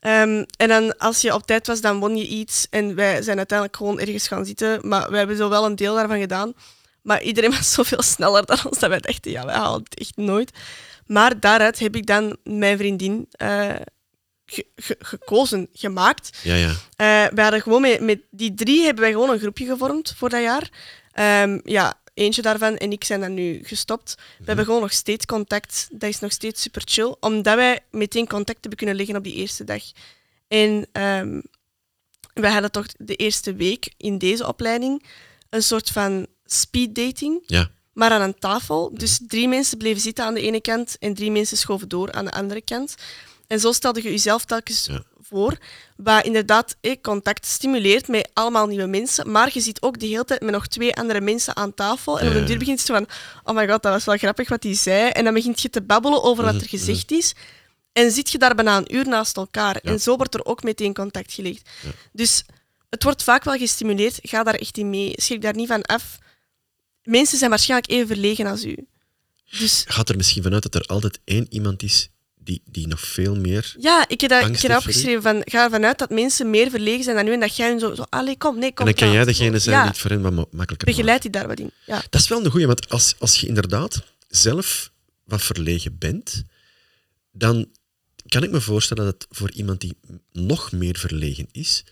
Ehm, 0.00 0.44
en 0.56 0.68
dan 0.68 0.96
als 0.98 1.20
je 1.20 1.34
op 1.34 1.46
tijd 1.46 1.66
was, 1.66 1.80
dan 1.80 1.98
won 1.98 2.16
je 2.16 2.26
iets 2.26 2.66
en 2.70 2.94
wij 2.94 3.22
zijn 3.22 3.36
uiteindelijk 3.36 3.78
gewoon 3.78 4.00
ergens 4.00 4.28
gaan 4.28 4.44
zitten, 4.46 4.88
maar 4.88 5.10
we 5.10 5.16
hebben 5.16 5.36
zo 5.36 5.48
wel 5.48 5.64
een 5.64 5.76
deel 5.76 5.94
daarvan 5.94 6.18
gedaan. 6.20 6.52
Maar 7.02 7.22
iedereen 7.22 7.50
was 7.56 7.72
zoveel 7.72 8.02
sneller 8.02 8.46
dan 8.46 8.58
ons 8.64 8.78
dat 8.78 8.88
wij 8.90 9.00
dachten, 9.00 9.30
ja, 9.30 9.44
wij 9.44 9.54
halen 9.54 9.82
het 9.82 9.98
echt 10.00 10.16
nooit. 10.16 10.50
Maar 11.06 11.40
daaruit 11.40 11.78
heb 11.78 11.96
ik 11.96 12.06
dan 12.06 12.36
mijn 12.44 12.78
vriendin 12.78 13.26
eh, 13.30 13.74
ge- 14.52 14.66
ge- 14.76 14.96
gekozen, 14.98 15.68
gemaakt. 15.72 16.38
Ja, 16.42 16.54
ja. 16.54 16.68
Eh, 16.96 17.32
we 17.34 17.42
hadden 17.42 17.62
gewoon 17.62 17.80
met, 17.80 18.00
met 18.00 18.20
die 18.30 18.54
drie 18.54 18.84
hebben 18.84 19.02
wij 19.02 19.12
gewoon 19.12 19.30
een 19.30 19.38
groepje 19.38 19.66
gevormd 19.66 20.14
voor 20.16 20.28
dat 20.28 20.42
jaar. 20.42 20.70
Ehm, 21.12 21.60
ja, 21.64 22.00
eentje 22.14 22.42
daarvan 22.42 22.76
en 22.76 22.92
ik 22.92 23.04
zijn 23.04 23.20
dan 23.20 23.34
nu 23.34 23.60
gestopt. 23.62 24.14
We 24.38 24.44
hebben 24.44 24.64
gewoon 24.64 24.80
nog 24.80 24.92
steeds 24.92 25.26
contact. 25.26 25.88
Dat 25.90 26.08
is 26.08 26.18
nog 26.20 26.32
steeds 26.32 26.62
super 26.62 26.82
chill, 26.84 27.16
omdat 27.20 27.54
wij 27.54 27.80
meteen 27.90 28.26
contact 28.26 28.58
hebben 28.60 28.78
kunnen 28.78 28.96
leggen 28.96 29.16
op 29.16 29.24
die 29.24 29.34
eerste 29.34 29.64
dag. 29.64 29.82
En 30.48 30.86
ehm 30.92 31.40
wij 32.40 32.52
hadden 32.52 32.70
toch 32.70 32.86
de 32.98 33.16
eerste 33.16 33.54
week 33.54 33.92
in 33.96 34.18
deze 34.18 34.46
opleiding 34.46 35.04
een 35.50 35.62
soort 35.62 35.90
van 35.90 36.26
speed 36.44 36.94
dating, 36.94 37.42
ja. 37.46 37.70
maar 37.92 38.10
aan 38.10 38.20
een 38.20 38.38
tafel. 38.38 38.90
Dus 38.94 39.20
drie 39.26 39.48
mensen 39.48 39.78
bleven 39.78 40.00
zitten 40.00 40.24
aan 40.24 40.34
de 40.34 40.40
ene 40.40 40.60
kant 40.60 40.96
en 40.98 41.14
drie 41.14 41.30
mensen 41.30 41.56
schoven 41.56 41.88
door 41.88 42.12
aan 42.12 42.24
de 42.24 42.32
andere 42.32 42.62
kant. 42.62 42.94
En 43.48 43.60
zo 43.60 43.72
stelde 43.72 44.02
je 44.02 44.10
jezelf 44.10 44.44
telkens 44.44 44.86
Ja. 44.86 45.02
voor, 45.20 45.58
wat 45.96 46.24
inderdaad 46.24 46.76
eh, 46.80 46.96
contact 47.02 47.46
stimuleert 47.46 48.08
met 48.08 48.30
allemaal 48.32 48.66
nieuwe 48.66 48.86
mensen, 48.86 49.30
maar 49.30 49.50
je 49.52 49.60
ziet 49.60 49.82
ook 49.82 49.98
de 50.00 50.06
hele 50.06 50.24
tijd 50.24 50.40
met 50.40 50.50
nog 50.50 50.66
twee 50.66 50.94
andere 50.94 51.20
mensen 51.20 51.56
aan 51.56 51.74
tafel. 51.74 52.20
En 52.20 52.28
op 52.28 52.34
een 52.34 52.44
duur 52.46 52.58
begint 52.58 52.80
je 52.86 52.92
van, 52.92 53.06
oh 53.44 53.54
my 53.54 53.68
god, 53.68 53.82
dat 53.82 53.92
was 53.92 54.04
wel 54.04 54.16
grappig 54.16 54.48
wat 54.48 54.62
hij 54.62 54.74
zei. 54.74 55.10
En 55.10 55.24
dan 55.24 55.34
begint 55.34 55.60
je 55.60 55.70
te 55.70 55.82
babbelen 55.82 56.22
over 56.22 56.44
wat 56.44 56.54
er 56.54 56.68
gezegd 56.68 57.10
is. 57.10 57.34
En 57.92 58.10
zit 58.10 58.30
je 58.30 58.38
daar 58.38 58.54
bijna 58.54 58.76
een 58.76 58.94
uur 58.94 59.08
naast 59.08 59.36
elkaar. 59.36 59.76
En 59.76 60.00
zo 60.00 60.16
wordt 60.16 60.34
er 60.34 60.44
ook 60.44 60.62
meteen 60.62 60.94
contact 60.94 61.32
gelegd. 61.32 61.68
Dus 62.12 62.44
het 62.90 63.02
wordt 63.02 63.22
vaak 63.22 63.44
wel 63.44 63.56
gestimuleerd. 63.56 64.18
Ga 64.22 64.42
daar 64.42 64.54
echt 64.54 64.76
in 64.78 64.90
mee. 64.90 65.12
Schrik 65.16 65.42
daar 65.42 65.54
niet 65.54 65.68
van 65.68 65.82
af. 65.82 66.18
Mensen 67.02 67.38
zijn 67.38 67.50
waarschijnlijk 67.50 67.90
even 67.90 68.06
verlegen 68.06 68.46
als 68.46 68.64
u. 68.64 68.86
Dus 69.58 69.84
Gaat 69.86 70.08
er 70.08 70.16
misschien 70.16 70.42
vanuit 70.42 70.62
dat 70.62 70.74
er 70.74 70.86
altijd 70.86 71.18
één 71.24 71.46
iemand 71.50 71.82
is 71.82 72.08
die, 72.48 72.62
die 72.64 72.86
nog 72.86 73.00
veel 73.00 73.36
meer... 73.36 73.74
ja, 73.78 74.08
ik 74.08 74.20
heb 74.20 74.30
dat, 74.30 74.48
ik 74.48 74.58
heb 74.58 74.70
dat 74.70 74.78
opgeschreven. 74.78 75.22
Van, 75.22 75.42
ga 75.44 75.64
ervan 75.64 75.84
uit 75.84 75.98
dat 75.98 76.10
mensen 76.10 76.50
meer 76.50 76.70
verlegen 76.70 77.04
zijn 77.04 77.16
dan 77.16 77.26
u 77.26 77.32
en 77.32 77.40
dat 77.40 77.56
jij 77.56 77.68
hun 77.68 77.78
zo, 77.78 77.94
zo 77.94 78.04
allee, 78.08 78.36
kom, 78.36 78.58
nee, 78.58 78.72
kom. 78.72 78.86
en 78.86 78.92
dan 78.92 79.02
kan 79.02 79.12
jij 79.12 79.24
degene 79.24 79.58
zijn 79.58 79.76
ja, 79.76 79.82
die 79.82 79.90
het 79.90 80.00
voor 80.00 80.10
hen 80.10 80.22
wat 80.22 80.32
ma- 80.32 80.44
makkelijker 80.50 80.88
begeleid 80.88 81.22
die 81.22 81.30
daar 81.30 81.46
wat 81.46 81.58
in. 81.58 81.70
Ja. 81.86 82.02
Dat 82.10 82.20
is 82.20 82.28
wel 82.28 82.44
een 82.44 82.50
goeie, 82.50 82.66
want 82.66 82.88
als, 82.88 83.14
als 83.18 83.40
je 83.40 83.46
inderdaad 83.46 84.02
zelf 84.28 84.90
wat 85.24 85.42
verlegen 85.42 85.98
bent, 85.98 86.44
dan 87.32 87.68
kan 88.28 88.42
ik 88.42 88.50
me 88.50 88.60
voorstellen 88.60 89.04
dat 89.04 89.26
voor 89.30 89.50
iemand 89.50 89.80
die 89.80 89.96
nog 90.32 90.72
meer 90.72 90.98
verlegen 90.98 91.46
is, 91.52 91.84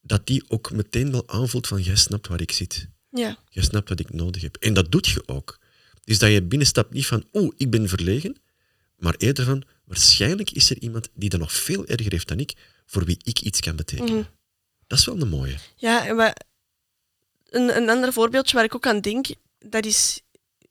dat 0.00 0.26
die 0.26 0.44
ook 0.48 0.72
meteen 0.72 1.10
wel 1.10 1.28
aanvoelt 1.28 1.66
van 1.66 1.82
jij 1.82 1.96
snapt 1.96 2.28
waar 2.28 2.40
ik 2.40 2.52
zit. 2.52 2.88
Ja. 3.10 3.38
Je 3.48 3.62
snapt 3.62 3.88
wat 3.88 4.00
ik 4.00 4.12
nodig 4.12 4.42
heb. 4.42 4.56
En 4.56 4.74
dat 4.74 4.92
doet 4.92 5.06
je 5.06 5.22
ook. 5.26 5.58
Dus 6.04 6.18
dat 6.18 6.30
je 6.30 6.42
binnenstapt 6.42 6.92
niet 6.92 7.06
van 7.06 7.24
oeh, 7.32 7.52
ik 7.56 7.70
ben 7.70 7.88
verlegen, 7.88 8.36
maar 8.96 9.14
eerder 9.18 9.44
van 9.44 9.64
waarschijnlijk 9.84 10.50
is 10.50 10.70
er 10.70 10.78
iemand 10.78 11.08
die 11.14 11.28
dat 11.28 11.40
nog 11.40 11.52
veel 11.52 11.86
erger 11.86 12.12
heeft 12.12 12.28
dan 12.28 12.38
ik, 12.38 12.52
voor 12.86 13.04
wie 13.04 13.18
ik 13.22 13.40
iets 13.40 13.60
kan 13.60 13.76
betekenen. 13.76 14.14
Mhm. 14.14 14.28
Dat 14.86 14.98
is 14.98 15.04
wel 15.04 15.20
een 15.20 15.28
mooie. 15.28 15.56
Ja, 15.76 16.06
en 16.06 16.16
wat, 16.16 16.44
een, 17.48 17.76
een 17.76 17.90
ander 17.90 18.12
voorbeeldje 18.12 18.56
waar 18.56 18.64
ik 18.64 18.74
ook 18.74 18.86
aan 18.86 19.00
denk, 19.00 19.26
dat 19.58 19.86
is 19.86 20.20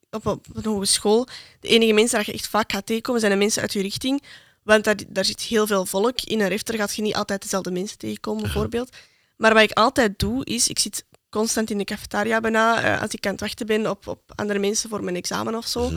op, 0.09 0.25
op 0.25 0.45
een 0.53 0.65
hogeschool. 0.65 1.27
De 1.59 1.67
enige 1.67 1.93
mensen 1.93 2.17
die 2.17 2.27
je 2.27 2.33
echt 2.33 2.47
vaak 2.47 2.71
gaat 2.71 2.85
tegenkomen, 2.85 3.21
zijn 3.21 3.33
de 3.33 3.37
mensen 3.37 3.61
uit 3.61 3.73
je 3.73 3.81
richting. 3.81 4.23
Want 4.63 4.83
daar, 4.83 4.95
daar 5.07 5.25
zit 5.25 5.41
heel 5.41 5.67
veel 5.67 5.85
volk. 5.85 6.21
In 6.21 6.39
een 6.39 6.47
refter 6.47 6.75
gaat 6.75 6.95
je 6.95 7.01
niet 7.01 7.15
altijd 7.15 7.41
dezelfde 7.41 7.71
mensen 7.71 7.97
tegenkomen, 7.97 8.43
bijvoorbeeld. 8.43 8.95
Maar 9.37 9.53
wat 9.53 9.63
ik 9.63 9.71
altijd 9.71 10.19
doe, 10.19 10.45
is, 10.45 10.67
ik 10.67 10.79
zit 10.79 11.05
constant 11.29 11.69
in 11.69 11.77
de 11.77 11.83
cafetaria 11.83 12.39
bijna, 12.39 12.83
eh, 12.83 13.01
als 13.01 13.11
ik 13.11 13.25
aan 13.25 13.31
het 13.31 13.41
wachten 13.41 13.65
ben 13.65 13.89
op, 13.89 14.07
op 14.07 14.21
andere 14.35 14.59
mensen 14.59 14.89
voor 14.89 15.03
mijn 15.03 15.15
examen 15.15 15.55
of 15.55 15.67
zo. 15.67 15.91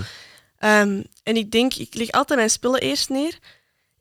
Ehm, 0.58 1.02
en 1.22 1.36
ik 1.36 1.50
denk, 1.50 1.74
ik 1.74 1.94
leg 1.94 2.10
altijd 2.10 2.38
mijn 2.38 2.50
spullen 2.50 2.80
eerst 2.80 3.08
neer. 3.08 3.38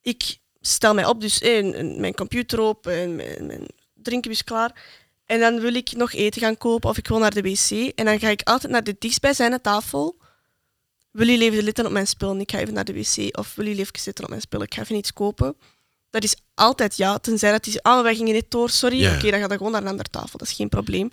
Ik 0.01 0.37
stel 0.61 0.93
mij 0.93 1.05
op, 1.05 1.21
dus 1.21 1.41
eh, 1.41 1.57
een- 1.57 1.79
een- 1.79 1.99
mijn 1.99 2.13
computer 2.15 2.59
op, 2.59 2.87
en 2.87 3.15
mijn, 3.15 3.45
mijn 3.45 3.65
drinken 3.93 4.31
is 4.31 4.43
klaar. 4.43 4.83
En 5.25 5.39
dan 5.39 5.59
wil 5.59 5.73
ik 5.73 5.91
nog 5.91 6.13
eten 6.13 6.41
gaan 6.41 6.57
kopen 6.57 6.89
of 6.89 6.97
ik 6.97 7.07
wil 7.07 7.17
naar 7.19 7.33
de 7.33 7.41
wc. 7.41 7.91
En 7.95 8.05
dan 8.05 8.19
ga 8.19 8.29
ik 8.29 8.41
altijd 8.43 8.71
naar 8.71 8.83
de 8.83 8.95
dichtstbijzijnde 8.99 9.61
tafel. 9.61 10.17
Wil 11.11 11.27
jullie 11.27 11.51
even 11.51 11.63
letten 11.63 11.85
op 11.85 11.91
mijn 11.91 12.07
spullen? 12.07 12.39
Ik 12.39 12.51
ga 12.51 12.59
even 12.59 12.73
naar 12.73 12.85
de 12.85 12.93
wc. 12.93 13.37
Of 13.37 13.55
wil 13.55 13.65
jullie 13.65 13.79
even 13.81 13.99
zitten 13.99 14.23
op 14.23 14.29
mijn 14.29 14.41
spullen? 14.41 14.65
Ik 14.65 14.73
ga 14.73 14.81
even 14.81 14.95
iets 14.95 15.13
kopen. 15.13 15.55
Dat 16.09 16.23
is 16.23 16.35
altijd 16.53 16.97
ja, 16.97 17.17
tenzij 17.17 17.51
dat 17.51 17.65
is, 17.67 17.81
ah, 17.81 18.01
wij 18.01 18.15
gingen 18.15 18.33
niet 18.33 18.51
door, 18.51 18.69
sorry. 18.69 18.99
Oké, 19.15 19.31
dan 19.31 19.39
ga 19.39 19.47
je 19.49 19.57
gewoon 19.57 19.71
naar 19.71 19.81
een 19.81 19.87
andere 19.87 20.09
tafel, 20.09 20.37
dat 20.37 20.47
is 20.47 20.53
geen 20.53 20.69
probleem. 20.69 21.09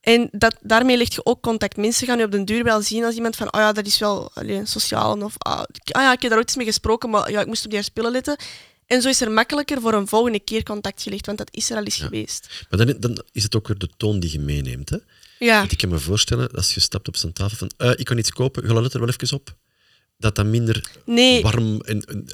En 0.00 0.28
dat, 0.32 0.56
daarmee 0.60 0.96
leg 0.96 1.14
je 1.14 1.24
ook 1.24 1.42
contact. 1.42 1.76
Mensen 1.76 2.06
gaan 2.06 2.18
je 2.18 2.24
op 2.24 2.30
den 2.30 2.44
duur 2.44 2.64
wel 2.64 2.82
zien 2.82 3.04
als 3.04 3.14
iemand 3.14 3.36
van, 3.36 3.52
oh 3.52 3.60
ja, 3.60 3.72
dat 3.72 3.86
is 3.86 3.98
wel 3.98 4.30
allee, 4.34 4.66
sociaal. 4.66 5.20
Of, 5.22 5.34
ah, 5.38 5.58
ah 5.58 6.02
ja, 6.02 6.12
ik 6.12 6.20
heb 6.22 6.30
daar 6.30 6.38
ooit 6.38 6.48
eens 6.48 6.56
mee 6.56 6.66
gesproken, 6.66 7.10
maar 7.10 7.30
ja, 7.30 7.40
ik 7.40 7.46
moest 7.46 7.64
op 7.64 7.70
die 7.70 7.78
haar 7.78 7.88
spullen 7.88 8.12
letten. 8.12 8.36
En 8.86 9.02
zo 9.02 9.08
is 9.08 9.20
er 9.20 9.30
makkelijker 9.30 9.80
voor 9.80 9.94
een 9.94 10.08
volgende 10.08 10.40
keer 10.40 10.62
contact 10.62 11.02
gelegd, 11.02 11.26
want 11.26 11.38
dat 11.38 11.48
is 11.50 11.70
er 11.70 11.76
al 11.76 11.84
eens 11.84 11.96
geweest. 11.96 12.66
Maar 12.70 12.86
dan, 12.86 12.96
dan 12.98 13.22
is 13.32 13.42
het 13.42 13.56
ook 13.56 13.68
weer 13.68 13.78
de 13.78 13.88
toon 13.96 14.20
die 14.20 14.32
je 14.32 14.38
meeneemt. 14.38 14.88
Hè? 14.88 14.96
Ja, 15.38 15.58
Want 15.58 15.72
ik 15.72 15.78
kan 15.78 15.88
me 15.88 15.98
voorstellen, 15.98 16.50
als 16.50 16.74
je 16.74 16.80
stapt 16.80 17.08
op 17.08 17.16
zijn 17.16 17.32
tafel 17.32 17.56
van 17.56 17.70
eh, 17.76 17.90
ik 17.96 18.04
kan 18.04 18.18
iets 18.18 18.30
kopen, 18.30 18.66
ga 18.66 18.80
let 18.80 18.94
er 18.94 19.00
wel 19.00 19.08
even 19.08 19.36
op. 19.36 19.54
Dat 20.18 20.34
dat 20.34 20.46
minder 20.46 20.90
nee, 21.04 21.42
warm 21.42 21.80
en... 21.80 22.04
en 22.04 22.26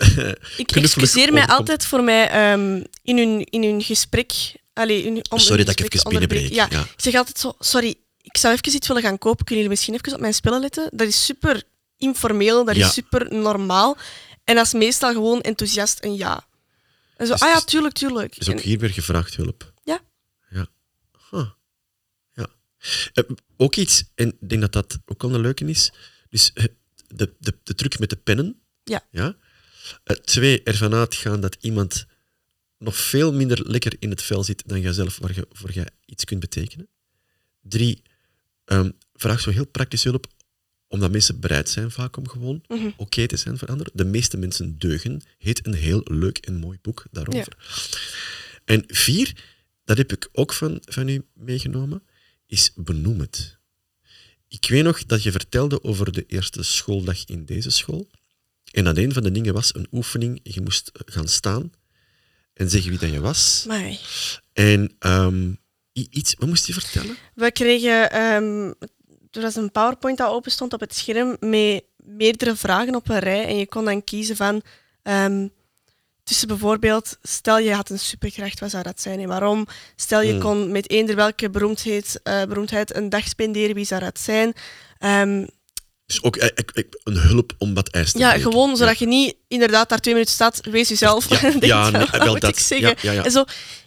ik 0.56 0.72
excuseer 0.76 1.32
mij 1.32 1.46
altijd 1.46 1.86
voor 1.86 2.02
mij 2.02 2.28
ehm, 2.28 2.82
in, 3.02 3.18
hun, 3.18 3.44
in 3.44 3.62
hun 3.62 3.82
gesprek. 3.82 4.32
Allee, 4.76 5.02
in, 5.02 5.24
om 5.30 5.38
Sorry 5.38 5.64
dat 5.64 5.80
ik 5.80 5.94
even 5.94 6.10
binnenbreek, 6.10 6.52
Ja, 6.52 6.66
ja. 6.70 6.80
Ik 6.82 6.88
zeg 6.96 7.14
altijd 7.14 7.38
zo, 7.38 7.54
sorry, 7.58 7.94
ik 8.22 8.36
zou 8.36 8.54
even 8.54 8.74
iets 8.74 8.86
willen 8.88 9.02
gaan 9.02 9.18
kopen. 9.18 9.44
Kunnen 9.44 9.54
jullie 9.64 9.68
misschien 9.68 9.94
even 9.94 10.12
op 10.14 10.20
mijn 10.20 10.34
spullen 10.34 10.60
letten? 10.60 10.88
Dat 10.92 11.06
is 11.08 11.24
super 11.24 11.62
informeel, 11.96 12.64
dat 12.64 12.76
Ja. 12.76 12.86
is 12.86 12.92
super 12.92 13.34
normaal. 13.34 13.96
En 14.44 14.54
dat 14.54 14.66
is 14.66 14.72
meestal 14.72 15.12
gewoon 15.12 15.40
enthousiast 15.40 15.98
en 15.98 16.14
ja. 16.16 16.46
En 17.16 17.26
zo, 17.26 17.32
ah 17.32 17.48
ja, 17.48 17.60
tuurlijk, 17.60 17.94
tuurlijk. 17.94 18.36
is 18.36 18.48
ook 18.48 18.60
hier 18.60 18.78
weer 18.78 18.90
gevraagd 18.90 19.34
hulp. 19.36 19.72
Ja. 19.84 20.00
Ja. 20.50 20.66
Huh. 21.30 21.48
ja. 22.34 22.46
Eh, 23.12 23.24
ook 23.56 23.76
iets, 23.76 24.04
en 24.14 24.28
ik 24.40 24.48
denk 24.48 24.60
dat 24.60 24.72
dat 24.72 24.98
ook 25.06 25.22
wel 25.22 25.34
een 25.34 25.40
leuke 25.40 25.64
is, 25.64 25.92
dus 26.30 26.52
eh, 26.52 26.64
de, 27.14 27.34
de, 27.38 27.58
de 27.62 27.74
truc 27.74 27.98
met 27.98 28.10
de 28.10 28.16
pennen. 28.16 28.60
Ja. 28.84 29.04
ja? 29.10 29.36
Eh, 30.04 30.16
twee, 30.16 30.62
ervan 30.62 30.94
uitgaan 30.94 31.40
dat 31.40 31.56
iemand 31.60 32.06
nog 32.78 32.96
veel 32.96 33.32
minder 33.32 33.70
lekker 33.70 33.96
in 33.98 34.10
het 34.10 34.22
vel 34.22 34.44
zit 34.44 34.62
dan 34.66 34.80
jijzelf, 34.80 35.18
waar 35.18 35.34
je, 35.34 35.46
voor 35.52 35.70
je 35.72 35.86
iets 36.04 36.24
kunt 36.24 36.40
betekenen. 36.40 36.88
Drie, 37.60 38.02
ehm, 38.64 38.90
vraag 39.14 39.40
zo 39.40 39.50
heel 39.50 39.66
praktisch 39.66 40.04
hulp, 40.04 40.26
omdat 40.88 41.10
mensen 41.10 41.40
bereid 41.40 41.68
zijn 41.68 41.90
vaak 41.90 42.16
om 42.16 42.28
gewoon 42.28 42.62
Mhm. 42.68 42.90
oké 42.96 43.26
te 43.26 43.36
zijn 43.36 43.58
voor 43.58 43.68
anderen. 43.68 43.92
De 43.94 44.04
meeste 44.04 44.36
mensen 44.36 44.78
deugen, 44.78 45.22
heet 45.38 45.66
een 45.66 45.74
heel 45.74 46.00
leuk 46.04 46.38
en 46.38 46.56
mooi 46.56 46.78
boek 46.82 47.04
daarover. 47.10 47.56
En 48.64 48.84
vier, 48.86 49.44
dat 49.84 49.96
heb 49.96 50.12
ik 50.12 50.28
ook 50.32 50.52
van, 50.52 50.78
van 50.84 51.08
u 51.08 51.24
meegenomen, 51.34 52.02
is 52.46 52.72
benoem 52.74 53.20
het. 53.20 53.56
Ik 54.48 54.66
weet 54.68 54.84
nog 54.84 55.04
dat 55.04 55.22
je 55.22 55.30
vertelde 55.30 55.82
over 55.82 56.12
de 56.12 56.24
eerste 56.26 56.62
schooldag 56.62 57.24
in 57.24 57.44
deze 57.44 57.70
school. 57.70 58.08
En 58.70 58.84
dat 58.84 58.96
een 58.96 59.12
van 59.12 59.22
de 59.22 59.30
dingen 59.32 59.54
was 59.54 59.74
een 59.74 59.86
oefening. 59.92 60.40
Je 60.42 60.60
moest 60.60 60.88
eh, 60.88 61.00
gaan 61.14 61.28
staan 61.28 61.72
en 62.56 62.70
zeggen 62.70 62.90
wie 62.90 62.98
dat 62.98 63.10
je 63.10 63.20
was. 63.20 63.64
Amai. 63.68 63.98
En 64.52 64.94
ehm, 64.98 65.52
iets, 65.92 66.34
wat 66.38 66.48
moest 66.48 66.66
je 66.66 66.72
vertellen? 66.72 67.16
We 67.34 67.52
kregen... 67.52 68.10
ehm, 68.10 68.72
er 69.30 69.42
was 69.42 69.56
een 69.56 69.70
PowerPoint 69.70 70.18
dat 70.18 70.30
open 70.30 70.50
stond 70.50 70.72
op 70.72 70.80
het 70.80 70.94
scherm 70.94 71.36
met 71.40 71.84
meerdere 71.96 72.56
vragen 72.56 72.94
op 72.94 73.08
een 73.08 73.18
rij. 73.18 73.46
En 73.46 73.56
je 73.58 73.66
kon 73.66 73.84
dan 73.84 74.04
kiezen 74.04 74.36
van... 74.36 74.62
ehm, 75.02 75.46
tussen 76.24 76.48
bijvoorbeeld, 76.48 77.18
stel 77.22 77.58
je 77.58 77.74
had 77.74 77.90
een 77.90 77.98
superkracht, 77.98 78.60
wat 78.60 78.70
zou 78.70 78.82
dat 78.82 79.00
zijn 79.00 79.20
en 79.20 79.28
waarom? 79.28 79.66
Stel 79.96 80.22
je 80.22 80.30
Hmm. 80.30 80.40
kon 80.40 80.72
met 80.72 80.90
eender 80.90 81.16
welke 81.16 81.50
beroemdheid, 81.50 82.20
eh, 82.22 82.44
beroemdheid 82.44 82.94
een 82.96 83.08
dag 83.08 83.28
spenderen, 83.28 83.74
wie 83.74 83.84
zou 83.84 84.00
dat 84.00 84.20
zijn? 84.20 84.52
Dus 86.06 86.22
ook 86.22 86.36
eh, 86.36 86.46
ik- 86.54 86.70
ik- 86.74 87.00
een 87.04 87.16
hulp 87.16 87.52
om 87.58 87.74
wat 87.74 87.88
ijs 87.88 88.12
te 88.12 88.18
ja, 88.18 88.30
breken. 88.32 88.50
gewoon 88.50 88.76
zodat 88.76 88.98
je 88.98 89.06
niet 89.06 89.34
inderdaad 89.48 89.88
daar 89.88 90.00
twee 90.00 90.14
minuten 90.14 90.34
staat, 90.34 90.60
wees 90.70 90.88
jezelf. 90.88 91.28
Ja, 91.40 91.52
ja, 91.60 91.90
nee, 91.90 92.06
wel 92.10 92.26
moet 92.32 92.40
dat. 92.40 92.50
ik 92.50 92.58
zeggen? 92.58 92.88
Ja, 92.88 92.94
ja, 93.00 93.12
ja. 93.12 93.24
En 93.24 93.30
zo, 93.30 93.44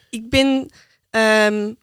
ik 0.10 0.30
ben 0.30 0.70
ehm, 1.10 1.74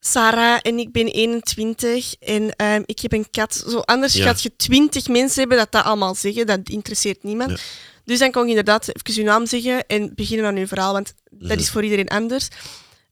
Sarah 0.00 0.58
en 0.62 0.78
ik 0.78 0.92
ben 0.92 1.06
21 1.06 2.14
en 2.20 2.56
ehm, 2.56 2.82
ik 2.86 2.98
heb 2.98 3.12
een 3.12 3.30
kat. 3.30 3.64
Zo, 3.68 3.78
anders 3.78 4.14
gaat 4.14 4.42
je 4.42 4.56
twintig 4.56 5.08
mensen 5.08 5.40
hebben 5.40 5.58
dat 5.58 5.72
dat 5.72 5.84
allemaal 5.84 6.14
zeggen, 6.14 6.46
dat 6.46 6.60
interesseert 6.64 7.22
niemand. 7.22 7.60
Dus 8.04 8.18
dan 8.18 8.30
kon 8.30 8.42
je 8.42 8.48
inderdaad 8.48 8.88
even 8.88 9.22
je 9.22 9.28
naam 9.28 9.46
zeggen 9.46 9.86
en 9.86 10.12
beginnen 10.14 10.46
aan 10.46 10.56
je 10.56 10.66
verhaal, 10.66 10.92
want 10.92 11.14
dat 11.30 11.48
Mhm. 11.50 11.58
is 11.58 11.70
voor 11.70 11.82
iedereen 11.84 12.08
anders. 12.08 12.48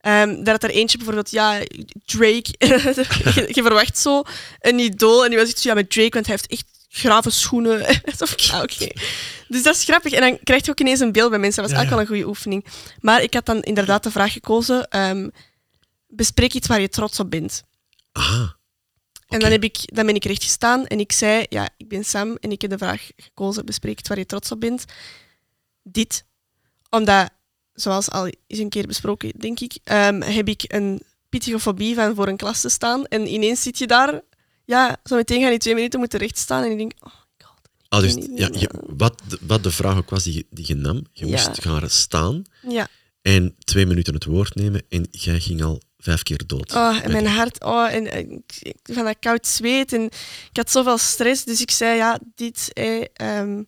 Ehm 0.06 0.44
dat 0.44 0.62
er 0.62 0.70
eentje 0.70 0.96
bijvoorbeeld, 0.96 1.30
ja, 1.30 1.58
Drake, 2.04 2.54
je, 2.58 3.46
je 3.48 3.62
verwacht 3.62 3.98
zo 3.98 4.22
een 4.60 4.78
idool 4.78 5.24
en 5.24 5.30
die 5.30 5.38
was 5.38 5.48
iets 5.48 5.62
zo, 5.62 5.68
ja, 5.68 5.74
met 5.74 5.90
Drake, 5.90 6.10
want 6.10 6.26
hij 6.26 6.34
heeft 6.34 6.50
echt 6.50 6.64
grave 6.88 7.30
schoenen. 7.30 7.84
Van, 8.18 8.28
ah, 8.50 8.62
oké. 8.62 8.88
Dus 9.48 9.62
dat 9.62 9.74
is 9.74 9.84
grappig. 9.84 10.12
En 10.12 10.20
dan 10.20 10.38
krijg 10.44 10.64
je 10.64 10.70
ook 10.70 10.80
ineens 10.80 11.00
een 11.00 11.12
beeld 11.12 11.30
bij 11.30 11.38
mensen. 11.38 11.62
Dat 11.62 11.70
was 11.70 11.80
Ja, 11.80 11.84
ook 11.84 11.90
wel 11.92 12.00
een 12.00 12.06
goede 12.06 12.26
oefening. 12.26 12.64
Maar 13.00 13.22
ik 13.22 13.34
had 13.34 13.46
dan 13.46 13.62
inderdaad 13.62 14.02
de 14.02 14.10
vraag 14.10 14.32
gekozen, 14.32 14.88
ehm, 14.88 15.28
bespreek 16.08 16.54
iets 16.54 16.66
waar 16.66 16.80
je 16.80 16.88
trots 16.88 17.20
op 17.20 17.30
bent. 17.30 17.62
Aha. 18.12 18.56
En 19.28 19.40
dan, 19.40 19.50
heb 19.50 19.64
ik, 19.64 19.76
dan 19.84 20.06
ben 20.06 20.14
ik 20.14 20.24
recht 20.24 20.42
gestaan 20.42 20.86
en 20.86 21.00
ik 21.00 21.12
zei, 21.12 21.46
ja, 21.48 21.68
ik 21.76 21.88
ben 21.88 22.04
Sam 22.04 22.36
en 22.40 22.50
ik 22.50 22.60
heb 22.60 22.70
de 22.70 22.78
vraag 22.78 23.10
gekozen, 23.16 23.64
bespreek 23.64 23.98
iets 23.98 24.08
waar 24.08 24.18
je 24.18 24.26
trots 24.26 24.50
op 24.50 24.60
bent. 24.60 24.84
Dit. 25.82 26.24
Omdat, 26.90 27.30
zoals 27.76 28.10
al 28.10 28.30
is 28.46 28.58
een 28.58 28.68
keer 28.68 28.86
besproken, 28.86 29.32
denk 29.38 29.60
ik, 29.60 29.76
ehm, 29.84 30.20
heb 30.20 30.48
ik 30.48 30.64
een 30.66 31.02
pittige 31.28 31.58
fobie 31.60 31.94
van 31.94 32.14
voor 32.14 32.28
een 32.28 32.36
klas 32.36 32.60
te 32.60 32.68
staan. 32.68 33.04
En 33.06 33.26
ineens 33.32 33.62
zit 33.62 33.78
je 33.78 33.86
daar, 33.86 34.20
ja, 34.64 34.96
zo 35.04 35.16
meteen 35.16 35.40
gaan 35.40 35.50
die 35.50 35.58
twee 35.58 35.74
minuten 35.74 35.98
moeten 35.98 36.18
recht 36.18 36.38
staan 36.38 36.64
en 36.64 36.70
ik 36.70 36.76
denk, 36.78 36.92
oh 37.00 37.12
my 37.12 37.44
god. 37.46 37.58
Ah, 37.88 38.00
dus, 38.00 38.14
niet, 38.14 38.30
ja, 38.38 38.48
je, 38.52 38.70
wat, 38.96 39.22
de- 39.28 39.38
wat 39.46 39.62
de 39.62 39.70
vraag 39.70 39.96
ook 39.96 40.10
was 40.10 40.24
die, 40.24 40.34
je- 40.34 40.46
die 40.50 40.64
je 40.68 40.74
nam, 40.74 41.04
je 41.12 41.26
Ja. 41.26 41.30
moest 41.30 41.62
gaan 41.62 41.90
staan 41.90 42.42
Ja, 42.68 42.88
en 43.22 43.54
twee 43.64 43.86
minuten 43.86 44.14
het 44.14 44.24
woord 44.24 44.54
nemen 44.54 44.82
en 44.88 45.06
jij 45.10 45.40
ging 45.40 45.62
al 45.62 45.80
vijf 45.98 46.22
keer 46.22 46.42
dood. 46.46 46.72
oh, 46.74 46.98
en 47.02 47.12
mijn 47.12 47.26
hart, 47.26 47.64
oh, 47.64 47.92
en 47.92 48.12
eh, 48.12 48.38
van 48.82 49.04
dat 49.04 49.16
koud 49.20 49.46
zweet. 49.46 49.92
En 49.92 50.02
ik 50.50 50.56
had 50.56 50.70
zoveel 50.70 50.98
stress, 50.98 51.44
dus 51.44 51.60
ik 51.60 51.70
zei, 51.70 51.96
ja, 51.96 52.18
dit, 52.34 52.70
eh, 52.72 53.04
ehm, 53.12 53.62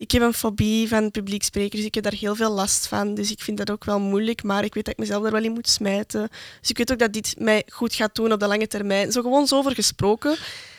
ik 0.00 0.10
heb 0.10 0.22
een 0.22 0.34
fobie 0.34 0.88
van 0.88 1.10
publieksprekers, 1.10 1.82
ik 1.84 1.94
heb 1.94 2.04
daar 2.04 2.12
heel 2.12 2.34
veel 2.34 2.50
last 2.50 2.86
van, 2.86 3.14
dus 3.14 3.30
ik 3.30 3.40
vind 3.40 3.58
dat 3.58 3.70
ook 3.70 3.84
wel 3.84 4.00
moeilijk, 4.00 4.42
maar 4.42 4.64
ik 4.64 4.74
weet 4.74 4.84
dat 4.84 4.92
ik 4.92 4.98
mezelf 5.00 5.24
er 5.24 5.32
wel 5.32 5.44
in 5.44 5.52
moet 5.52 5.68
smijten. 5.68 6.28
Dus 6.60 6.70
ik 6.70 6.78
weet 6.78 6.92
ook 6.92 6.98
dat 6.98 7.12
dit 7.12 7.34
mij 7.38 7.62
goed 7.68 7.94
gaat 7.94 8.14
doen 8.14 8.32
op 8.32 8.40
de 8.40 8.46
lange 8.46 8.66
termijn. 8.66 9.12
Zo 9.12 9.22
gewoon 9.22 9.46
zo 9.46 9.56
over 9.56 9.74
gesproken. 9.74 10.36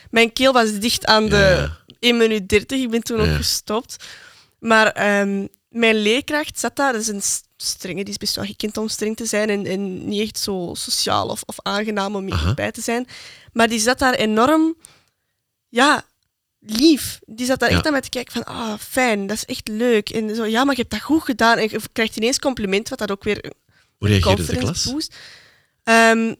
Mijn 0.09 0.33
keel 0.33 0.53
was 0.53 0.79
dicht 0.79 1.05
aan 1.05 1.29
de 1.29 1.35
Ja. 1.37 1.77
1 1.99 2.17
minuut 2.17 2.49
30, 2.49 2.79
ik 2.79 2.89
ben 2.89 3.03
toen 3.03 3.23
Ja. 3.23 3.29
ook 3.31 3.35
gestopt. 3.35 4.05
Maar 4.59 4.87
ehm, 4.91 5.47
mijn 5.69 5.95
leerkracht 5.95 6.59
zat 6.59 6.75
daar, 6.75 6.91
dat 6.93 7.01
is 7.01 7.07
een 7.07 7.21
strenge, 7.57 8.03
die 8.03 8.13
is 8.13 8.17
best 8.17 8.35
wel 8.35 8.45
gekend 8.45 8.77
om 8.77 8.87
streng 8.87 9.15
te 9.15 9.25
zijn 9.25 9.49
en, 9.49 9.65
en 9.65 10.07
niet 10.07 10.21
echt 10.21 10.39
zo 10.39 10.71
sociaal 10.73 11.27
of, 11.27 11.41
of 11.45 11.55
aangenaam 11.61 12.15
om 12.15 12.29
bij 12.55 12.71
te 12.71 12.81
zijn. 12.81 13.07
Maar 13.53 13.67
die 13.67 13.79
zat 13.79 13.99
daar 13.99 14.13
enorm, 14.13 14.75
ja, 15.69 16.03
lief. 16.65 17.19
Die 17.25 17.45
zat 17.45 17.59
daar 17.59 17.69
Ja. 17.69 17.75
echt 17.75 17.85
aan 17.85 17.91
mij 17.91 18.01
te 18.01 18.09
kijken 18.09 18.33
van, 18.33 18.43
ah, 18.43 18.73
fijn, 18.79 19.27
dat 19.27 19.37
is 19.37 19.45
echt 19.45 19.67
leuk. 19.67 20.09
En 20.09 20.35
zo, 20.35 20.45
ja, 20.45 20.63
maar 20.63 20.75
je 20.75 20.79
hebt 20.81 20.93
dat 20.93 21.01
goed 21.01 21.23
gedaan. 21.23 21.57
En 21.57 21.69
je 21.69 21.79
krijgt 21.91 22.17
ineens 22.17 22.39
compliment, 22.39 22.89
wat 22.89 22.99
dat 22.99 23.11
ook 23.11 23.23
weer 23.23 23.51
Hoe 23.97 24.07
reageerde 24.07 24.45
de 24.45 24.55
klas? 24.57 24.91
boost. 24.91 25.15
Ehm, 25.83 26.33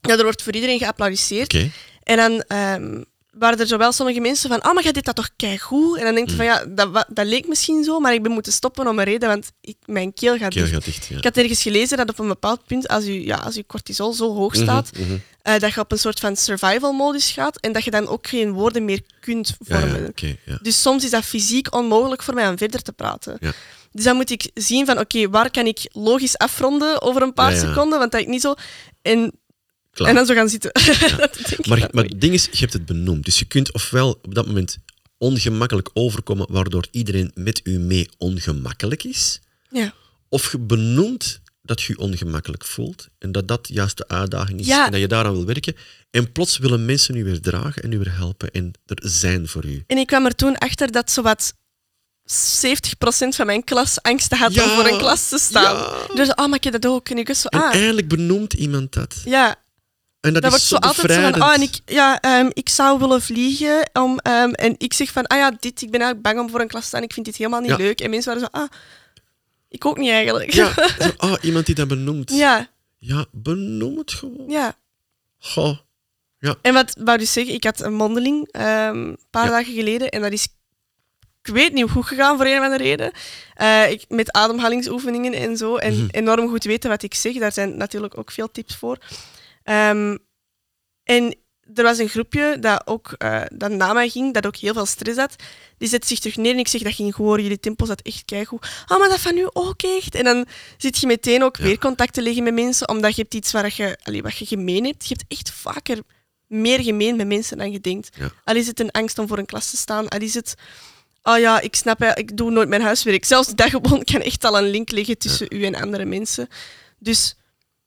ja, 0.00 0.16
er 0.16 0.22
wordt 0.22 0.42
voor 0.42 0.52
iedereen 0.54 0.78
geapplaudisseerd. 0.78 1.54
En 2.02 2.16
dan 2.16 2.42
ehm, 2.42 3.02
waren 3.30 3.58
er 3.58 3.66
zowel 3.66 3.92
sommige 3.92 4.20
mensen 4.20 4.48
van, 4.50 4.64
oh, 4.66 4.74
maar 4.74 4.82
jij 4.82 4.92
deed 4.92 5.04
dat 5.04 5.14
toch 5.16 5.30
keigoed? 5.36 5.98
En 5.98 6.04
dan 6.04 6.14
denk 6.14 6.30
je 6.30 6.36
van, 6.36 6.44
ja, 6.44 6.64
dat, 6.64 7.04
dat 7.08 7.26
leek 7.26 7.48
misschien 7.48 7.84
zo, 7.84 8.00
maar 8.00 8.14
ik 8.14 8.22
ben 8.22 8.32
moeten 8.32 8.52
stoppen 8.52 8.86
om 8.88 8.98
een 8.98 9.04
reden, 9.04 9.28
want 9.28 9.50
ik, 9.60 9.76
mijn 9.84 10.12
keel 10.14 10.36
gaat 10.38 10.52
Keel 10.52 10.62
dicht. 10.62 10.74
gaat 10.74 10.84
dicht, 10.84 11.06
ja. 11.06 11.16
Ik 11.16 11.24
had 11.24 11.36
ergens 11.36 11.62
gelezen 11.62 11.96
dat 11.96 12.08
op 12.08 12.18
een 12.18 12.28
bepaald 12.28 12.66
punt, 12.66 12.88
als 12.88 13.04
je, 13.04 13.24
ja, 13.24 13.36
als 13.36 13.54
je 13.54 13.66
cortisol 13.66 14.12
zo 14.12 14.34
hoog 14.34 14.52
Mhm, 14.54 14.62
staat, 14.62 14.90
mhm. 14.98 15.16
Eh, 15.44 15.58
dat 15.58 15.74
je 15.74 15.80
op 15.80 15.92
een 15.92 15.98
soort 15.98 16.20
van 16.20 16.36
survival-modus 16.36 17.30
gaat 17.30 17.60
en 17.60 17.72
dat 17.72 17.84
je 17.84 17.90
dan 17.90 18.08
ook 18.08 18.26
geen 18.26 18.52
woorden 18.52 18.84
meer 18.84 19.00
kunt 19.20 19.56
vormen. 19.58 20.12
ja, 20.14 20.28
ja. 20.44 20.58
Dus 20.62 20.82
soms 20.82 21.04
is 21.04 21.10
dat 21.10 21.24
fysiek 21.24 21.74
onmogelijk 21.74 22.22
voor 22.22 22.34
mij 22.34 22.48
om 22.48 22.58
verder 22.58 22.82
te 22.82 22.92
praten. 22.92 23.36
Ja. 23.40 23.52
Dus 23.92 24.04
dan 24.04 24.16
moet 24.16 24.30
ik 24.30 24.50
zien 24.54 24.86
van, 24.86 24.98
oké, 24.98 25.28
waar 25.28 25.50
kan 25.50 25.66
ik 25.66 25.88
logisch 25.92 26.38
afronden 26.38 27.02
over 27.02 27.22
een 27.22 27.32
paar 27.32 27.56
seconden, 27.56 27.98
want 27.98 28.12
dat 28.12 28.20
ik 28.20 28.26
niet 28.26 28.40
zo... 28.40 28.54
En, 29.02 29.32
Klaar. 29.90 30.08
en 30.08 30.14
dan 30.14 30.26
zo 30.26 30.34
gaan 30.34 30.48
zitten. 30.48 30.70
Maar, 31.68 31.88
maar 31.92 32.04
het 32.04 32.20
ding 32.20 32.34
is, 32.34 32.44
je 32.44 32.58
hebt 32.58 32.72
het 32.72 32.86
benoemd. 32.86 33.24
Dus 33.24 33.38
je 33.38 33.44
kunt 33.44 33.72
ofwel 33.72 34.18
op 34.22 34.34
dat 34.34 34.46
moment 34.46 34.78
ongemakkelijk 35.18 35.90
overkomen, 35.92 36.46
waardoor 36.50 36.86
iedereen 36.90 37.30
met 37.34 37.60
u 37.64 37.78
mee 37.78 38.08
ongemakkelijk 38.18 39.04
is. 39.04 39.40
Ja. 39.70 39.94
Of 40.28 40.52
je 40.52 40.58
benoemt 40.58 41.40
dat 41.64 41.82
je 41.82 41.92
je 41.92 41.98
ongemakkelijk 41.98 42.64
voelt 42.64 43.08
en 43.18 43.32
dat 43.32 43.48
dat 43.48 43.68
juist 43.68 43.96
de 43.96 44.08
uitdaging 44.08 44.60
is 44.60 44.66
Ja. 44.66 44.84
en 44.84 44.90
dat 44.90 45.00
je 45.00 45.08
daaraan 45.08 45.32
wil 45.32 45.44
werken. 45.46 45.76
En 46.10 46.32
plots 46.32 46.58
willen 46.58 46.84
mensen 46.84 47.16
u 47.16 47.24
weer 47.24 47.40
dragen 47.40 47.82
en 47.82 47.92
u 47.92 47.98
weer 47.98 48.16
helpen 48.16 48.50
en 48.50 48.72
er 48.86 48.98
zijn 49.02 49.48
voor 49.48 49.64
u. 49.64 49.84
En 49.86 49.98
ik 49.98 50.06
kwam 50.06 50.24
er 50.24 50.34
toen 50.34 50.58
achter 50.58 50.92
dat 50.92 51.10
zowat 51.10 51.54
70% 52.24 53.34
van 53.34 53.46
mijn 53.46 53.64
klas 53.64 54.02
angsten 54.02 54.38
had 54.38 54.62
om 54.62 54.68
voor 54.68 54.86
een 54.86 54.98
klas 54.98 55.28
te 55.28 55.38
staan. 55.38 55.76
ja. 55.76 56.14
Dus, 56.14 56.28
oh, 56.34 56.46
maar 56.46 56.54
ik 56.54 56.64
heb 56.64 56.72
dat 56.72 56.86
ook. 56.86 57.08
En 57.08 57.18
ik 57.18 57.26
was 57.28 57.40
zo, 57.40 57.48
En 57.48 57.60
ah, 57.98 58.06
benoemt 58.06 58.52
iemand 58.52 58.92
dat. 58.92 59.16
ja. 59.24 59.62
En 60.20 60.32
dat, 60.32 60.42
Dat 60.42 60.50
wordt 60.50 60.66
zo 60.66 60.74
zo 60.80 60.80
altijd 60.88 61.12
zo 61.12 61.30
van, 61.30 61.42
oh, 61.42 61.54
en 61.54 61.62
ik, 61.62 61.80
ja, 61.86 62.20
ehm, 62.20 62.50
ik 62.52 62.68
zou 62.68 62.98
willen 62.98 63.22
vliegen. 63.22 63.90
Om, 63.92 64.18
ehm, 64.18 64.50
en 64.50 64.74
ik 64.78 64.92
zeg 64.92 65.10
van, 65.12 65.26
ah 65.26 65.38
ja, 65.38 65.50
dit, 65.50 65.82
ik 65.82 65.90
ben 65.90 66.00
eigenlijk 66.00 66.22
bang 66.22 66.38
om 66.40 66.50
voor 66.50 66.60
een 66.60 66.68
klas 66.68 66.82
te 66.82 66.88
staan. 66.88 67.02
Ik 67.02 67.12
vind 67.12 67.26
dit 67.26 67.36
helemaal 67.36 67.60
niet 67.60 67.70
Ja. 67.70 67.76
leuk. 67.76 68.00
En 68.00 68.10
mensen 68.10 68.34
waren 68.34 68.48
zo, 68.52 68.58
ah, 68.60 68.70
ik 69.74 69.84
ook 69.84 69.98
niet 69.98 70.10
eigenlijk. 70.10 70.52
Ja, 70.52 70.72
zo, 70.98 71.10
ah, 71.16 71.34
iemand 71.42 71.66
die 71.66 71.74
dat 71.74 71.88
benoemt. 71.88 72.30
ja, 72.30 72.68
Ja, 72.98 73.26
benoem 73.32 73.98
het 73.98 74.12
gewoon. 74.12 74.48
ja. 74.48 74.76
Goh. 75.38 75.78
En 76.62 76.74
wat 76.74 76.96
wou 77.04 77.18
dus 77.18 77.32
zeggen, 77.32 77.54
ik 77.54 77.64
had 77.64 77.80
een 77.80 77.94
mondeling 77.94 78.48
ehm, 78.50 78.96
een 78.98 79.18
paar 79.30 79.44
Ja. 79.44 79.50
dagen 79.50 79.74
geleden 79.74 80.08
en 80.08 80.20
dat 80.22 80.32
is, 80.32 80.48
ik 81.42 81.54
weet 81.54 81.72
niet 81.72 81.82
hoe 81.82 81.90
goed 81.92 82.06
gegaan 82.06 82.36
voor 82.36 82.46
een 82.46 82.58
of 82.58 82.64
andere 82.64 82.82
reden. 82.82 83.12
Eh, 83.54 83.90
ik, 83.90 84.04
met 84.08 84.32
ademhalingsoefeningen 84.32 85.32
en 85.32 85.56
zo. 85.56 85.76
En 85.76 85.94
Mhm. 85.94 86.06
enorm 86.10 86.48
goed 86.48 86.64
weten 86.64 86.90
wat 86.90 87.02
ik 87.02 87.14
zeg. 87.14 87.34
Daar 87.38 87.52
zijn 87.52 87.76
natuurlijk 87.76 88.18
ook 88.18 88.30
veel 88.30 88.50
tips 88.50 88.76
voor. 88.76 88.98
Ehm, 89.62 90.16
en 91.04 91.34
er 91.74 91.82
was 91.82 91.98
een 91.98 92.08
groepje 92.08 92.56
dat 92.60 92.82
ook 92.86 93.12
eh, 93.18 93.42
dat 93.52 93.70
na 93.70 93.92
mij 93.92 94.08
ging, 94.08 94.34
dat 94.34 94.46
ook 94.46 94.56
heel 94.56 94.72
veel 94.72 94.86
stress 94.86 95.18
had. 95.18 95.36
Die 95.78 95.88
zet 95.88 96.06
zich 96.06 96.18
terug 96.18 96.36
neer 96.36 96.52
en 96.52 96.58
ik 96.58 96.68
zeg, 96.68 96.82
dat 96.82 96.94
ging 96.94 97.14
goed 97.14 97.26
hoor, 97.26 97.40
jullie 97.40 97.60
tempo 97.60 97.84
zat 97.86 98.00
echt 98.02 98.22
keigoed. 98.24 98.66
Oh, 98.88 98.98
maar 98.98 99.08
dat 99.08 99.20
van 99.20 99.36
u 99.36 99.48
ook 99.52 99.82
echt. 99.82 100.14
En 100.14 100.24
dan 100.24 100.46
zit 100.76 100.98
je 100.98 101.06
meteen 101.06 101.42
ook 101.42 101.56
Ja. 101.56 101.64
weer 101.64 101.78
contact 101.78 102.12
te 102.12 102.22
leggen 102.22 102.42
met 102.42 102.54
mensen, 102.54 102.88
omdat 102.88 103.16
je 103.16 103.22
hebt 103.22 103.34
iets 103.34 103.52
waar 103.52 103.72
je, 103.76 103.98
allee, 104.02 104.22
wat 104.22 104.36
je 104.36 104.46
gemeen 104.46 104.84
hebt. 104.84 105.08
Je 105.08 105.14
hebt 105.18 105.32
echt 105.32 105.50
vaker 105.50 105.98
meer 106.46 106.82
gemeen 106.82 107.16
met 107.16 107.26
mensen 107.26 107.58
dan 107.58 107.72
je 107.72 107.80
denkt. 107.80 108.16
Ja. 108.18 108.30
Al 108.44 108.56
is 108.56 108.66
het 108.66 108.80
een 108.80 108.90
angst 108.90 109.18
om 109.18 109.28
voor 109.28 109.38
een 109.38 109.46
klas 109.46 109.70
te 109.70 109.76
staan, 109.76 110.08
al 110.08 110.20
is 110.20 110.34
het... 110.34 110.54
Oh 111.22 111.38
ja, 111.38 111.60
ik 111.60 111.74
snap, 111.74 112.02
ik 112.02 112.36
doe 112.36 112.50
nooit 112.50 112.68
mijn 112.68 112.82
huiswerk. 112.82 113.24
Zelfs 113.24 113.54
dat 113.54 113.70
gewoon 113.70 114.04
kan 114.12 114.20
echt 114.20 114.44
al 114.44 114.58
een 114.58 114.70
link 114.70 114.90
leggen 114.90 115.18
tussen 115.18 115.46
u 115.50 115.64
en 115.64 115.74
andere 115.74 116.04
mensen. 116.04 116.48
Dus 116.98 117.36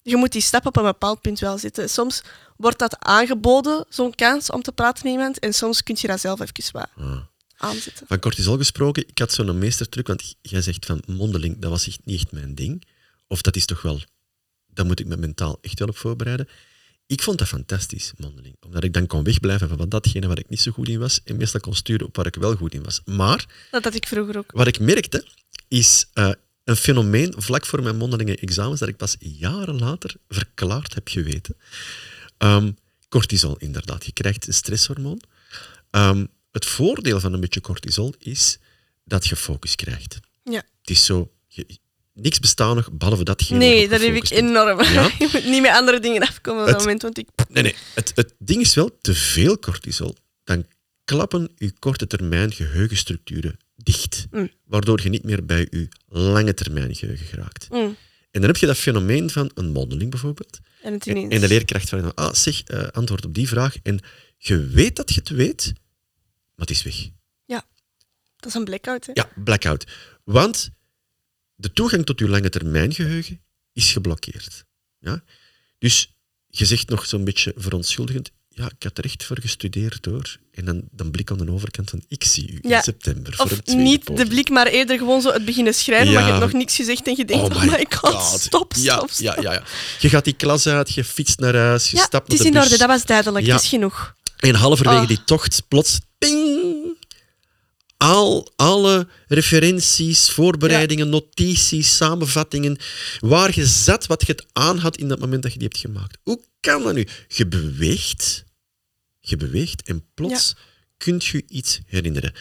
je 0.10 0.16
moet 0.18 0.32
die 0.32 0.41
stap 0.41 0.66
op 0.66 0.76
een 0.78 0.84
bepaald 0.84 1.22
punt 1.22 1.39
wel 1.39 1.58
zetten. 1.58 1.89
Soms 1.89 2.22
wordt 2.58 2.80
dat 2.80 2.99
aangeboden, 2.99 3.86
zo'n 3.89 4.16
kans 4.16 4.51
om 4.51 4.62
te 4.62 4.72
praten 4.72 5.03
met 5.03 5.14
iemand. 5.14 5.39
En 5.39 5.53
soms 5.53 5.84
kun 5.84 5.95
je 5.99 6.08
dat 6.08 6.20
zelf 6.20 6.39
even 6.39 6.64
wat 6.74 6.88
Ah. 6.97 7.18
aanzetten. 7.58 8.08
Van 8.08 8.20
cortisol 8.20 8.58
gesproken, 8.58 9.08
ik 9.08 9.20
had 9.20 9.34
zo'n 9.34 9.58
meestertruc, 9.58 10.08
want 10.08 10.36
jij 10.41 10.62
zegt 10.62 10.86
van 10.86 11.01
mondeling, 11.08 11.60
dat 11.60 11.70
was 11.70 11.88
echt 11.88 11.99
niet 12.03 12.20
echt 12.22 12.32
mijn 12.32 12.55
ding. 12.55 12.84
Of 13.28 13.41
dat 13.41 13.55
is 13.55 13.66
toch 13.66 13.82
wel, 13.82 14.01
daar 14.68 14.86
moet 14.86 14.99
ik 14.99 15.05
me 15.05 15.18
mentaal 15.18 15.58
echt 15.62 15.80
wel 15.80 15.88
op 15.88 15.97
voorbereiden. 15.97 16.47
Ik 17.08 17.22
vond 17.22 17.38
dat 17.38 17.47
fantastisch, 17.47 18.14
mondeling. 18.18 18.55
Omdat 18.66 18.84
ik 18.84 18.93
dan 18.93 19.08
kon 19.08 19.24
wegblijven 19.24 19.78
van 19.78 19.89
datgene 19.89 20.28
waar 20.28 20.39
ik 20.39 20.49
niet 20.49 20.62
zo 20.62 20.72
goed 20.72 20.88
in 20.89 20.99
was 20.99 21.22
en 21.24 21.38
meestal 21.38 21.60
kon 21.60 21.76
sturen 21.76 22.08
op 22.08 22.16
waar 22.16 22.26
ik 22.26 22.36
wel 22.36 22.55
goed 22.55 22.74
in 22.74 22.84
was. 22.84 23.01
Maar 23.05 23.45
Dat 23.72 23.84
had 23.84 23.93
ik 23.95 24.08
vroeger 24.08 24.38
ook. 24.38 24.51
wat 24.51 24.68
ik 24.68 24.80
merkte, 24.80 25.26
is 25.68 26.05
eh, 26.14 26.32
een 26.68 26.76
fenomeen 26.76 27.34
vlak 27.38 27.65
voor 27.65 27.84
mijn 27.84 27.97
mondelinge 27.97 28.36
examens 28.36 28.80
dat 28.80 28.89
ik 28.89 28.97
pas 28.97 29.15
jaren 29.20 29.80
later 29.80 30.15
verklaard 30.30 30.93
heb 30.93 31.07
geweten. 31.07 31.55
Ehm, 32.38 32.72
cortisol, 33.09 33.55
inderdaad. 33.57 34.05
Je 34.05 34.11
krijgt 34.11 34.47
een 34.47 34.53
stresshormoon. 34.53 35.22
Ehm, 35.89 36.26
het 36.51 36.65
voordeel 36.65 37.20
van 37.20 37.34
een 37.34 37.39
beetje 37.39 37.61
cortisol 37.61 38.13
is 38.20 38.57
dat 39.03 39.28
je 39.28 39.36
focus 39.36 39.76
krijgt. 39.76 40.20
Ja. 40.43 40.63
Het 40.82 40.89
is 40.89 41.05
zo... 41.05 41.32
je- 41.47 41.78
niks 42.13 42.39
bestaat 42.39 42.76
nog, 42.76 42.91
behalve 42.91 43.24
datgene 43.24 43.57
Nee, 43.59 43.88
dat 43.89 44.01
heb 44.01 44.13
ik 44.13 44.30
enorm. 44.30 44.84
Ja? 44.84 45.03
je 45.20 45.30
moet 45.34 45.45
niet 45.45 45.61
met 45.61 45.72
andere 45.72 45.99
dingen 45.99 46.22
afkomen 46.22 46.63
op 46.63 46.70
dat 46.70 46.80
moment, 46.80 47.01
want 47.01 47.18
ik... 47.18 47.28
Nee, 47.49 47.63
nee. 47.63 47.76
Het, 47.93 48.11
het 48.15 48.34
ding 48.39 48.61
is 48.61 48.76
wel, 48.76 48.97
te 49.01 49.13
veel 49.13 49.59
cortisol, 49.59 50.15
dan 50.43 50.65
klappen 51.05 51.49
je 51.55 51.72
korte 51.80 52.07
termijn 52.07 52.51
geheugenstructuren 52.51 53.57
dicht. 53.88 54.27
Mm. 54.31 54.51
Waardoor 54.65 55.01
je 55.01 55.09
niet 55.09 55.23
meer 55.23 55.45
bij 55.45 55.67
je 55.69 55.88
lange 56.07 56.53
termijn 56.53 56.95
geheugen 56.95 57.25
geraakt. 57.25 57.69
Mm. 57.69 57.95
En 58.31 58.41
dan 58.41 58.43
heb 58.43 58.57
je 58.57 58.65
dat 58.65 58.77
fenomeen 58.77 59.29
van 59.29 59.51
een 59.53 59.71
mondeling 59.71 60.11
bijvoorbeeld. 60.11 60.59
En 60.81 60.93
het 60.93 61.07
En, 61.07 61.17
ineens... 61.17 61.33
en 61.33 61.41
de 61.41 61.47
leerkracht 61.47 61.89
dan, 61.89 62.13
ah, 62.13 62.33
zeg, 62.33 62.63
eh, 62.63 62.88
antwoord 62.88 63.25
op 63.25 63.33
die 63.33 63.47
vraag. 63.47 63.75
En 63.83 63.99
je 64.38 64.67
weet 64.67 64.95
dat 64.95 65.13
je 65.13 65.19
het 65.19 65.29
weet, 65.29 65.73
maar 66.55 66.65
het 66.65 66.69
is 66.69 66.83
weg. 66.83 67.09
Dat 68.38 68.49
is 68.49 68.53
een 68.53 68.63
blackout, 68.63 69.05
hè? 69.05 69.11
Ja, 69.13 69.29
blackout. 69.35 69.85
Want 70.23 70.69
de 71.55 71.73
toegang 71.73 72.05
tot 72.05 72.19
je 72.19 72.29
lange 72.29 72.49
termijn 72.49 72.93
geheugen 72.93 73.41
is 73.73 73.91
geblokkeerd. 73.91 74.65
Ja? 74.99 75.23
Dus 75.77 76.13
je 76.47 76.65
zegt 76.65 76.89
nog 76.89 77.05
zo'n 77.05 77.23
beetje 77.23 77.53
verontschuldigend, 77.55 78.31
ja, 78.58 78.66
ik 78.78 78.84
had 78.84 78.97
er 78.97 79.03
echt 79.03 79.24
voor 79.24 79.38
gestudeerd 79.41 80.05
hoor. 80.05 80.38
En 80.53 80.66
dan, 80.66 80.82
dan 80.91 81.12
blik 81.12 81.32
aan 81.32 81.38
de 81.38 81.51
overkant 81.51 81.89
van, 81.89 82.03
ik 82.08 82.24
zie 82.24 82.51
u 82.51 82.60
Ja. 82.62 82.78
in 82.78 82.84
september 82.84 83.34
voor 83.36 83.45
Of 83.45 83.76
niet 83.76 84.03
poging. 84.03 84.24
de 84.28 84.34
blik, 84.34 84.49
maar 84.49 84.68
eerder 84.68 84.97
gewoon 84.97 85.22
zo 85.22 85.32
het 85.32 85.45
beginnen 85.45 85.74
schrijven, 85.74 86.14
maar 86.14 86.24
je 86.24 86.30
hebt 86.30 86.41
nog 86.43 86.53
niks 86.53 86.76
gezegd 86.76 87.08
en 87.08 87.14
je 87.18 87.26
denkt, 87.26 87.55
oh 87.55 87.64
my 87.64 87.86
god, 87.89 88.22
stop, 88.39 88.74
stop, 88.74 88.74
stop. 88.74 89.10
Ja, 89.18 89.38
ja, 89.41 89.53
ja. 89.53 89.64
Je 89.99 90.10
gaat 90.10 90.24
die 90.24 90.34
klas 90.34 90.68
uit, 90.68 90.93
je 90.93 91.03
fietst 91.03 91.39
naar 91.39 91.55
huis, 91.55 91.91
je 91.91 91.97
stapt 91.97 92.12
het 92.14 92.28
naar 92.28 92.34
is 92.36 92.39
de 92.39 92.45
in 92.47 92.53
bus. 92.53 92.64
orde, 92.64 92.78
dat 92.78 92.88
was 92.88 93.05
duidelijk, 93.05 93.47
het 93.47 93.62
is 93.62 93.70
genoeg. 93.70 94.16
En 94.38 94.55
halverwege 94.55 95.01
Oh. 95.01 95.08
die 95.08 95.24
tocht 95.24 95.64
plots, 95.68 95.99
ping, 96.18 96.76
al, 97.97 98.51
alle 98.55 99.08
referenties, 99.28 100.30
voorbereidingen, 100.32 101.10
notities, 101.10 101.95
samenvattingen, 101.95 102.78
waar 103.20 103.51
je 103.55 103.66
zat, 103.66 104.05
wat 104.08 104.26
je 104.26 104.32
het 104.32 104.45
aan 104.53 104.78
had 104.78 104.97
in 104.97 105.08
dat 105.08 105.20
moment 105.20 105.43
dat 105.43 105.51
je 105.53 105.60
die 105.60 105.68
hebt 105.68 105.80
gemaakt. 105.80 106.18
Hoe 106.24 106.41
kan 106.60 106.84
dat 106.84 106.93
nu? 106.93 107.08
Je 107.28 107.47
beweegt, 107.47 108.43
je 109.30 109.36
beweegt 109.38 109.82
en 109.88 110.05
plots 110.13 110.55
kunt 110.97 111.25
je 111.25 111.43
iets 111.47 111.80
herinneren. 111.86 112.34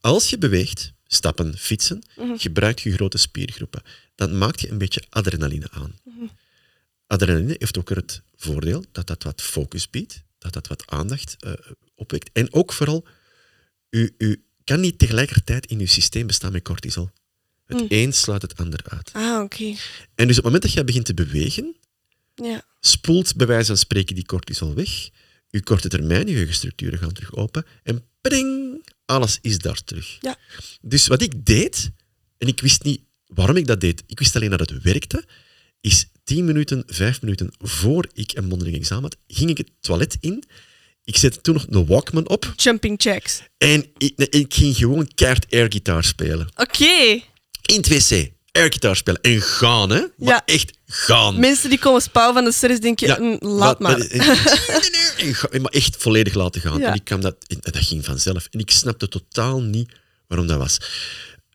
Als 0.00 0.30
je 0.30 0.38
beweegt, 0.38 0.92
stappen, 1.06 1.58
fietsen, 1.58 2.02
Mhm. 2.16 2.36
gebruik 2.36 2.78
je 2.78 2.92
grote 2.92 3.18
spiergroepen. 3.18 3.82
Dan 4.14 4.38
maakt 4.38 4.60
je 4.60 4.70
een 4.70 4.78
beetje 4.78 5.02
adrenaline 5.08 5.70
aan. 5.70 5.94
Adrenaline 7.06 7.54
heeft 7.58 7.78
ook 7.78 7.88
het 7.88 8.22
voordeel 8.36 8.84
dat 8.92 9.06
dat 9.06 9.22
wat 9.22 9.42
focus 9.42 9.90
biedt, 9.90 10.22
dat 10.38 10.52
dat 10.52 10.66
wat 10.66 10.86
aandacht 10.86 11.36
eh, 11.40 11.52
opwekt. 11.94 12.30
En 12.32 12.52
ook 12.52 12.72
vooral, 12.72 13.06
u, 13.90 14.14
u 14.18 14.44
kan 14.64 14.80
niet 14.80 14.98
tegelijkertijd 14.98 15.66
in 15.66 15.78
uw 15.80 15.86
systeem 15.86 16.26
bestaan 16.26 16.52
met 16.52 16.62
cortisol. 16.62 17.10
Het 17.66 17.78
Mm. 17.80 17.86
een 17.88 18.12
sluit 18.12 18.42
het 18.42 18.56
ander 18.56 18.80
uit. 18.84 19.10
Ah, 19.12 19.42
oké. 19.42 19.64
En 20.14 20.26
dus 20.26 20.28
op 20.28 20.34
het 20.34 20.44
moment 20.44 20.62
dat 20.62 20.72
jij 20.72 20.84
begint 20.84 21.04
te 21.04 21.14
bewegen, 21.14 21.76
Ja. 22.34 22.62
spoelt 22.80 23.36
bij 23.36 23.46
wijze 23.46 23.66
van 23.66 23.76
spreken 23.76 24.14
die 24.14 24.24
cortisol 24.26 24.74
weg. 24.74 25.08
Uw 25.50 25.60
korte 25.60 25.88
termijn 25.88 26.26
geheugenstructuren 26.26 26.98
gaan 26.98 27.12
terug 27.12 27.34
open. 27.34 27.66
En 27.82 28.04
pring, 28.20 28.84
alles 29.04 29.38
is 29.40 29.58
daar 29.58 29.84
terug. 29.84 30.16
Ja. 30.20 30.36
Dus 30.80 31.06
wat 31.06 31.22
ik 31.22 31.44
deed, 31.46 31.90
en 32.38 32.48
ik 32.48 32.60
wist 32.60 32.82
niet 32.82 33.00
waarom 33.26 33.56
ik 33.56 33.66
dat 33.66 33.80
deed, 33.80 34.02
ik 34.06 34.18
wist 34.18 34.36
alleen 34.36 34.50
dat 34.50 34.60
het 34.60 34.82
werkte, 34.82 35.24
is 35.80 36.06
10 36.24 36.44
minuten, 36.44 36.82
5 36.86 37.22
minuten 37.22 37.52
voor 37.58 38.08
ik 38.12 38.32
een 38.36 38.44
mondeling 38.44 38.76
examen 38.76 39.02
had, 39.02 39.16
ging 39.26 39.50
ik 39.50 39.58
het 39.58 39.70
toilet 39.80 40.16
in. 40.20 40.44
Ik 41.04 41.16
zette 41.16 41.40
toen 41.40 41.54
nog 41.54 41.66
een 41.68 41.86
Walkman 41.86 42.28
op 42.28 42.52
Jumping 42.56 43.02
jacks. 43.02 43.42
en 43.58 43.86
ik, 43.98 44.12
ik 44.16 44.54
ging 44.54 44.76
gewoon 44.76 45.08
keihard 45.14 45.46
airgitaar 45.50 46.04
spelen. 46.04 46.48
Oké. 46.56 47.22
In 47.66 47.76
het 47.76 47.88
wc, 47.88 48.30
airgitaar 48.52 48.96
spelen. 48.96 49.20
En 49.20 49.40
gaan, 49.42 49.90
hè? 49.90 49.98
Maar 50.16 50.28
Ja. 50.28 50.42
echt 50.44 50.72
gaan. 50.86 51.40
Mensen 51.40 51.68
die 51.70 51.78
komen 51.78 52.00
spouwen 52.02 52.34
van 52.34 52.44
de 52.44 52.52
stress 52.52 52.80
denken, 52.80 53.22
mm, 53.22 53.38
laat 53.48 53.78
maar. 53.78 53.98
en 55.16 55.34
ga- 55.34 55.48
maar 55.60 55.72
echt 55.72 55.96
volledig 55.98 56.34
laten 56.34 56.60
gaan. 56.60 56.78
Ja. 56.80 56.88
En 56.88 56.94
ik 56.94 57.04
kwam 57.04 57.20
dat, 57.20 57.36
en 57.46 57.58
dat 57.60 57.76
ging 57.76 58.04
vanzelf. 58.04 58.46
En 58.50 58.58
ik 58.60 58.70
snapte 58.70 59.08
totaal 59.08 59.62
niet 59.62 59.92
waarom 60.26 60.46
dat 60.46 60.58
was. 60.58 60.78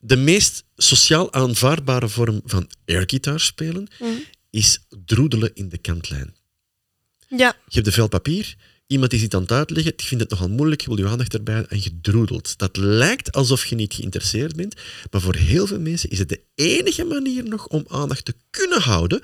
De 0.00 0.16
meest 0.16 0.64
sociaal 0.76 1.32
aanvaardbare 1.32 2.08
vorm 2.08 2.40
van 2.44 2.70
airgitaar 2.86 3.40
spelen 3.40 3.88
Mhm. 3.98 4.10
is 4.50 4.78
droedelen 5.04 5.50
in 5.54 5.68
de 5.68 5.78
kantlijn. 5.78 6.34
Ja, 7.28 7.56
Je 7.68 7.74
hebt 7.74 7.86
een 7.86 7.92
vel 7.92 8.08
papier, 8.08 8.54
iemand 8.86 9.12
is 9.12 9.22
iets 9.22 9.34
aan 9.34 9.42
het 9.42 9.52
uitleggen, 9.52 9.92
je 9.96 10.02
vindt 10.04 10.22
het 10.22 10.32
nogal 10.32 10.48
moeilijk, 10.48 10.80
je 10.80 10.88
wil 10.88 10.98
je 10.98 11.08
aandacht 11.08 11.34
erbij 11.34 11.64
en 11.68 11.82
je 11.82 12.00
droedelt. 12.00 12.58
Dat 12.58 12.76
lijkt 12.76 13.32
alsof 13.32 13.64
je 13.64 13.74
niet 13.74 13.94
geïnteresseerd 13.94 14.56
bent, 14.56 14.74
maar 15.10 15.20
voor 15.20 15.34
heel 15.34 15.66
veel 15.66 15.80
mensen 15.80 16.10
is 16.10 16.18
het 16.18 16.28
de 16.28 16.40
enige 16.54 17.04
manier 17.04 17.44
nog 17.44 17.66
om 17.66 17.84
aandacht 17.88 18.24
te 18.24 18.34
kunnen 18.50 18.80
houden, 18.80 19.22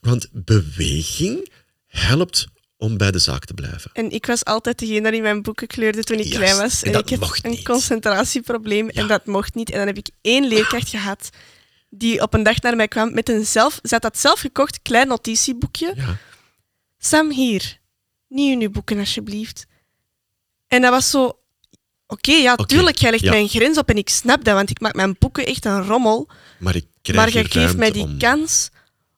want 0.00 0.28
beweging 0.32 1.50
helpt 1.86 2.46
om 2.76 2.96
bij 2.96 3.10
de 3.10 3.18
zaak 3.18 3.44
te 3.44 3.54
blijven. 3.54 3.90
en 3.92 4.10
ik 4.10 4.26
was 4.26 4.44
altijd 4.44 4.78
degene 4.78 5.10
die 5.10 5.22
mijn 5.22 5.42
boeken 5.42 5.66
kleurde 5.66 6.02
toen 6.04 6.18
ik 6.18 6.30
klein 6.30 6.56
was. 6.56 6.82
en 6.82 6.88
ik 6.94 7.08
had 7.18 7.38
een 7.42 7.50
niet. 7.50 7.64
concentratieprobleem 7.64 8.84
Ja. 8.86 8.92
en 8.92 9.06
dat 9.08 9.26
mocht 9.26 9.54
niet. 9.54 9.70
En 9.70 9.76
dan 9.78 9.86
heb 9.86 9.96
ik 9.96 10.10
één 10.20 10.48
leerkracht 10.48 10.88
gehad 10.88 11.30
die 11.90 12.22
op 12.22 12.34
een 12.34 12.42
dag 12.42 12.60
naar 12.60 12.76
mij 12.76 12.88
kwam 12.88 13.14
met 13.14 13.28
een 13.28 13.46
zelf... 13.46 13.78
Ze 13.82 13.94
had 13.94 14.02
dat 14.02 14.18
zelf 14.18 14.40
gekocht, 14.40 14.82
klein 14.82 15.08
notitieboekje. 15.08 15.92
Ja. 15.96 16.18
Sam, 16.98 17.30
hier. 17.30 17.78
Niet 18.28 18.52
in 18.52 18.60
uw 18.60 18.70
boeken, 18.70 18.98
alsjeblieft. 18.98 19.66
En 20.66 20.82
dat 20.82 20.90
was 20.90 21.10
zo... 21.10 21.38
Oké, 22.06 22.32
ja, 22.32 22.56
tuurlijk, 22.56 22.96
jij 22.96 23.10
legt 23.10 23.22
ja. 23.22 23.30
mijn 23.30 23.48
grens 23.48 23.78
op 23.78 23.88
en 23.88 23.96
ik 23.96 24.08
snap 24.08 24.44
dat, 24.44 24.54
want 24.54 24.70
ik 24.70 24.80
maak 24.80 24.94
mijn 24.94 25.16
boeken 25.18 25.46
echt 25.46 25.64
een 25.64 25.82
rommel. 25.86 26.28
Maar 26.58 26.76
ik 26.76 26.86
krijg 27.02 27.18
Maar 27.18 27.30
jij 27.30 27.44
geeft 27.44 27.76
mij 27.76 27.90
die 27.90 28.02
om- 28.02 28.18
kans 28.18 28.70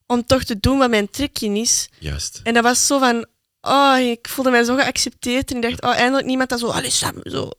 om 0.06 0.26
toch 0.26 0.44
te 0.44 0.60
doen 0.60 0.78
wat 0.78 0.90
mijn 0.90 1.10
trekje 1.10 1.58
is. 1.58 1.88
Juist. 1.98 2.40
En 2.42 2.54
dat 2.54 2.62
was 2.62 2.86
zo 2.86 2.98
van, 2.98 3.26
oh, 3.60 3.96
ik 4.00 4.28
voelde 4.28 4.50
mij 4.50 4.64
zo 4.64 4.74
geaccepteerd 4.76 5.50
en 5.50 5.56
ik 5.56 5.62
dacht, 5.62 5.82
oh, 5.82 5.94
eindelijk 6.00 6.26
niemand 6.26 6.48
dat 6.50 6.58
zo, 6.58 6.66
allee 6.68 6.90
Sam, 6.90 7.14
zo. 7.22 7.50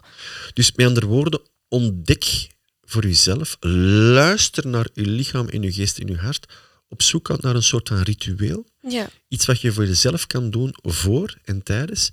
Dus 0.53 0.71
met 0.71 0.85
andere 0.87 1.05
woorden, 1.05 1.41
ontdek 1.67 2.49
voor 2.81 3.03
jezelf, 3.03 3.57
luister 3.59 4.67
naar 4.67 4.87
je 4.93 5.05
lichaam 5.05 5.47
en 5.47 5.61
je 5.61 5.71
geest 5.71 5.97
en 5.99 6.07
je 6.07 6.17
hart, 6.17 6.53
op 6.91 7.01
zoek 7.01 7.41
naar 7.41 7.55
een 7.55 7.63
soort 7.63 7.87
van 7.87 8.01
ritueel. 8.01 8.65
Ja, 8.81 9.09
Iets 9.27 9.45
wat 9.45 9.61
je 9.61 9.71
voor 9.71 9.85
jezelf 9.85 10.27
kan 10.27 10.49
doen 10.49 10.73
voor 10.81 11.37
en 11.43 11.63
tijdens. 11.63 12.11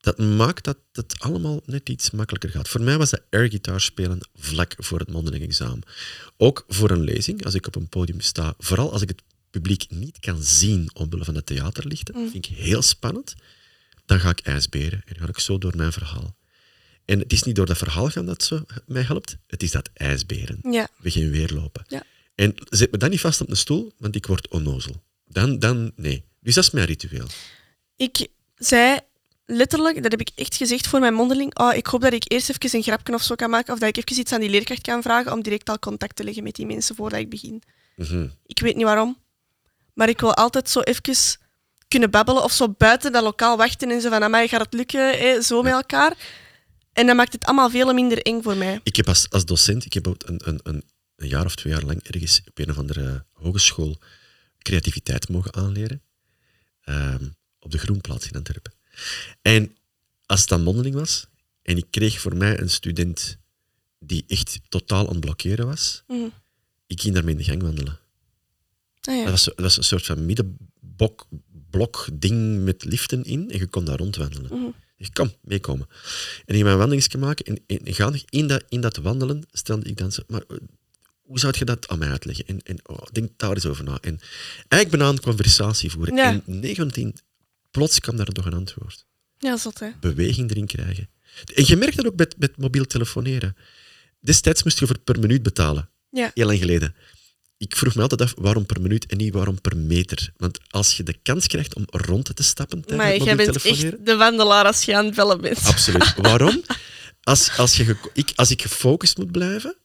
Dat 0.00 0.18
maakt 0.18 0.64
dat 0.64 0.78
het 0.92 1.14
allemaal 1.18 1.60
net 1.66 1.88
iets 1.88 2.10
makkelijker 2.10 2.50
gaat. 2.50 2.68
Voor 2.68 2.80
mij 2.82 2.98
was 2.98 3.10
dat 3.10 3.22
airgitaar 3.30 3.80
spelen 3.80 4.18
vlak 4.34 4.74
voor 4.78 4.98
het 4.98 5.10
mondeling 5.10 5.42
examen. 5.44 5.82
Ook 6.36 6.64
voor 6.68 6.90
een 6.90 7.02
lezing, 7.04 7.44
als 7.44 7.54
ik 7.54 7.66
op 7.66 7.74
een 7.76 7.88
podium 7.88 8.20
sta, 8.20 8.54
vooral 8.58 8.92
als 8.92 9.02
ik 9.02 9.08
het 9.08 9.22
publiek 9.50 9.86
niet 9.88 10.18
kan 10.20 10.42
zien 10.42 10.90
omwille 10.94 11.24
van 11.24 11.34
de 11.34 11.44
theaterlichten, 11.44 12.14
vind 12.30 12.46
ik 12.46 12.56
heel 12.56 12.82
spannend. 12.82 13.34
Dan 14.06 14.20
ga 14.20 14.30
ik 14.30 14.40
ijsberen 14.40 15.02
en 15.06 15.16
ga 15.16 15.28
ik 15.28 15.38
zo 15.38 15.58
door 15.58 15.76
mijn 15.76 15.92
verhaal. 15.92 16.36
En 17.04 17.18
het 17.18 17.32
is 17.32 17.42
niet 17.42 17.56
door 17.56 17.66
dat 17.66 17.78
verhaal 17.78 18.08
gaan 18.08 18.26
dat 18.26 18.42
zo 18.42 18.64
mij 18.86 19.02
helpt, 19.02 19.36
het 19.46 19.62
is 19.62 19.70
dat 19.70 19.90
ijsberen. 19.94 20.58
ja, 20.70 20.88
We 20.98 21.10
gaan 21.10 21.30
weer 21.30 21.52
lopen. 21.52 21.84
Ja. 21.88 22.02
En 22.34 22.54
zet 22.68 22.90
me 22.90 22.98
dan 22.98 23.10
niet 23.10 23.20
vast 23.20 23.40
op 23.40 23.50
een 23.50 23.56
stoel, 23.56 23.92
want 23.98 24.16
ik 24.16 24.26
word 24.26 24.48
onnozel. 24.48 25.02
Dan, 25.24 25.58
dan 25.58 25.92
nee. 25.96 26.24
Dus 26.40 26.54
dat 26.54 26.64
is 26.64 26.70
mijn 26.70 26.86
ritueel. 26.86 27.26
Ik 27.96 28.28
zei 28.56 28.98
letterlijk, 29.46 30.02
dat 30.02 30.10
heb 30.10 30.20
ik 30.20 30.30
echt 30.34 30.56
gezegd 30.56 30.86
voor 30.86 31.00
mijn 31.00 31.14
mondeling, 31.14 31.58
oh, 31.58 31.74
ik 31.74 31.86
hoop 31.86 32.00
dat 32.00 32.12
ik 32.12 32.32
eerst 32.32 32.48
even 32.48 32.78
een 32.78 32.82
grapje 32.82 33.14
of 33.14 33.22
zo 33.22 33.34
kan 33.34 33.50
maken, 33.50 33.72
of 33.72 33.78
dat 33.78 33.88
ik 33.88 33.96
even 33.96 34.20
iets 34.20 34.32
aan 34.32 34.40
die 34.40 34.50
leerkracht 34.50 34.80
kan 34.80 35.02
vragen 35.02 35.32
om 35.32 35.42
direct 35.42 35.68
al 35.68 35.78
contact 35.78 36.16
te 36.16 36.24
leggen 36.24 36.42
met 36.42 36.54
die 36.54 36.66
mensen 36.66 36.94
voordat 36.94 37.18
ik 37.18 37.30
begin. 37.30 37.62
Mhm. 37.96 38.28
Ik 38.46 38.60
weet 38.60 38.76
niet 38.76 38.84
waarom, 38.84 39.18
maar 39.94 40.08
ik 40.08 40.20
wil 40.20 40.34
altijd 40.34 40.70
zo 40.70 40.80
even 40.80 41.14
kunnen 41.88 42.10
babbelen 42.10 42.42
of 42.42 42.52
zo 42.52 42.68
buiten 42.68 43.12
dat 43.12 43.22
lokaal 43.22 43.56
wachten 43.56 43.90
en 43.90 44.00
zo 44.00 44.08
van, 44.08 44.22
amai, 44.22 44.48
gaat 44.48 44.60
het 44.60 44.74
lukken, 44.74 45.18
hè, 45.18 45.42
zo 45.42 45.62
met 45.62 45.72
elkaar. 45.72 46.16
En 46.92 47.06
dan 47.06 47.16
maakt 47.16 47.32
het 47.32 47.44
allemaal 47.44 47.70
veel 47.70 47.92
minder 47.92 48.22
eng 48.22 48.42
voor 48.42 48.56
mij. 48.56 48.80
Ik 48.82 48.96
heb 48.96 49.08
als, 49.08 49.30
als 49.30 49.44
docent, 49.44 49.84
ik 49.84 49.92
heb 49.92 50.08
ook 50.08 50.22
een, 50.26 50.40
een, 50.44 50.60
een, 50.62 50.84
een 51.16 51.28
jaar 51.28 51.44
of 51.44 51.54
twee 51.54 51.72
jaar 51.72 51.82
lang 51.84 52.02
ergens 52.02 52.40
op 52.48 52.58
een 52.58 52.70
of 52.70 52.78
andere 52.78 53.24
hogeschool 53.32 53.98
creativiteit 54.58 55.28
mogen 55.28 55.54
aanleren. 55.54 56.02
Ehm, 56.80 57.28
op 57.58 57.70
de 57.70 57.78
Groenplaats 57.78 58.26
in 58.28 58.36
Antwerpen. 58.36 58.72
En 59.42 59.76
als 60.26 60.40
het 60.40 60.48
dan 60.48 60.62
mondeling 60.62 60.94
was, 60.94 61.26
en 61.62 61.76
ik 61.76 61.86
kreeg 61.90 62.20
voor 62.20 62.36
mij 62.36 62.60
een 62.60 62.70
student 62.70 63.38
die 63.98 64.24
echt 64.26 64.60
totaal 64.68 65.04
aan 65.06 65.12
het 65.12 65.20
blokkeren 65.20 65.66
was, 65.66 66.02
Mhm. 66.06 66.28
ik 66.86 67.00
ging 67.00 67.14
daarmee 67.14 67.32
in 67.32 67.38
de 67.38 67.44
gang 67.44 67.62
wandelen. 67.62 67.98
Ah, 69.00 69.14
ja. 69.16 69.22
Dat, 69.22 69.30
was, 69.30 69.44
dat 69.44 69.60
was 69.60 69.76
een 69.76 69.84
soort 69.84 70.06
van 70.06 70.26
middenblok 70.26 71.26
blok 71.70 72.08
ding 72.12 72.64
met 72.64 72.84
liften 72.84 73.24
in 73.24 73.50
en 73.50 73.58
je 73.58 73.66
kon 73.66 73.84
daar 73.84 73.98
rondwandelen. 73.98 74.58
Mhm. 74.58 74.70
Ik 74.96 75.14
kom, 75.14 75.32
meekomen. 75.40 75.88
En 76.46 76.54
ik 76.54 76.62
mijn 76.62 76.76
wandelingske 76.76 77.18
maken 77.18 77.44
en, 77.44 77.62
en, 77.66 78.24
in 78.28 78.46
dat, 78.46 78.64
in 78.68 78.80
dat 78.80 78.96
wandelen 78.96 79.42
stelde 79.52 79.88
ik 79.88 79.96
dan 79.96 80.12
zo, 80.12 80.22
maar 80.26 80.42
hoe 81.32 81.40
zou 81.40 81.54
je 81.58 81.64
dat 81.64 81.88
aan 81.88 81.98
mij 81.98 82.10
uitleggen? 82.10 82.46
En, 82.46 82.60
en 82.62 82.78
oh, 82.82 83.02
denk 83.12 83.30
daar 83.36 83.54
eens 83.54 83.66
over 83.66 83.84
na. 83.84 83.98
En 84.00 84.20
eigenlijk 84.68 84.90
bijna 84.90 85.08
een 85.08 85.20
conversatie 85.20 85.90
voeren. 85.90 86.16
Ja. 86.16 86.30
En 86.30 86.42
19, 86.46 87.14
plots 87.70 88.00
kwam 88.00 88.16
daar 88.16 88.28
nog 88.32 88.46
een 88.46 88.52
antwoord. 88.52 89.06
ja, 89.38 89.56
zot 89.56 89.78
hè. 89.78 89.88
Beweging 90.00 90.50
erin 90.50 90.66
krijgen. 90.66 91.08
En 91.54 91.64
je 91.66 91.76
merkt 91.76 91.96
dat 91.96 92.06
ook 92.06 92.16
met, 92.16 92.34
met 92.38 92.56
mobiel 92.56 92.86
telefoneren. 92.86 93.56
Destijds 94.20 94.62
moest 94.62 94.78
je 94.78 94.86
voor 94.86 94.98
per 94.98 95.18
minuut 95.20 95.42
betalen. 95.42 95.88
Ja. 96.10 96.30
Heel 96.34 96.46
lang 96.46 96.58
geleden. 96.58 96.94
Ik 97.56 97.76
vroeg 97.76 97.94
me 97.94 98.02
altijd 98.02 98.20
af 98.20 98.34
waarom 98.36 98.66
per 98.66 98.80
minuut 98.80 99.06
en 99.06 99.16
niet 99.16 99.32
waarom 99.32 99.60
per 99.60 99.76
meter. 99.76 100.32
Want 100.36 100.58
als 100.70 100.96
je 100.96 101.02
de 101.02 101.16
kans 101.22 101.46
krijgt 101.46 101.74
om 101.74 101.84
rond 101.86 102.36
te 102.36 102.42
stappen 102.42 102.84
tijdens 102.84 103.08
Maar 103.08 103.18
mobiel 103.18 103.36
bent 103.36 103.52
telefoneren... 103.52 103.98
echt 103.98 104.06
de 104.06 104.16
wandelaar 104.16 104.64
als 104.64 104.82
je 104.82 104.96
aan 104.96 105.04
het 105.04 105.14
bellen 105.14 105.40
bent. 105.40 105.64
Absoluut. 105.64 106.14
Waarom? 106.28 106.62
Als, 107.22 107.56
als, 107.56 107.76
je, 107.76 107.96
ik, 108.12 108.32
als 108.34 108.50
ik 108.50 108.62
gefocust 108.62 109.16
moet 109.16 109.32
blijven, 109.32 109.76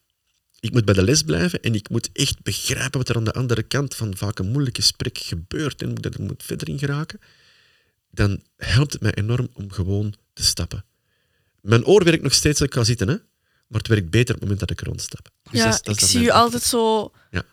ik 0.59 0.71
moet 0.71 0.85
bij 0.85 0.93
de 0.93 1.03
les 1.03 1.23
blijven 1.23 1.61
en 1.61 1.75
ik 1.75 1.89
moet 1.89 2.09
echt 2.13 2.43
begrijpen 2.43 2.99
wat 2.99 3.09
er 3.09 3.15
aan 3.15 3.23
de 3.23 3.33
andere 3.33 3.63
kant 3.63 3.95
van 3.95 4.17
vaak 4.17 4.39
een 4.39 4.51
moeilijk 4.51 4.75
gesprek 4.75 5.17
gebeurt 5.17 5.81
en 5.81 5.91
ik 5.97 6.05
er 6.05 6.21
moet 6.21 6.43
verder 6.43 6.69
in 6.69 6.79
geraken, 6.79 7.19
dan 8.11 8.41
helpt 8.57 8.93
het 8.93 9.01
mij 9.01 9.13
enorm 9.13 9.47
om 9.53 9.71
gewoon 9.71 10.13
te 10.33 10.43
stappen. 10.43 10.85
Mijn 11.61 11.85
oor 11.85 12.03
werkt 12.03 12.23
nog 12.23 12.33
steeds 12.33 12.59
als 12.59 12.69
ik 12.69 12.75
ga 12.75 12.83
zitten, 12.83 13.07
hè? 13.07 13.15
maar 13.67 13.79
het 13.79 13.87
werkt 13.87 14.09
beter 14.09 14.35
op 14.35 14.41
het 14.41 14.49
moment 14.49 14.59
dat 14.59 14.79
ik 14.79 14.85
rondstap. 14.85 15.29
Dus 15.51 15.59
ja, 15.59 15.65
dat 15.65 15.73
is- 15.73 15.81
dat 15.81 16.01
ik 16.01 16.07
zie 16.07 16.21
u 16.21 16.29
altijd 16.29 16.63
zo 16.63 17.11
Ja. 17.31 17.43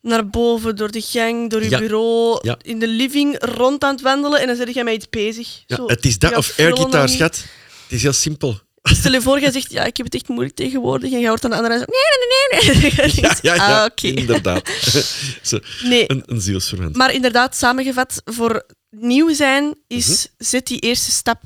naar 0.00 0.28
boven, 0.28 0.76
door 0.76 0.90
de 0.90 1.00
gang, 1.00 1.50
door 1.50 1.60
uw 1.60 1.68
Ja. 1.68 1.78
bureau, 1.78 2.38
Ja. 2.42 2.58
in 2.62 2.78
de 2.78 2.88
living, 2.88 3.36
rond 3.44 3.84
aan 3.84 3.92
het 3.92 4.00
wandelen 4.02 4.40
en 4.40 4.46
dan 4.46 4.56
zit 4.56 4.74
jij 4.74 4.84
met 4.84 4.94
iets 4.94 5.08
bezig. 5.08 5.62
Ja, 5.66 5.76
Zo, 5.76 5.86
het 5.86 6.04
is 6.04 6.18
dat 6.18 6.36
of 6.36 6.58
airgitaar, 6.58 7.08
schat. 7.08 7.36
Het 7.82 7.92
is 7.92 8.02
heel 8.02 8.12
simpel. 8.12 8.60
Stel 8.84 9.12
je 9.12 9.20
voor, 9.22 9.40
jij 9.40 9.50
zegt, 9.52 9.70
ja, 9.72 9.84
ik 9.84 9.96
heb 9.96 10.06
het 10.06 10.14
echt 10.14 10.28
moeilijk 10.28 10.54
tegenwoordig. 10.56 11.12
En 11.12 11.20
jij 11.20 11.28
hoort 11.28 11.44
aan 11.44 11.50
de 11.50 11.56
andere 11.56 11.78
zo, 11.78 11.84
nee, 11.86 12.60
nee, 12.70 12.80
nee, 12.80 13.12
nee. 13.12 13.14
Ja, 13.22 13.36
ja, 13.42 13.54
ja 13.54 13.84
Ah, 13.84 13.90
inderdaad. 14.20 14.68
Zo, 15.42 15.58
Nee, 15.82 16.04
een, 16.10 16.22
een 16.26 16.40
zielsverwant. 16.40 16.96
maar 16.96 17.12
inderdaad, 17.12 17.56
samengevat, 17.56 18.22
voor 18.24 18.66
nieuw 18.90 19.34
zijn 19.34 19.74
is, 19.86 20.06
Mhm. 20.06 20.44
zet 20.48 20.66
die 20.66 20.78
eerste 20.80 21.10
stap. 21.10 21.42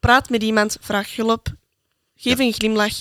Praat 0.00 0.28
met 0.30 0.42
iemand, 0.42 0.76
vraag 0.80 1.16
hulp, 1.16 1.48
geef 2.16 2.38
een 2.38 2.52
glimlach. 2.52 2.94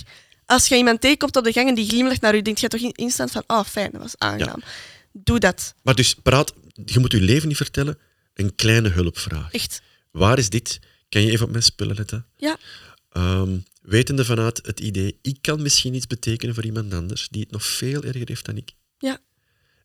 Als 0.45 0.67
je 0.67 0.76
iemand 0.76 1.01
tegenkomt 1.01 1.36
op 1.36 1.43
de 1.43 1.51
gang 1.51 1.67
en 1.67 1.76
die 1.76 1.88
glimlacht 1.89 2.21
naar 2.21 2.36
u, 2.36 2.41
denkt 2.41 2.59
je 2.59 2.67
toch 2.67 2.82
in- 2.82 2.91
instant 2.95 3.32
van, 3.32 3.43
oh 3.47 3.63
fijn, 3.63 3.91
dat 3.91 4.01
was 4.01 4.13
aangenaam. 4.17 4.61
Doe 5.11 5.39
dat, 5.39 5.73
Maar 5.84 5.95
dus 5.95 6.15
praat, 6.23 6.53
je 6.86 6.99
moet 6.99 7.11
je 7.11 7.21
leven 7.21 7.47
niet 7.47 7.57
vertellen, 7.57 7.97
een 8.34 8.55
kleine 8.55 8.89
hulpvraag. 8.89 9.51
echt. 9.51 9.82
Waar 10.11 10.38
is 10.38 10.49
dit? 10.49 10.80
Kan 11.09 11.21
je 11.21 11.32
even 11.32 11.45
op 11.45 11.51
mijn 11.51 11.63
spullen 11.63 11.95
letten? 11.95 12.26
Ja, 12.38 12.57
Ehm, 13.16 13.57
wetende 13.82 14.26
vanuit 14.26 14.59
het 14.66 14.80
idee, 14.80 15.20
ik 15.22 15.38
kan 15.41 15.61
misschien 15.61 15.93
iets 15.93 16.07
betekenen 16.07 16.55
voor 16.55 16.66
iemand 16.66 16.93
anders 16.93 17.28
die 17.30 17.41
het 17.41 17.51
nog 17.51 17.63
veel 17.66 18.03
erger 18.03 18.28
heeft 18.28 18.45
dan 18.45 18.57
ik. 18.57 18.72
ja, 18.97 19.20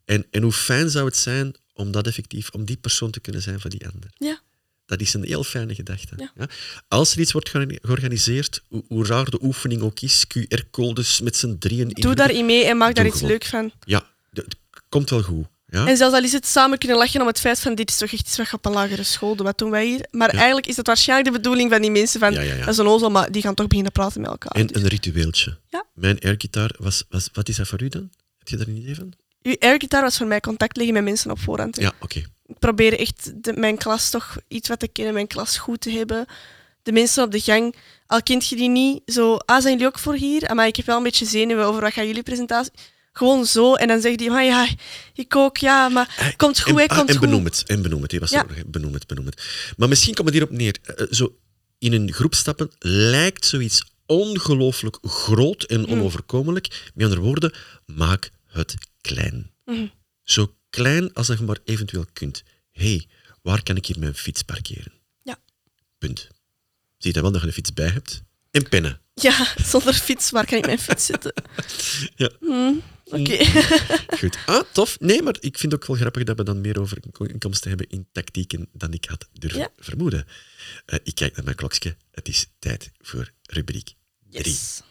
En, 0.05 0.27
en 0.31 0.43
hoe 0.43 0.53
fijn 0.53 0.91
zou 0.91 1.05
het 1.07 1.17
zijn 1.17 1.55
om 1.75 1.91
dat 1.93 2.07
effectief, 2.07 2.51
om 2.51 2.65
die 2.65 2.77
persoon 2.77 3.11
te 3.11 3.21
kunnen 3.21 3.43
zijn 3.43 3.61
voor 3.61 3.71
die 3.71 3.89
ander. 3.89 4.11
ja. 4.19 4.41
Dat 4.87 5.01
is 5.01 5.15
een 5.15 5.25
heel 5.25 5.45
fijne 5.45 5.75
gedachte. 5.75 6.15
Ja. 6.17 6.33
Ja? 6.37 6.49
Als 6.89 7.13
er 7.13 7.21
iets 7.21 7.33
wordt 7.33 7.49
georga- 7.49 7.79
georganiseerd, 7.83 8.63
hoe, 8.69 8.85
hoe 8.89 9.07
raar 9.07 9.31
de 9.31 9.39
oefening 9.43 9.83
ook 9.83 10.01
is, 10.01 10.25
QR-codes 10.27 11.21
met 11.21 11.37
z'n 11.37 11.57
drieën 11.59 11.91
in. 11.91 12.03
Doe 12.03 12.15
daarin 12.15 12.47
mee 12.47 12.65
en 12.65 12.77
maak 12.77 12.95
daar 12.95 13.07
iets 13.07 13.15
gewoon. 13.15 13.31
leuk 13.31 13.45
van. 13.45 13.73
Ja, 13.85 14.11
het 14.33 14.57
komt 14.89 15.11
wel 15.11 15.23
goed. 15.23 15.47
Ja? 15.71 15.87
En 15.87 15.97
zelfs 15.97 16.15
al 16.15 16.23
is 16.23 16.33
het 16.33 16.47
samen 16.47 16.79
kunnen 16.79 16.97
lachen 16.97 17.21
om 17.21 17.27
het 17.27 17.41
feit 17.41 17.61
van 17.61 17.75
dit 17.75 17.91
is 17.91 17.97
toch 17.97 18.13
echt 18.13 18.21
iets 18.27 18.37
wat 18.37 18.49
je 18.49 18.57
op 18.57 18.67
een 18.67 18.73
lagere 18.73 19.03
school 19.03 19.37
doet, 19.37 19.47
wat 19.47 19.59
doen 19.59 19.71
wij 19.71 19.87
hier? 19.87 20.07
Maar 20.11 20.29
eigenlijk 20.29 20.67
is 20.67 20.75
dat 20.77 20.87
waarschijnlijk 20.87 21.29
de 21.33 21.37
bedoeling 21.41 21.71
van 21.71 21.81
die 21.83 21.91
mensen 21.91 22.21
van, 22.21 22.35
dat 22.59 22.69
is 22.69 22.77
een 22.79 22.87
ozel, 22.87 23.11
maar 23.11 23.33
die 23.33 23.43
gaan 23.43 23.55
toch 23.55 23.67
beginnen 23.67 23.93
praten 23.93 24.21
met 24.21 24.31
elkaar. 24.31 24.53
En 24.53 24.77
een 24.77 24.87
ritueeltje. 24.89 25.57
Ja. 25.69 25.85
Mijn 25.95 26.19
airgitaar 26.21 26.75
was, 26.79 27.05
was... 27.09 27.29
Wat 27.33 27.49
is 27.49 27.57
dat 27.57 27.69
voor 27.69 27.83
u 27.83 27.89
dan? 27.89 28.11
Heb 28.39 28.49
je 28.49 28.57
daar 28.57 28.67
een 28.67 28.77
idee 28.77 28.95
van? 28.95 29.13
Uw 29.43 29.57
airgitaar 29.59 30.03
was 30.03 30.17
voor 30.17 30.27
mij 30.27 30.41
contact 30.41 30.77
leggen 30.77 30.95
met 30.95 31.05
mensen 31.05 31.31
op 31.31 31.39
voorhand. 31.41 31.77
hè. 31.77 31.83
Ja, 31.83 31.93
oké. 32.01 32.19
Ik 32.47 32.59
probeer 32.59 32.99
echt 32.99 33.33
de- 33.45 33.53
mijn 33.53 33.77
klas 33.79 34.11
toch 34.11 34.37
iets 34.49 34.69
wat 34.69 34.79
te 34.79 34.89
kennen, 34.89 35.15
mijn 35.15 35.27
klas 35.27 35.59
goed 35.59 35.81
te 35.81 35.91
hebben. 35.91 36.27
De 36.83 36.93
mensen 36.93 37.25
op 37.25 37.31
de 37.33 37.41
gang, 37.41 37.75
al 38.07 38.23
kent 38.23 38.49
je 38.49 38.57
die 38.57 38.69
niet, 38.69 39.03
zo, 39.07 39.35
ah, 39.37 39.61
zijn 39.61 39.73
jullie 39.73 39.87
ook 39.87 39.99
voor 39.99 40.15
hier? 40.15 40.55
Maar 40.55 40.67
ik 40.67 40.77
heb 40.77 40.87
wel 40.87 40.97
een 40.97 41.03
beetje 41.03 41.27
zenuwen 41.27 41.65
over 41.65 41.81
wat 41.81 41.93
gaan 41.93 42.07
jullie 42.07 42.23
presentatie... 42.23 42.73
Gewoon 43.21 43.47
zo, 43.47 43.75
en 43.75 43.89
dan 43.89 44.01
zeg 44.01 44.17
die, 44.17 44.31
maar 44.31 44.45
ja, 44.45 44.69
ik 45.15 45.37
ook, 45.37 45.57
ja, 45.57 45.89
maar 45.89 46.35
komt 46.37 46.61
goed, 46.61 46.79
en, 46.81 46.89
ah, 46.89 46.97
komt 46.97 47.09
en 47.11 47.17
goed. 47.17 47.29
benoem 47.29 47.45
het. 47.45 47.63
En 47.67 47.83
benoem 47.83 48.03
het. 48.03 48.19
Was 48.19 48.31
Ja. 48.31 48.47
er 48.49 48.63
benoem 48.67 48.95
het, 48.95 49.07
benoem 49.07 49.27
het. 49.27 49.43
Maar 49.77 49.89
misschien 49.89 50.15
komt 50.15 50.27
het 50.29 50.37
hierop 50.37 50.55
neer. 50.57 50.77
Eh, 50.83 51.07
zo 51.11 51.37
in 51.79 51.93
een 51.93 52.13
groep 52.13 52.35
stappen 52.35 52.71
lijkt 52.79 53.45
zoiets 53.47 53.83
ongelooflijk 54.07 54.99
groot 55.03 55.63
en 55.63 55.81
Mhm. 55.81 55.91
onoverkomelijk. 55.91 56.91
Met 56.95 57.05
andere 57.05 57.21
woorden, 57.23 57.53
maak 57.87 58.31
het 58.47 58.75
klein. 59.01 59.51
Mhm. 59.65 59.87
Zo 60.23 60.55
klein 60.71 61.13
als 61.15 61.27
dat 61.27 61.39
je 61.39 61.45
maar 61.45 61.59
eventueel 61.65 62.07
kunt. 62.13 62.43
hey, 62.73 63.07
waar 63.43 63.63
kan 63.63 63.77
ik 63.77 63.87
hier 63.87 63.99
mijn 63.99 64.15
fiets 64.15 64.43
parkeren? 64.43 64.93
Ja. 65.23 65.39
Punt. 65.99 66.19
Zie 66.19 66.29
je 66.99 67.13
dan 67.13 67.23
wel 67.23 67.33
dat 67.33 67.41
je 67.41 67.47
een 67.47 67.53
fiets 67.53 67.73
bij 67.73 67.89
hebt? 67.89 68.23
En 68.51 68.69
pennen. 68.69 69.01
Ja, 69.15 69.47
zonder 69.73 69.95
fiets, 69.95 70.31
waar 70.31 70.47
kan 70.47 70.59
ik 70.59 70.67
mijn 70.67 70.79
fiets 70.79 71.07
zetten? 71.07 71.33
Ja. 72.17 72.31
Hmm, 72.41 72.83
Oké. 73.11 73.45
Goed. 74.21 74.39
Ah, 74.47 74.63
tof. 74.73 75.01
Nee, 75.01 75.23
maar 75.23 75.37
ik 75.41 75.59
vind 75.59 75.73
het 75.73 75.81
ook 75.83 75.87
wel 75.89 75.97
grappig 75.97 76.25
dat 76.25 76.37
we 76.37 76.45
dan 76.45 76.61
meer 76.61 76.81
over 76.81 76.99
inkomsten 77.31 77.69
hebben 77.69 77.89
in 77.89 78.07
tactieken 78.13 78.69
dan 78.73 78.93
ik 78.93 79.05
had 79.05 79.29
durven 79.33 79.59
Ja. 79.61 79.69
vermoeden. 79.79 80.27
Eh, 80.87 80.99
ik 81.03 81.15
kijk 81.15 81.35
naar 81.37 81.45
mijn 81.45 81.57
klokje. 81.57 81.97
Het 82.11 82.29
is 82.29 82.47
tijd 82.59 82.91
voor 83.01 83.31
rubriek 83.43 83.95
3. 84.31 84.45
Yes. 84.45 84.83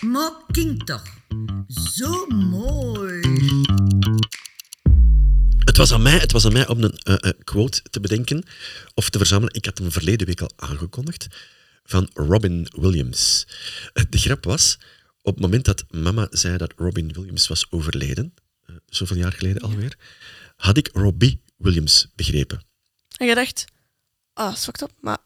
Maar 0.00 0.32
kind 0.50 0.86
toch. 0.86 1.02
Zo 1.94 2.26
mooi. 2.26 3.20
Het 5.58 5.76
was 5.76 5.92
aan 5.92 6.02
mij, 6.02 6.18
het 6.18 6.32
was 6.32 6.44
aan 6.46 6.52
mij 6.52 6.68
om 6.68 6.82
een 6.82 6.96
eh, 6.98 7.14
eh, 7.20 7.30
quote 7.44 7.82
te 7.90 8.00
bedenken 8.00 8.44
of 8.94 9.10
te 9.10 9.18
verzamelen. 9.18 9.54
Ik 9.54 9.64
had 9.64 9.78
hem 9.78 9.90
verleden 9.92 10.26
week 10.26 10.40
al 10.40 10.50
aangekondigd 10.56 11.26
van 11.84 12.10
Robin 12.14 12.68
Williams. 12.80 13.46
De 14.08 14.18
grap 14.18 14.44
was, 14.44 14.78
op 15.24 15.34
het 15.34 15.42
moment 15.42 15.64
dat 15.64 15.84
mama 15.90 16.26
zei 16.30 16.56
dat 16.56 16.72
Robin 16.76 17.12
Williams 17.12 17.48
was 17.48 17.66
overleden, 17.70 18.34
eh, 18.66 18.74
zoveel 18.88 19.16
jaar 19.16 19.32
geleden 19.32 19.62
alweer, 19.62 19.96
had 20.56 20.76
ik 20.76 20.90
Robbie 20.92 21.40
Williams 21.56 22.08
begrepen. 22.14 22.62
En 23.16 23.26
je 23.26 23.34
dacht, 23.34 23.64
ah, 24.32 24.46
oh, 24.46 24.54
fucked 24.56 24.82
up, 24.82 24.90
maar... 25.00 25.18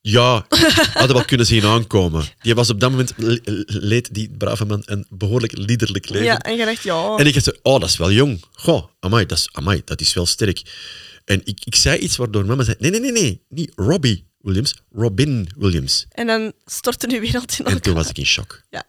Ja, 0.00 0.46
hadden 0.94 1.16
wel 1.16 1.24
kunnen 1.24 1.46
zien 1.46 1.64
aankomen. 1.64 2.24
Die 2.40 2.54
was 2.54 2.70
op 2.70 2.80
dat 2.80 2.90
moment, 2.90 3.12
le- 3.16 3.40
leed 3.66 4.14
die 4.14 4.30
brave 4.36 4.64
man 4.64 4.82
een 4.84 5.06
behoorlijk 5.08 5.56
liederlijk 5.56 6.08
leven. 6.08 6.26
Ja, 6.26 6.38
en 6.38 6.56
je 6.56 6.64
dacht, 6.64 6.82
ja... 6.82 7.16
En 7.16 7.26
ik 7.26 7.34
dacht, 7.34 7.62
oh, 7.62 7.80
dat 7.80 7.88
is 7.88 7.96
wel 7.96 8.12
jong. 8.12 8.44
Goh, 8.52 8.84
amai, 9.00 9.26
dat 9.26 9.38
is, 9.38 9.48
amai, 9.52 9.82
dat 9.84 10.00
is 10.00 10.14
wel 10.14 10.26
sterk. 10.26 10.62
En 11.24 11.40
ik, 11.44 11.64
ik 11.64 11.74
zei 11.74 11.98
iets 11.98 12.16
waardoor 12.16 12.46
mama 12.46 12.64
zei, 12.64 12.76
nee, 12.78 12.90
nee, 12.90 13.00
nee, 13.00 13.12
nee, 13.12 13.42
niet 13.48 13.72
Robbie 13.74 14.28
Williams, 14.40 14.74
Robin 14.92 15.48
Williams. 15.56 16.06
En 16.10 16.26
dan 16.26 16.52
stortte 16.64 17.08
uw 17.10 17.20
wereld 17.20 17.50
in 17.52 17.58
elkaar. 17.58 17.72
En 17.72 17.82
toen 17.82 17.94
was 17.94 18.08
ik 18.08 18.18
in 18.18 18.26
shock. 18.26 18.62
Ja. 18.70 18.84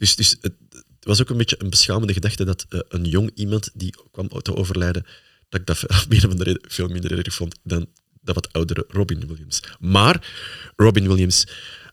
Dus, 0.00 0.16
dus 0.16 0.36
het, 0.40 0.54
het 0.70 1.04
was 1.04 1.20
ook 1.20 1.30
een 1.30 1.36
beetje 1.36 1.62
een 1.62 1.70
beschamende 1.70 2.12
gedachte 2.12 2.44
dat 2.44 2.66
eh, 2.68 2.80
een 2.88 3.04
jong 3.04 3.30
iemand 3.34 3.70
die 3.74 3.94
kwam 4.10 4.28
te 4.28 4.56
overlijden, 4.56 5.06
dat 5.48 5.60
ik 5.60 5.66
dat 5.66 5.78
veel, 5.78 5.88
meer 6.08 6.20
van 6.20 6.36
de 6.36 6.44
reden, 6.44 6.62
veel 6.68 6.88
minder 6.88 7.18
erg 7.18 7.34
vond 7.34 7.58
dan 7.62 7.88
dat 8.20 8.34
wat 8.34 8.52
oudere 8.52 8.84
Robin 8.88 9.26
Williams. 9.26 9.62
Maar 9.80 10.32
Robin 10.76 11.08
Williams, 11.08 11.46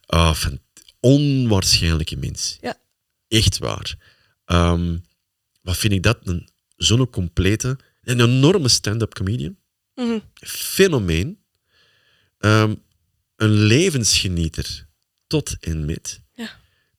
ah, 0.06 0.46
onwaarschijnlijke 1.00 2.18
mens. 2.18 2.58
Ja. 2.62 2.78
Echt 3.28 3.58
waar. 3.58 3.96
Ehm, 4.46 4.98
wat 5.62 5.78
vind 5.78 5.94
ik 5.94 6.04
dat? 6.04 6.18
Een, 6.24 6.50
zo'n 6.76 7.10
complete, 7.10 7.78
een 8.04 8.20
enorme 8.20 8.68
stand-up 8.68 9.14
comedian. 9.14 9.58
Mhm. 9.96 10.20
Fenomeen. 10.34 11.40
Ehm, 12.38 12.76
een 13.36 13.54
levensgenieter 13.54 14.88
tot 15.28 15.58
en 15.60 15.86
met. 15.86 16.26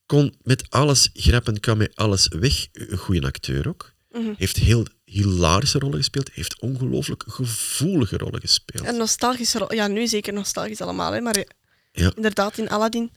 Kon 0.09 0.35
met 0.43 0.71
alles 0.71 1.09
grappen, 1.15 1.61
kan 1.61 1.77
met 1.79 1.97
alles 1.97 2.29
weg. 2.29 2.67
Een 2.73 2.99
goede 2.99 3.27
acteur 3.27 3.69
ook. 3.69 3.93
Mhm. 4.11 4.33
Heeft 4.37 4.57
heel 4.57 4.87
hilarische 5.05 5.79
rollen 5.79 5.99
gespeeld. 5.99 6.31
Heeft 6.33 6.61
ongelooflijk 6.61 7.25
gevoelige 7.27 8.17
rollen 8.17 8.41
gespeeld. 8.41 8.87
En 8.87 8.97
nostalgische. 8.97 9.65
Ja, 9.75 9.87
nu 9.87 10.07
zeker 10.07 10.33
nostalgisch 10.33 10.81
allemaal, 10.81 11.13
hè, 11.13 11.21
maar 11.21 11.37
eh, 11.37 11.45
Ja. 11.93 12.13
inderdaad, 12.15 12.59
in 12.59 12.69
Aladdin, 12.69 13.11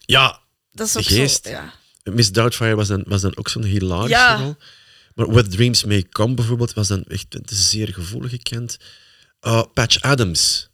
Ja, 0.00 0.40
dat 0.72 0.86
is 0.86 0.96
ook 0.96 1.04
geest. 1.04 1.44
zo... 1.44 1.50
Ja. 1.50 1.72
Miss 2.04 2.32
Doubtfire 2.32 2.74
was 2.74 2.88
dan, 2.88 3.02
was 3.06 3.20
dan 3.20 3.36
ook 3.36 3.48
zo'n 3.48 3.64
hilarische 3.64 4.08
Ja. 4.16 4.36
rol. 4.40 4.56
Maar 5.14 5.26
Where 5.30 5.48
Dreams 5.48 5.84
May 5.84 6.02
Come 6.10 6.34
bijvoorbeeld 6.34 6.72
was 6.72 6.88
dan 6.88 7.02
echt 7.04 7.34
een 7.34 7.42
zeer 7.46 7.88
gevoelige 7.88 8.38
kent. 8.38 8.76
Uh, 9.46 9.62
Patch 9.74 10.00
Adams. 10.00 10.68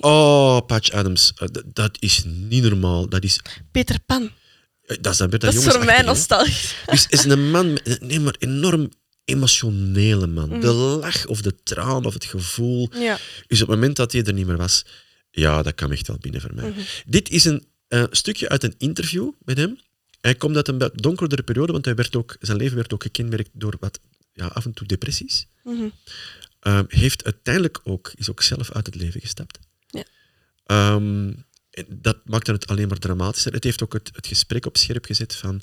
Oh, 0.00 0.66
Patch 0.66 0.90
Adams. 0.90 1.32
Uh, 1.42 1.48
d- 1.48 1.62
dat 1.66 1.96
is 2.00 2.22
niet 2.24 2.62
normaal. 2.62 3.08
Dat 3.08 3.24
is, 3.24 3.40
Peter 3.70 4.00
Pan, 4.06 4.22
eh, 4.22 4.30
dat 4.86 5.12
is, 5.12 5.16
dan 5.16 5.30
weer 5.30 5.38
dat 5.38 5.52
dat 5.52 5.62
is 5.62 5.72
voor 5.74 5.84
mij 5.84 6.02
nostalgisch. 6.02 6.74
Dus 6.86 7.06
is 7.08 7.24
een 7.24 7.50
man, 7.50 7.78
nee, 8.00 8.20
maar 8.20 8.36
enorm 8.38 8.90
emotionele 9.24 10.26
man. 10.26 10.48
Mhm. 10.48 10.60
De 10.60 10.72
lach 10.72 11.26
of 11.26 11.40
de 11.40 11.54
traan 11.62 12.04
of 12.04 12.14
het 12.14 12.24
gevoel. 12.24 12.88
Ja. 12.92 13.18
Dus 13.46 13.62
op 13.62 13.68
het 13.68 13.76
moment 13.76 13.96
dat 13.96 14.12
hij 14.12 14.24
er 14.24 14.32
niet 14.32 14.46
meer 14.46 14.56
was, 14.56 14.84
ja, 15.30 15.62
dat 15.62 15.74
kwam 15.74 15.92
echt 15.92 16.06
wel 16.06 16.18
binnen 16.20 16.40
voor 16.40 16.54
mij. 16.54 16.70
Mhm. 16.70 16.80
Dit 17.06 17.30
is 17.30 17.44
een 17.44 17.66
eh, 17.88 18.04
stukje 18.10 18.48
uit 18.48 18.62
een 18.62 18.74
interview 18.78 19.30
met 19.44 19.56
hem. 19.56 19.78
Hij 20.20 20.34
komt 20.34 20.56
uit 20.56 20.68
een 20.68 20.90
donkerdere 20.94 21.42
periode, 21.42 21.72
want 21.72 21.84
hij 21.84 21.94
werd 21.94 22.16
ook, 22.16 22.36
zijn 22.40 22.56
leven 22.56 22.76
werd 22.76 22.92
ook 22.92 23.02
gekenmerkt 23.02 23.50
door 23.52 23.74
wat 23.80 24.00
ja, 24.32 24.46
af 24.46 24.64
en 24.64 24.72
toe 24.72 24.86
depressies. 24.86 25.46
Mhm. 25.64 25.88
Ehm, 26.60 26.84
heeft 26.88 27.24
uiteindelijk 27.24 27.80
ook, 27.84 28.12
is 28.14 28.30
ook 28.30 28.42
zelf 28.42 28.70
uit 28.70 28.86
het 28.86 28.94
leven 28.94 29.20
gestapt. 29.20 29.58
Ja. 29.86 30.04
Ehm, 30.66 31.32
dat 31.88 32.18
maakte 32.24 32.52
het 32.52 32.66
alleen 32.66 32.88
maar 32.88 32.98
dramatischer. 32.98 33.52
Het 33.52 33.64
heeft 33.64 33.82
ook 33.82 33.92
het, 33.92 34.10
het 34.14 34.26
gesprek 34.26 34.66
op 34.66 34.76
scherp 34.76 35.04
gezet 35.04 35.34
van, 35.34 35.62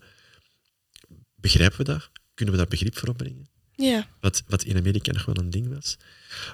begrijpen 1.35 1.77
we 1.77 1.83
dat? 1.83 2.09
Kunnen 2.33 2.53
we 2.55 2.61
daar 2.61 2.69
begrip 2.69 2.97
voor 2.97 3.09
opbrengen? 3.09 3.49
Ja. 3.75 4.07
Wat, 4.19 4.43
wat 4.47 4.63
in 4.63 4.77
Amerika 4.77 5.11
nog 5.11 5.25
wel 5.25 5.37
een 5.37 5.49
ding 5.49 5.73
was. 5.73 5.97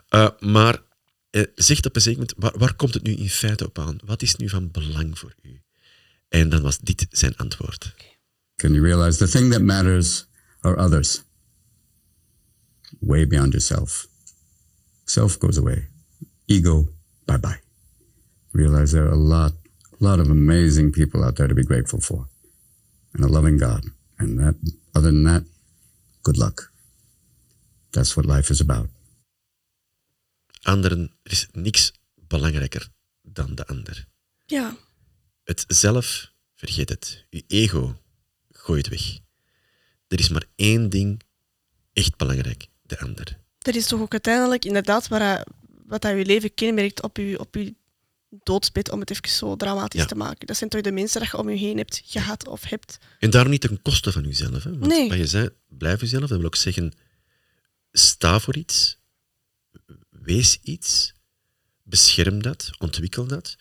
Eh, 0.09 0.29
maar 0.39 0.81
eh, 1.29 1.43
zegt 1.55 1.85
op 1.85 1.95
een 1.95 2.01
zeker 2.01 2.19
moment, 2.19 2.37
waar, 2.37 2.57
waar 2.57 2.75
komt 2.75 2.93
het 2.93 3.03
nu 3.03 3.13
in 3.13 3.29
feite 3.29 3.65
op 3.65 3.79
aan? 3.79 3.97
Wat 4.05 4.21
is 4.21 4.35
nu 4.35 4.49
van 4.49 4.71
belang 4.71 5.19
voor 5.19 5.35
u? 5.41 5.61
En 6.27 6.49
dan 6.49 6.61
was 6.61 6.79
dit 6.79 7.05
zijn 7.09 7.35
antwoord. 7.37 7.93
Can 8.55 8.73
you 8.73 8.83
realize 8.85 9.17
the 9.17 9.27
thing 9.27 9.51
that 9.51 9.61
matters 9.61 10.25
are 10.59 10.75
others? 10.75 11.21
Way 12.99 13.27
beyond 13.27 13.51
yourself. 13.51 14.07
Self 15.05 15.37
goes 15.39 15.57
away. 15.57 15.89
Ego, 16.45 16.93
bye 17.25 17.39
bye. 17.39 17.64
Realize 18.55 18.93
there 18.93 19.03
are 19.03 19.11
a 19.11 19.17
lot, 19.17 19.53
lot 19.99 20.19
of 20.19 20.29
amazing 20.29 20.91
people 20.91 21.25
out 21.25 21.35
there 21.35 21.47
to 21.47 21.53
be 21.53 21.63
grateful 21.63 21.99
for. 21.99 22.27
And 23.13 23.25
a 23.25 23.27
loving 23.27 23.57
God. 23.57 23.83
And 24.17 24.39
that, 24.39 24.55
other 24.93 25.11
than 25.11 25.23
that, 25.23 25.43
good 26.21 26.37
luck. 26.37 26.71
That's 27.91 28.15
what 28.15 28.25
life 28.25 28.49
is 28.49 28.61
about. 28.61 28.87
Anderen, 30.61 31.11
er 31.23 31.31
is 31.31 31.47
niks 31.51 31.91
belangrijker 32.27 32.89
dan 33.21 33.55
de 33.55 33.67
ander. 33.67 34.07
Ja. 34.45 34.77
Het 35.43 35.63
zelf, 35.67 36.31
vergeet 36.55 36.89
het. 36.89 37.25
Uw 37.29 37.41
ego, 37.47 38.01
gooi 38.51 38.77
het 38.77 38.89
weg. 38.89 39.19
Er 40.07 40.19
is 40.19 40.29
maar 40.29 40.45
één 40.55 40.89
ding 40.89 41.21
echt 41.93 42.17
belangrijk, 42.17 42.67
de 42.81 42.99
ander. 42.99 43.39
Dat 43.57 43.75
is 43.75 43.87
toch 43.87 44.01
ook 44.01 44.11
uiteindelijk 44.11 44.65
inderdaad 44.65 45.07
waar 45.07 45.47
wat 45.85 46.03
je 46.03 46.25
leven 46.25 46.53
kenmerkt 46.53 47.01
op 47.01 47.17
je, 47.17 47.39
op 47.39 47.55
je 47.55 47.75
doodsbed, 48.43 48.91
om 48.91 48.99
het 48.99 49.09
even 49.11 49.29
zo 49.29 49.55
dramatisch 49.55 50.01
Ja. 50.01 50.05
te 50.07 50.15
maken. 50.15 50.47
Dat 50.47 50.57
zijn 50.57 50.69
toch 50.69 50.81
de 50.81 50.91
mensen 50.91 51.19
dat 51.21 51.29
je 51.31 51.37
om 51.37 51.49
je 51.49 51.57
heen 51.57 51.77
hebt 51.77 52.01
gehad 52.05 52.47
of 52.47 52.63
hebt. 52.63 52.97
En 53.19 53.29
daarom 53.29 53.51
niet 53.51 53.61
ten 53.61 53.81
koste 53.81 54.11
van 54.11 54.25
uzelf. 54.25 54.63
Hè? 54.63 54.69
Want 54.77 54.91
Nee. 54.91 55.09
wat 55.09 55.17
je 55.17 55.27
zei, 55.27 55.49
blijf 55.67 56.01
uzelf. 56.01 56.29
Dat 56.29 56.37
wil 56.37 56.45
ook 56.47 56.55
zeggen, 56.55 56.93
sta 57.91 58.39
voor 58.39 58.55
iets, 58.57 58.97
wees 60.09 60.59
iets, 60.61 61.13
bescherm 61.83 62.41
dat, 62.41 62.69
ontwikkel 62.77 63.25
dat. 63.27 63.55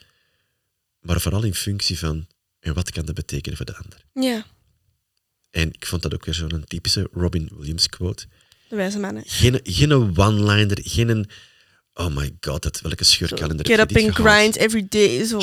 Maar 1.01 1.21
vooral 1.21 1.43
in 1.43 1.55
functie 1.55 1.99
van, 1.99 2.27
en 2.61 2.75
wat 2.75 2.91
kan 2.91 3.05
dat 3.07 3.15
betekenen 3.15 3.57
voor 3.57 3.67
de 3.67 3.77
ander? 3.77 4.05
Ja, 4.13 4.45
En 5.51 5.69
ik 5.73 5.87
vond 5.87 6.03
dat 6.03 6.15
ook 6.15 6.25
weer 6.25 6.35
zo'n 6.35 6.65
typische 6.67 7.09
Robin 7.13 7.51
Williams 7.57 7.89
quote. 7.89 8.27
de 8.69 8.77
wijze 8.77 8.99
mannen. 8.99 9.23
Geen, 9.27 9.61
geen 9.63 9.93
one-liner, 10.19 10.79
geen... 10.83 11.29
Oh 11.95 12.15
my 12.17 12.37
god, 12.41 12.63
dat, 12.63 12.81
welke 12.81 13.05
scheurkalender 13.05 13.67
Get 13.67 13.79
heb 13.79 13.91
up 13.91 13.97
je 13.97 14.05
and 14.07 14.15
gehaald? 14.17 14.37
grind 14.39 14.57
every 14.57 14.87
day. 14.89 15.25
Zo. 15.25 15.39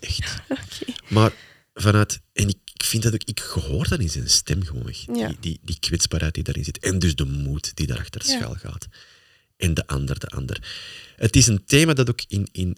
Echt. 0.00 0.40
Oké. 0.48 0.92
Maar 1.08 1.32
vanuit... 1.74 2.20
En 2.32 2.48
ik, 2.48 2.58
ik 2.72 2.82
vind 2.82 3.02
dat 3.02 3.14
ook... 3.14 3.22
Ik 3.24 3.38
hoor 3.38 3.88
dat 3.88 4.00
in 4.00 4.10
zijn 4.10 4.30
stem 4.30 4.64
gewoon. 4.64 4.94
Ja. 5.12 5.28
Die, 5.28 5.36
die, 5.40 5.58
die 5.62 5.78
kwetsbaarheid 5.78 6.34
die 6.34 6.42
daarin 6.42 6.64
zit. 6.64 6.78
En 6.78 6.98
dus 6.98 7.14
de 7.14 7.24
moed 7.24 7.76
die 7.76 7.86
daarachter 7.86 8.26
Ja. 8.26 8.36
schuil 8.36 8.54
gaat. 8.54 8.86
En 9.56 9.74
de 9.74 9.86
ander, 9.86 10.18
de 10.18 10.28
ander. 10.28 10.72
Het 11.16 11.36
is 11.36 11.46
een 11.46 11.64
thema 11.64 11.92
dat 11.92 12.08
ook 12.10 12.22
in, 12.28 12.48
in, 12.52 12.76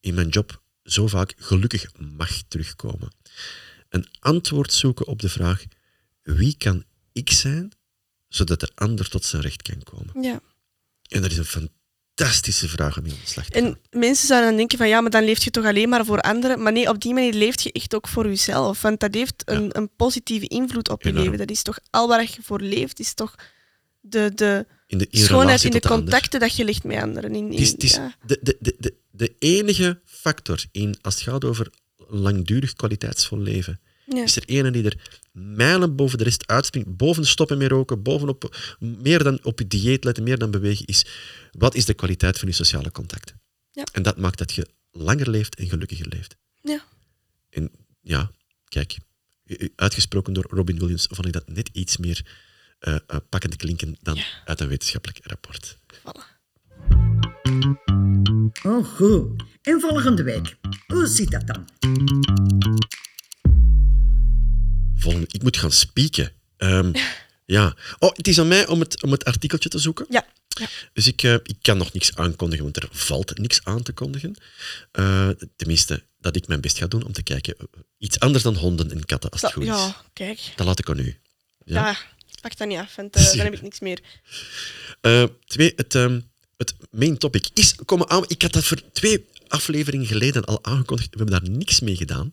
in 0.00 0.14
mijn 0.14 0.28
job 0.28 0.62
zo 0.84 1.06
vaak 1.06 1.34
gelukkig 1.36 1.86
mag 2.16 2.42
terugkomen. 2.48 3.12
Een 3.88 4.06
antwoord 4.18 4.72
zoeken 4.72 5.06
op 5.06 5.20
de 5.20 5.28
vraag... 5.28 5.64
Wie 6.22 6.56
kan 6.56 6.84
ik 7.12 7.30
zijn, 7.32 7.72
zodat 8.28 8.60
de 8.60 8.70
ander 8.74 9.08
tot 9.08 9.24
zijn 9.24 9.42
recht 9.42 9.62
kan 9.62 9.82
komen? 9.82 10.22
Ja. 10.22 10.40
En 11.08 11.22
dat 11.22 11.30
is 11.30 11.36
een 11.36 11.70
fantastische 12.22 12.68
vraag 12.68 12.98
om 12.98 13.04
in 13.04 13.10
de 13.10 13.16
slag 13.24 13.48
te 13.48 13.60
gaan. 13.60 13.78
En 13.92 14.00
mensen 14.00 14.26
zouden 14.26 14.48
dan 14.48 14.58
denken 14.58 14.78
van 14.78 14.88
ja, 14.88 15.00
maar 15.00 15.10
dan 15.10 15.24
leef 15.24 15.44
je 15.44 15.50
toch 15.50 15.64
alleen 15.64 15.88
maar 15.88 16.04
voor 16.04 16.20
anderen. 16.20 16.62
Maar 16.62 16.72
nee, 16.72 16.88
op 16.88 17.00
die 17.00 17.14
manier 17.14 17.34
leef 17.34 17.60
je 17.60 17.72
echt 17.72 17.94
ook 17.94 18.08
voor 18.08 18.26
jezelf. 18.26 18.82
Want 18.82 19.00
dat 19.00 19.14
heeft 19.14 19.42
een, 19.44 19.76
een 19.76 19.90
positieve 19.96 20.46
invloed 20.46 20.88
op 20.88 21.02
je 21.02 21.12
leven. 21.12 21.38
Dat 21.38 21.50
is 21.50 21.62
toch 21.62 21.78
al 21.90 22.08
waar 22.08 22.22
je 22.22 22.42
voor 22.42 22.60
leeft, 22.60 23.00
is 23.00 23.14
toch 23.14 23.34
de, 24.00 24.32
de 24.34 24.66
In 24.86 24.98
de, 24.98 25.06
in 25.10 25.20
schoonheid 25.20 25.64
in 25.64 25.70
de 25.70 25.80
contacten 25.80 26.40
dat 26.40 26.56
je 26.56 26.64
legt 26.64 26.84
met 26.84 27.02
anderen. 27.02 27.34
In, 27.34 27.52
is, 27.52 27.74
ja. 27.78 28.14
de, 28.26 28.38
de, 28.42 28.56
de, 28.60 28.74
de, 28.78 28.94
de 29.10 29.34
enige 29.38 30.00
factor 30.04 30.64
in, 30.72 30.96
als 31.02 31.14
het 31.14 31.22
gaat 31.22 31.44
over 31.44 31.70
langdurig 32.08 32.72
kwaliteitsvol 32.72 33.38
leven, 33.38 33.80
Ja. 34.06 34.22
is 34.22 34.36
er 34.36 34.42
ene 34.46 34.70
die 34.70 34.84
er 34.84 35.20
mijlen 35.32 35.96
boven 35.96 36.18
de 36.18 36.24
rest 36.24 36.46
uitspringt, 36.46 36.96
boven 36.96 37.26
stoppen 37.26 37.58
met 37.58 37.70
roken, 37.70 38.02
bovenop 38.02 38.56
meer 38.78 39.22
dan 39.22 39.44
op 39.44 39.58
je 39.58 39.66
dieet 39.66 40.04
letten, 40.04 40.24
meer 40.24 40.38
dan 40.38 40.50
bewegen, 40.50 40.86
is 40.86 41.06
wat 41.50 41.74
is 41.74 41.84
de 41.84 41.94
kwaliteit 41.94 42.38
van 42.38 42.48
je 42.48 42.54
sociale 42.54 42.90
contacten? 42.90 43.40
Ja. 43.70 43.84
En 43.92 44.02
dat 44.02 44.16
maakt 44.16 44.38
dat 44.38 44.52
je 44.52 44.66
langer 44.90 45.30
leeft 45.30 45.54
en 45.54 45.68
gelukkiger 45.68 46.08
leeft. 46.08 46.36
Ja. 46.62 46.84
En 47.48 47.70
ja, 48.00 48.30
kijk, 48.68 48.96
uitgesproken 49.76 50.32
door 50.32 50.46
Robin 50.50 50.78
Williams 50.78 51.06
vond 51.10 51.26
ik 51.26 51.32
dat 51.32 51.48
net 51.48 51.70
iets 51.72 51.96
meer 51.96 52.26
eh, 52.78 52.94
eh, 52.94 53.16
pakkend 53.28 53.56
klinken 53.56 53.96
dan 54.00 54.18
uit 54.44 54.60
een 54.60 54.68
wetenschappelijk 54.68 55.26
rapport. 55.26 55.76
Voilà. 55.98 56.40
Oh, 58.62 58.86
goed. 58.86 59.42
En 59.62 59.80
volgende 59.80 60.22
week. 60.22 60.56
Hoe 60.86 61.06
zit 61.06 61.30
dat 61.30 61.46
dan? 61.46 61.68
Volgende, 65.02 65.26
ik 65.30 65.42
moet 65.42 65.56
gaan 65.56 65.72
spieken. 65.72 66.32
Ehm, 66.56 66.92
ja. 67.56 67.76
Oh, 67.98 68.10
het 68.16 68.28
is 68.28 68.38
aan 68.38 68.48
mij 68.48 68.66
om 68.66 68.80
het, 68.80 69.02
om 69.02 69.10
het 69.12 69.24
artikeltje 69.24 69.68
te 69.68 69.78
zoeken. 69.78 70.06
Ja. 70.10 70.26
ja. 70.48 70.66
Dus 70.92 71.06
ik, 71.06 71.22
eh, 71.22 71.34
ik 71.34 71.56
kan 71.62 71.78
nog 71.78 71.92
niks 71.92 72.16
aankondigen, 72.16 72.64
want 72.64 72.76
er 72.76 72.88
valt 72.90 73.38
niks 73.38 73.60
aan 73.64 73.82
te 73.82 73.92
kondigen. 73.92 74.34
Eh, 74.92 75.28
tenminste, 75.56 76.02
dat 76.20 76.36
ik 76.36 76.46
mijn 76.46 76.60
best 76.60 76.78
ga 76.78 76.86
doen 76.86 77.04
om 77.04 77.12
te 77.12 77.22
kijken. 77.22 77.54
eh, 77.58 77.64
Iets 77.98 78.18
anders 78.20 78.44
dan 78.44 78.56
honden 78.56 78.90
en 78.90 79.04
katten, 79.04 79.30
als 79.30 79.40
het 79.40 79.50
Dat- 79.54 79.60
goed 79.64 79.72
is. 79.72 79.78
ja, 79.80 80.02
kijk. 80.12 80.40
Dat 80.56 80.66
laat 80.66 80.78
ik 80.78 80.88
aan 80.90 80.98
u. 80.98 81.18
Ja? 81.64 81.86
Ja. 81.86 81.96
Pak 82.40 82.56
dat 82.56 82.68
niet 82.68 82.78
af, 82.78 82.96
want 82.96 83.16
uh, 83.16 83.26
dan 83.36 83.38
heb 83.38 83.52
ik 83.54 83.62
niks 83.62 83.80
meer. 83.80 84.00
Twee, 85.46 85.72
het, 85.76 85.94
um, 85.94 86.30
het 86.56 86.74
main 86.90 87.18
topic 87.18 87.48
is 87.54 87.74
komen 87.84 88.10
aan. 88.10 88.24
Ik 88.26 88.42
had 88.42 88.52
dat 88.52 88.64
voor 88.64 88.80
twee 88.92 89.26
afleveringen 89.48 90.06
geleden 90.06 90.44
al 90.44 90.64
aangekondigd. 90.64 91.10
We 91.10 91.16
hebben 91.22 91.40
daar 91.42 91.50
niks 91.50 91.80
mee 91.80 91.96
gedaan. 91.96 92.32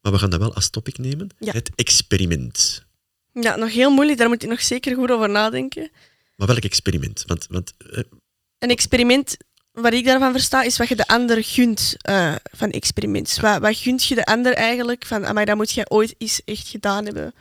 Maar 0.00 0.12
we 0.12 0.18
gaan 0.18 0.30
dat 0.30 0.40
wel 0.40 0.54
als 0.54 0.70
topic 0.70 0.98
nemen. 0.98 1.28
Ja. 1.38 1.52
Het 1.52 1.70
experiment. 1.74 2.84
Ja, 3.32 3.56
nog 3.56 3.72
heel 3.72 3.90
moeilijk. 3.90 4.18
Daar 4.18 4.28
moet 4.28 4.42
ik 4.42 4.48
nog 4.48 4.62
zeker 4.62 4.94
goed 4.94 5.10
over 5.10 5.30
nadenken. 5.30 5.90
Maar 6.36 6.46
welk 6.46 6.64
experiment? 6.64 7.24
Want, 7.26 7.46
want, 7.50 7.72
uh... 7.90 8.02
Een 8.58 8.70
experiment, 8.70 9.36
wat 9.72 9.92
ik 9.92 10.04
daarvan 10.04 10.32
versta, 10.32 10.62
is 10.62 10.76
wat 10.76 10.88
je 10.88 10.96
de 10.96 11.06
ander 11.06 11.44
gunt 11.44 11.96
uh, 12.08 12.34
van 12.56 12.70
experiments. 12.70 13.36
Ja. 13.36 13.42
Wat, 13.42 13.60
wat 13.60 13.76
gunt 13.76 14.04
je 14.04 14.14
de 14.14 14.24
ander 14.24 14.52
eigenlijk 14.52 15.06
van, 15.06 15.34
maar 15.34 15.46
dat 15.46 15.56
moet 15.56 15.70
je 15.70 15.90
ooit 15.90 16.14
eens 16.18 16.40
echt 16.44 16.68
gedaan 16.68 17.04
hebben. 17.04 17.34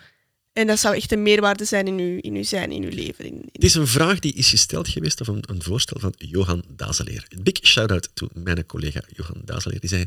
En 0.54 0.68
dat 0.68 0.80
zou 0.80 0.96
echt 0.96 1.12
een 1.12 1.24
meerwaarde 1.24 1.66
zijn 1.66 1.88
in 1.88 1.98
uw, 1.98 2.18
in 2.18 2.36
uw 2.36 2.44
zijn, 2.44 2.72
in 2.72 2.84
uw 2.84 2.90
leven. 2.90 3.26
In, 3.26 3.34
in... 3.34 3.50
Het 3.52 3.64
is 3.64 3.74
een 3.74 3.88
vraag 3.88 4.20
die 4.20 4.34
is 4.34 4.50
gesteld 4.50 4.88
geweest, 4.88 5.22
of 5.22 5.28
een, 5.28 5.44
een 5.48 5.64
voorstel 5.64 6.00
van 6.00 6.14
Johan 6.18 6.64
Dazeleer. 6.68 7.26
Een 7.30 7.44
big 7.44 7.60
shout-out 7.62 8.10
to 8.14 8.28
mijn 8.34 8.66
collega 8.66 9.02
Johan 9.08 9.42
Dazeleer. 9.46 9.80
Die 9.80 9.90
zei, 9.90 10.06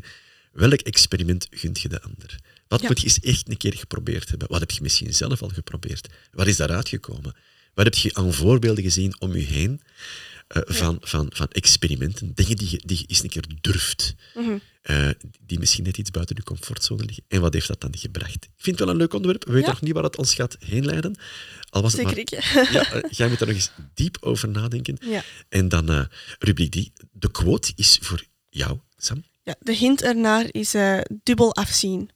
welk 0.53 0.81
experiment 0.81 1.47
gunt 1.49 1.81
je 1.81 1.89
de 1.89 2.01
ander? 2.01 2.39
Wat 2.67 2.81
ja. 2.81 2.87
moet 2.87 2.99
je 2.99 3.05
eens 3.05 3.19
echt 3.19 3.49
een 3.49 3.57
keer 3.57 3.73
geprobeerd 3.73 4.29
hebben? 4.29 4.47
Wat 4.47 4.59
heb 4.59 4.71
je 4.71 4.81
misschien 4.81 5.13
zelf 5.13 5.41
al 5.41 5.49
geprobeerd? 5.49 6.09
Wat 6.31 6.47
is 6.47 6.57
daaruit 6.57 6.89
gekomen? 6.89 7.35
Wat 7.73 7.85
heb 7.85 7.95
je 7.95 8.13
aan 8.13 8.33
voorbeelden 8.33 8.83
gezien 8.83 9.19
om 9.19 9.35
je 9.35 9.43
heen 9.43 9.81
uh, 10.57 10.63
van, 10.65 10.97
ja. 11.01 11.07
van, 11.07 11.27
van 11.33 11.47
experimenten? 11.47 12.31
Dingen 12.33 12.57
die 12.57 12.69
je, 12.71 12.81
die 12.85 12.97
je 12.97 13.05
eens 13.07 13.23
een 13.23 13.29
keer 13.29 13.45
durft. 13.61 14.15
Mm 14.33 14.43
-hmm. 14.43 14.61
uh, 14.83 15.09
die 15.39 15.59
misschien 15.59 15.83
net 15.83 15.97
iets 15.97 16.11
buiten 16.11 16.35
je 16.35 16.43
comfortzone 16.43 17.05
liggen. 17.05 17.23
En 17.27 17.41
wat 17.41 17.53
heeft 17.53 17.67
dat 17.67 17.81
dan 17.81 17.97
gebracht? 17.97 18.45
Ik 18.45 18.49
vind 18.55 18.77
het 18.77 18.85
wel 18.85 18.89
een 18.89 19.01
leuk 19.01 19.13
onderwerp. 19.13 19.45
We 19.45 19.51
weten 19.51 19.69
nog 19.69 19.81
niet 19.81 19.93
waar 19.93 20.03
het 20.03 20.17
ons 20.17 20.33
gaat 20.33 20.57
heen 20.59 20.85
leiden. 20.85 21.15
Al 21.69 21.81
was 21.81 21.93
het 21.93 22.07
Zeker 22.07 22.39
maar... 22.53 22.63
ik. 22.63 22.71
Ja. 22.73 22.95
Uh, 22.95 23.11
jij 23.11 23.29
moet 23.29 23.41
er 23.41 23.47
nog 23.47 23.55
eens 23.55 23.71
diep 23.93 24.17
over 24.19 24.49
nadenken. 24.49 24.97
Ja. 25.01 25.23
En 25.49 25.69
dan 25.69 26.07
rubriek 26.39 26.71
die. 26.71 26.93
De 27.11 27.31
quote 27.31 27.71
is 27.75 27.97
voor 28.01 28.23
jou, 28.49 28.79
Sam. 28.97 29.23
Ja, 29.43 29.55
de 29.59 29.71
hint 29.73 30.01
ernaar 30.01 30.45
is 30.51 30.73
eh, 30.73 30.99
dubbel 31.23 31.55
afzien. 31.55 32.09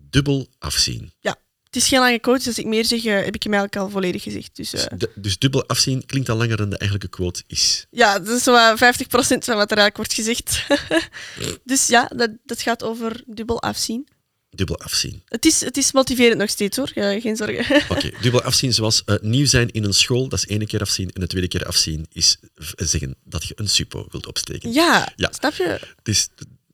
Dubbel 0.00 0.48
afzien. 0.58 1.12
Ja, 1.20 1.36
het 1.64 1.76
is 1.76 1.88
geen 1.88 1.98
lange 1.98 2.18
quote, 2.18 2.38
dus 2.38 2.46
als 2.46 2.58
ik 2.58 2.66
meer 2.66 2.84
zeg, 2.84 3.04
eh, 3.04 3.24
heb 3.24 3.34
ik 3.34 3.42
hem 3.42 3.52
eigenlijk 3.52 3.76
al 3.76 3.90
volledig 3.90 4.22
gezegd. 4.22 4.56
Dus, 4.56 4.72
eh, 4.72 4.98
De- 4.98 5.12
dus 5.14 5.38
dubbel 5.38 5.66
afzien 5.68 6.06
klinkt 6.06 6.28
al 6.28 6.36
langer 6.36 6.56
dan 6.56 6.70
de 6.70 6.78
eigenlijke 6.78 7.16
quote 7.16 7.42
is. 7.46 7.86
ja, 7.90 8.18
dat 8.18 8.36
is 8.36 8.42
zo 8.42 8.54
eh, 8.54 8.76
50% 8.76 9.44
van 9.44 9.56
wat 9.56 9.70
er 9.70 9.78
eigenlijk 9.78 9.96
wordt 9.96 10.12
gezegd. 10.12 10.66
dus 11.64 11.86
ja, 11.86 12.10
dat, 12.16 12.30
dat 12.44 12.60
gaat 12.62 12.82
over 12.82 13.22
dubbel 13.26 13.62
afzien. 13.62 14.08
Dubbel 14.56 14.78
afzien. 14.78 15.22
Het 15.28 15.44
is, 15.46 15.60
het 15.60 15.76
is 15.76 15.92
motiverend 15.92 16.38
nog 16.38 16.50
steeds 16.50 16.76
hoor, 16.76 16.90
ja, 16.94 17.20
geen 17.20 17.36
zorgen. 17.36 17.82
Oké, 17.96 18.10
dubbel 18.20 18.42
afzien 18.42 18.72
zoals 18.72 19.02
eh, 19.04 19.14
nieuw 19.20 19.46
zijn 19.46 19.70
in 19.70 19.84
een 19.84 19.94
school, 19.94 20.28
dat 20.28 20.38
is 20.38 20.46
ene 20.46 20.66
keer 20.66 20.80
afzien. 20.80 21.10
En 21.12 21.20
de 21.20 21.26
tweede 21.26 21.48
keer 21.48 21.64
afzien 21.66 22.06
is 22.12 22.36
zeggen 22.76 23.16
dat 23.24 23.44
je 23.44 23.52
een 23.56 23.68
suppo 23.68 24.06
wilt 24.10 24.26
opsteken. 24.26 24.72
ja, 24.72 25.12
Ja. 25.16 25.32
snap 25.38 25.54
je? 25.54 25.80
Dus 26.02 26.28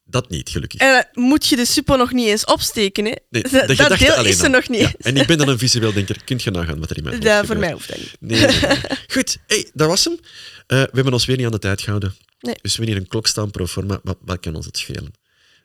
dat 0.05 0.31
niet, 0.31 0.49
gelukkig. 0.49 0.81
En 0.81 0.99
eh, 0.99 1.05
moet 1.13 1.47
je 1.47 1.57
de 1.57 1.65
suppo 1.65 1.97
nog 1.97 2.13
niet 2.13 2.27
eens 2.29 2.45
opsteken, 2.45 3.05
hè? 3.05 3.13
Nee, 3.31 3.43
dat 3.43 3.51
de 3.53 3.59
dat 3.67 3.71
gedachte 3.71 4.05
deel 4.05 4.15
alleen 4.15 4.31
is 4.33 4.43
er 4.43 4.51
nog 4.51 4.69
niet. 4.69 4.81
Ja, 4.81 4.93
en 4.99 5.17
ik 5.17 5.27
ben 5.27 5.39
dan 5.39 5.49
een 5.49 5.59
visueel 5.59 5.93
denker. 5.93 6.25
Kunt 6.25 6.43
je 6.43 6.51
nagaan 6.51 6.79
wat 6.79 6.91
er 6.91 6.97
in 6.97 7.03
mijn 7.03 7.15
hoofd 7.15 7.27
Dat, 7.27 7.47
voor 7.47 7.57
mij 7.59 7.73
hoeft 7.73 7.89
dat 7.89 7.99
niet. 7.99 8.17
Nee, 8.21 8.41
nee, 8.47 8.61
nee. 8.61 8.79
Goed, 9.09 9.39
hey, 9.47 9.71
dat 9.75 9.89
was 9.89 10.05
hem. 10.05 10.19
Eh, 10.67 10.79
we 10.83 10.89
hebben 10.93 11.13
ons 11.13 11.25
weer 11.25 11.37
niet 11.37 11.47
aan 11.47 11.53
de 11.53 11.59
tijd 11.59 11.81
gehouden. 11.83 12.15
Nee. 12.41 12.55
Dus 12.63 12.77
wanneer 12.77 12.97
een 12.97 13.09
klok 13.09 13.27
staan 13.27 13.51
pro 13.51 13.67
forma, 13.67 14.01
wat, 14.03 14.19
wat 14.25 14.41
kan 14.41 14.55
ons 14.55 14.67
het 14.67 14.79
schelen? 14.79 15.13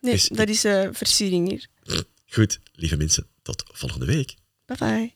Nee, 0.01 0.13
dus 0.13 0.27
dat 0.27 0.49
is 0.49 0.65
uh, 0.65 0.89
versiering 0.91 1.49
hier. 1.49 1.67
Goed, 2.27 2.59
lieve 2.73 2.97
mensen, 2.97 3.27
tot 3.41 3.63
volgende 3.67 4.05
week. 4.05 4.35
Bye 4.65 4.77
bye. 4.77 5.15